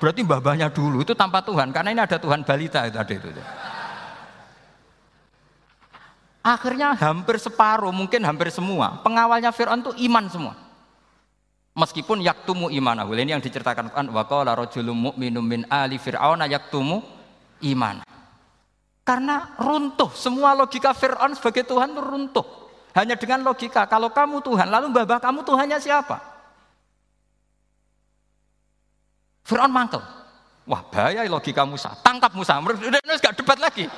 Berarti 0.02 0.26
mbah-mbahnya 0.26 0.74
dulu 0.74 1.06
itu 1.06 1.14
tanpa 1.14 1.38
Tuhan, 1.38 1.70
karena 1.70 1.94
ini 1.94 2.02
ada 2.02 2.18
Tuhan 2.18 2.42
balita 2.42 2.82
itu 2.90 2.98
ada 2.98 3.14
itu. 3.14 3.30
Akhirnya 6.44 6.92
hampir 7.00 7.40
separuh, 7.40 7.88
mungkin 7.88 8.20
hampir 8.20 8.52
semua. 8.52 9.00
Pengawalnya 9.00 9.48
Fir'aun 9.48 9.80
itu 9.80 9.92
iman 10.12 10.28
semua. 10.28 10.54
Meskipun 11.74 12.22
yaktumu 12.22 12.70
imanahu. 12.70 13.16
Ini 13.18 13.34
yang 13.34 13.42
diceritakan 13.42 13.90
Quran. 13.90 14.06
Wa 14.14 14.28
qala 14.28 14.54
rajulun 14.54 15.10
mu'minun 15.10 15.42
min 15.42 15.60
ali 15.66 15.98
fir'auna 15.98 16.46
yaktumu 16.46 17.02
iman. 17.66 18.06
Karena 19.02 19.58
runtuh. 19.58 20.12
Semua 20.14 20.54
logika 20.54 20.94
Fir'aun 20.94 21.34
sebagai 21.34 21.66
Tuhan 21.66 21.90
itu 21.96 21.98
runtuh. 22.04 22.46
Hanya 22.94 23.18
dengan 23.18 23.42
logika. 23.42 23.90
Kalau 23.90 24.14
kamu 24.14 24.38
Tuhan, 24.46 24.70
lalu 24.70 24.94
babah 24.94 25.18
kamu 25.18 25.42
Tuhannya 25.42 25.82
siapa? 25.82 26.22
Fir'aun 29.42 29.72
mangkel. 29.74 30.00
Wah 30.64 30.80
bahaya 30.94 31.26
logika 31.26 31.66
Musa. 31.66 31.90
Tangkap 32.06 32.32
Musa. 32.38 32.54
Udah 32.62 33.00
gak 33.18 33.34
debat 33.34 33.58
lagi. 33.58 33.90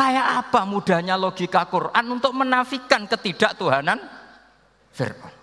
Kayak 0.00 0.48
apa 0.48 0.64
mudahnya 0.64 1.20
logika 1.20 1.68
Quran 1.68 2.04
untuk 2.08 2.32
menafikan 2.32 3.04
ketidaktuhanan 3.04 4.00
Fir'aun. 4.96 5.34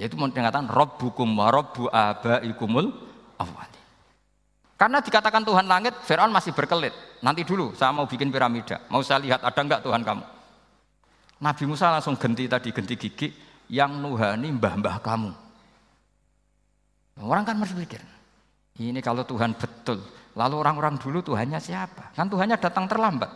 Yaitu 0.00 0.16
mengatakan 0.16 0.72
Rabbukum 0.72 1.28
wa 1.36 1.52
Rabbu 1.52 1.92
abaikumul 1.92 2.96
awali. 3.36 3.80
Karena 4.80 5.04
dikatakan 5.04 5.44
Tuhan 5.44 5.68
langit, 5.68 5.92
Fir'aun 6.00 6.32
masih 6.32 6.56
berkelit. 6.56 6.96
Nanti 7.20 7.44
dulu 7.44 7.76
saya 7.76 7.92
mau 7.92 8.08
bikin 8.08 8.32
piramida. 8.32 8.80
Mau 8.88 9.04
saya 9.04 9.20
lihat 9.20 9.44
ada 9.44 9.60
enggak 9.60 9.84
Tuhan 9.84 10.00
kamu. 10.00 10.24
Nabi 11.44 11.64
Musa 11.68 11.92
langsung 11.92 12.16
genti 12.16 12.48
tadi, 12.48 12.72
genti 12.72 12.96
gigi. 12.96 13.28
Yang 13.68 14.00
nuhani 14.00 14.48
mbah-mbah 14.56 14.96
kamu. 15.04 15.32
Orang 17.20 17.44
kan 17.44 17.60
pikir, 17.60 18.00
ini 18.80 19.00
kalau 19.04 19.28
Tuhan 19.28 19.56
betul, 19.56 20.04
Lalu 20.36 20.54
orang-orang 20.60 21.00
dulu 21.00 21.24
Tuhannya 21.24 21.56
siapa? 21.56 22.12
Kan 22.12 22.28
Tuhannya 22.28 22.60
datang 22.60 22.84
terlambat. 22.84 23.32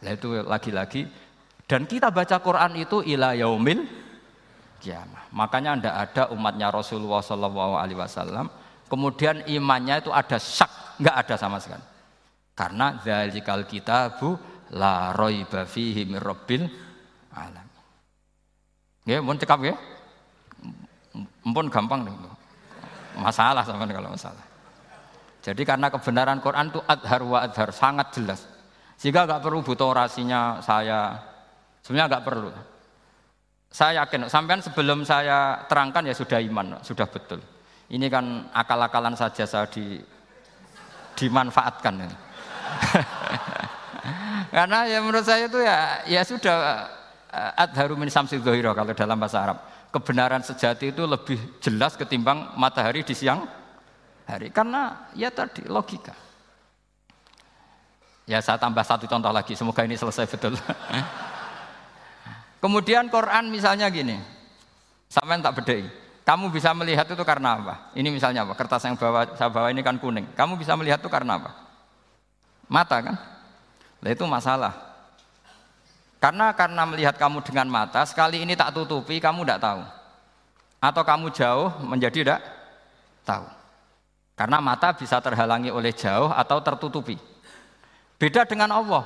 Nah 0.00 0.12
itu 0.12 0.44
lagi-lagi 0.44 1.08
dan 1.64 1.88
kita 1.88 2.12
baca 2.12 2.40
Quran 2.40 2.72
itu 2.76 3.00
ila 3.04 3.32
yaumil 3.36 3.84
kiamah. 4.80 5.32
Makanya 5.32 5.76
tidak 5.80 5.96
ada 5.96 6.22
umatnya 6.32 6.68
Rasulullah 6.68 7.24
Wasallam. 7.24 8.52
Kemudian 8.90 9.46
imannya 9.46 10.02
itu 10.02 10.10
ada 10.10 10.36
syak, 10.36 10.98
nggak 10.98 11.16
ada 11.24 11.34
sama 11.38 11.62
sekali. 11.62 11.84
Karena 12.58 12.98
zalikal 13.00 13.64
kitabu 13.64 14.34
la 14.74 15.14
roiba 15.14 15.62
fihi 15.64 16.04
mir 16.04 16.20
rabbil 16.20 16.66
alam. 17.32 17.68
Ya, 19.06 19.22
mohon 19.22 19.38
cekap 19.38 19.62
ya. 19.62 19.78
Mpun 21.46 21.70
gampang 21.70 22.04
nih. 22.04 22.12
Masalah 23.16 23.62
sama 23.62 23.86
kalau 23.86 24.10
masalah. 24.12 24.49
Jadi 25.40 25.62
karena 25.64 25.88
kebenaran 25.88 26.44
Quran 26.44 26.68
itu 26.68 26.80
adhar 26.84 27.24
wa 27.24 27.40
adhar, 27.40 27.72
sangat 27.72 28.12
jelas. 28.12 28.44
Sehingga 29.00 29.24
nggak 29.24 29.40
perlu 29.40 29.64
butuh 29.64 29.96
orasinya 29.96 30.60
saya, 30.60 31.16
sebenarnya 31.80 32.08
nggak 32.12 32.24
perlu. 32.28 32.52
Saya 33.72 34.04
yakin, 34.04 34.28
sampean 34.28 34.60
sebelum 34.60 35.08
saya 35.08 35.64
terangkan 35.64 36.04
ya 36.04 36.12
sudah 36.12 36.36
iman, 36.44 36.76
sudah 36.84 37.08
betul. 37.08 37.40
Ini 37.88 38.06
kan 38.12 38.52
akal-akalan 38.52 39.16
saja 39.16 39.48
saya 39.48 39.64
di, 39.72 39.96
dimanfaatkan. 41.16 41.94
Karena 44.54 44.78
ya 44.84 44.98
menurut 45.00 45.24
saya 45.24 45.46
itu 45.46 45.62
ya 45.62 46.02
ya 46.04 46.22
sudah 46.26 46.56
eh, 47.32 47.62
adharu 47.64 47.94
min 47.96 48.10
samsi 48.12 48.36
kalau 48.42 48.92
dalam 48.92 49.16
bahasa 49.16 49.38
Arab. 49.40 49.58
Kebenaran 49.90 50.42
sejati 50.44 50.94
itu 50.94 51.02
lebih 51.02 51.58
jelas 51.58 51.98
ketimbang 51.98 52.54
matahari 52.54 53.02
di 53.02 53.10
siang 53.10 53.42
hari. 54.30 54.48
Karena 54.54 55.10
ya 55.18 55.28
tadi 55.34 55.66
logika. 55.66 56.14
Ya 58.30 58.38
saya 58.38 58.62
tambah 58.62 58.86
satu 58.86 59.10
contoh 59.10 59.34
lagi, 59.34 59.58
semoga 59.58 59.82
ini 59.82 59.98
selesai 59.98 60.30
betul. 60.30 60.54
Kemudian 62.62 63.10
Quran 63.10 63.50
misalnya 63.50 63.90
gini, 63.90 64.22
sampai 65.10 65.42
tak 65.42 65.58
bedai. 65.58 65.82
Kamu 66.22 66.54
bisa 66.54 66.70
melihat 66.70 67.10
itu 67.10 67.24
karena 67.26 67.58
apa? 67.58 67.74
Ini 67.98 68.06
misalnya 68.06 68.46
apa? 68.46 68.54
Kertas 68.54 68.86
yang 68.86 68.94
bawa, 68.94 69.34
saya 69.34 69.50
bawa 69.50 69.74
ini 69.74 69.82
kan 69.82 69.98
kuning. 69.98 70.30
Kamu 70.38 70.54
bisa 70.54 70.78
melihat 70.78 71.02
itu 71.02 71.10
karena 71.10 71.42
apa? 71.42 71.50
Mata 72.70 73.02
kan? 73.02 73.18
Nah 73.98 74.10
itu 74.14 74.22
masalah. 74.30 74.70
Karena 76.22 76.52
karena 76.54 76.86
melihat 76.86 77.18
kamu 77.18 77.42
dengan 77.42 77.66
mata, 77.66 78.04
sekali 78.06 78.44
ini 78.44 78.54
tak 78.54 78.76
tutupi, 78.76 79.18
kamu 79.18 79.42
tidak 79.42 79.58
tahu. 79.58 79.82
Atau 80.78 81.02
kamu 81.02 81.26
jauh 81.34 81.68
menjadi 81.82 82.18
tidak 82.22 82.40
tahu. 83.26 83.59
Karena 84.40 84.56
mata 84.56 84.96
bisa 84.96 85.20
terhalangi 85.20 85.68
oleh 85.68 85.92
jauh 85.92 86.32
atau 86.32 86.64
tertutupi. 86.64 87.20
Beda 88.16 88.48
dengan 88.48 88.72
Allah. 88.72 89.04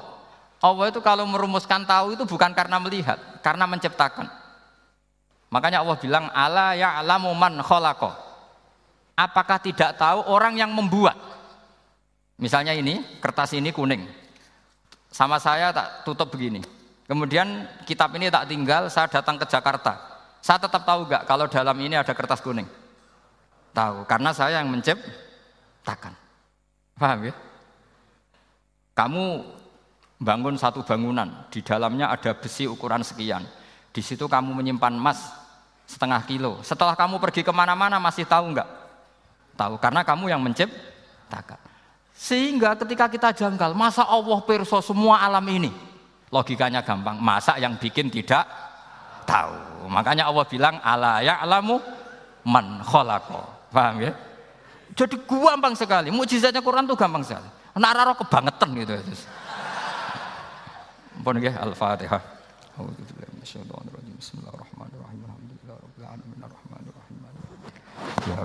Allah 0.63 0.95
itu 0.95 1.03
kalau 1.03 1.27
merumuskan 1.27 1.83
tahu 1.83 2.15
itu 2.15 2.23
bukan 2.23 2.55
karena 2.55 2.79
melihat, 2.79 3.19
karena 3.43 3.67
menciptakan. 3.67 4.31
Makanya 5.51 5.83
Allah 5.83 5.99
bilang 5.99 6.31
ala 6.31 6.79
ya'lamu 6.79 7.35
man 7.35 7.59
khalaqa. 7.67 8.15
Apakah 9.19 9.59
tidak 9.59 9.99
tahu 9.99 10.23
orang 10.31 10.55
yang 10.55 10.71
membuat? 10.71 11.19
Misalnya 12.39 12.71
ini, 12.71 13.03
kertas 13.19 13.59
ini 13.59 13.75
kuning. 13.75 14.07
Sama 15.11 15.43
saya 15.43 15.75
tak 15.75 16.07
tutup 16.07 16.31
begini. 16.31 16.63
Kemudian 17.11 17.67
kitab 17.91 18.15
ini 18.15 18.31
tak 18.31 18.47
tinggal, 18.47 18.87
saya 18.87 19.11
datang 19.11 19.35
ke 19.35 19.51
Jakarta. 19.51 19.99
Saya 20.39 20.63
tetap 20.63 20.87
tahu 20.87 21.11
gak 21.11 21.27
kalau 21.27 21.51
dalam 21.51 21.75
ini 21.83 21.99
ada 21.99 22.15
kertas 22.15 22.39
kuning? 22.39 22.71
Tahu, 23.75 24.07
karena 24.07 24.31
saya 24.31 24.63
yang 24.63 24.71
menciptakan. 24.71 25.24
Paham 26.97 27.29
ya? 27.29 27.35
Kamu 28.95 29.45
bangun 30.23 30.55
satu 30.57 30.81
bangunan, 30.87 31.29
di 31.51 31.61
dalamnya 31.61 32.09
ada 32.09 32.33
besi 32.33 32.65
ukuran 32.65 33.05
sekian. 33.05 33.45
Di 33.95 34.01
situ 34.01 34.25
kamu 34.27 34.55
menyimpan 34.57 34.95
emas 34.95 35.31
setengah 35.85 36.25
kilo. 36.25 36.63
Setelah 36.65 36.97
kamu 36.97 37.21
pergi 37.21 37.45
ke 37.45 37.53
mana-mana 37.53 38.01
masih 38.01 38.25
tahu 38.25 38.55
nggak? 38.57 38.69
Tahu, 39.55 39.75
karena 39.79 40.03
kamu 40.03 40.35
yang 40.35 40.43
menciptakan. 40.43 41.61
Sehingga 42.15 42.79
ketika 42.79 43.07
kita 43.11 43.29
janggal, 43.35 43.75
masa 43.75 44.07
Allah 44.07 44.39
perso 44.43 44.79
semua 44.83 45.23
alam 45.23 45.45
ini? 45.51 45.71
Logikanya 46.31 46.83
gampang, 46.83 47.19
masa 47.23 47.59
yang 47.59 47.79
bikin 47.79 48.11
tidak 48.11 48.47
tahu. 49.27 49.87
Makanya 49.91 50.27
Allah 50.27 50.47
bilang, 50.47 50.79
ala 50.83 51.23
ya'lamu 51.23 51.79
man 52.47 52.83
khalaqa. 52.83 53.71
Paham 53.71 54.03
ya? 54.03 54.13
Jadi 54.93 55.17
gampang 55.25 55.73
sekali, 55.73 56.13
mujizatnya 56.13 56.61
Quran 56.61 56.85
itu 56.85 56.95
gampang 56.95 57.25
sekali. 57.25 57.49
Nak 57.81 57.93
raro 57.97 58.13
kebangetan 58.21 58.69
gitu. 58.77 58.93
Pun 61.25 61.41
nggih 61.41 61.57
Al-Fatihah. 61.57 62.21
Bismillahirrahmanirrahim. 63.45 65.21
Alhamdulillahirabbil 65.25 66.05
alamin 66.05 66.41
arrahmanirrahim. 66.45 67.17
Ya 68.25 68.41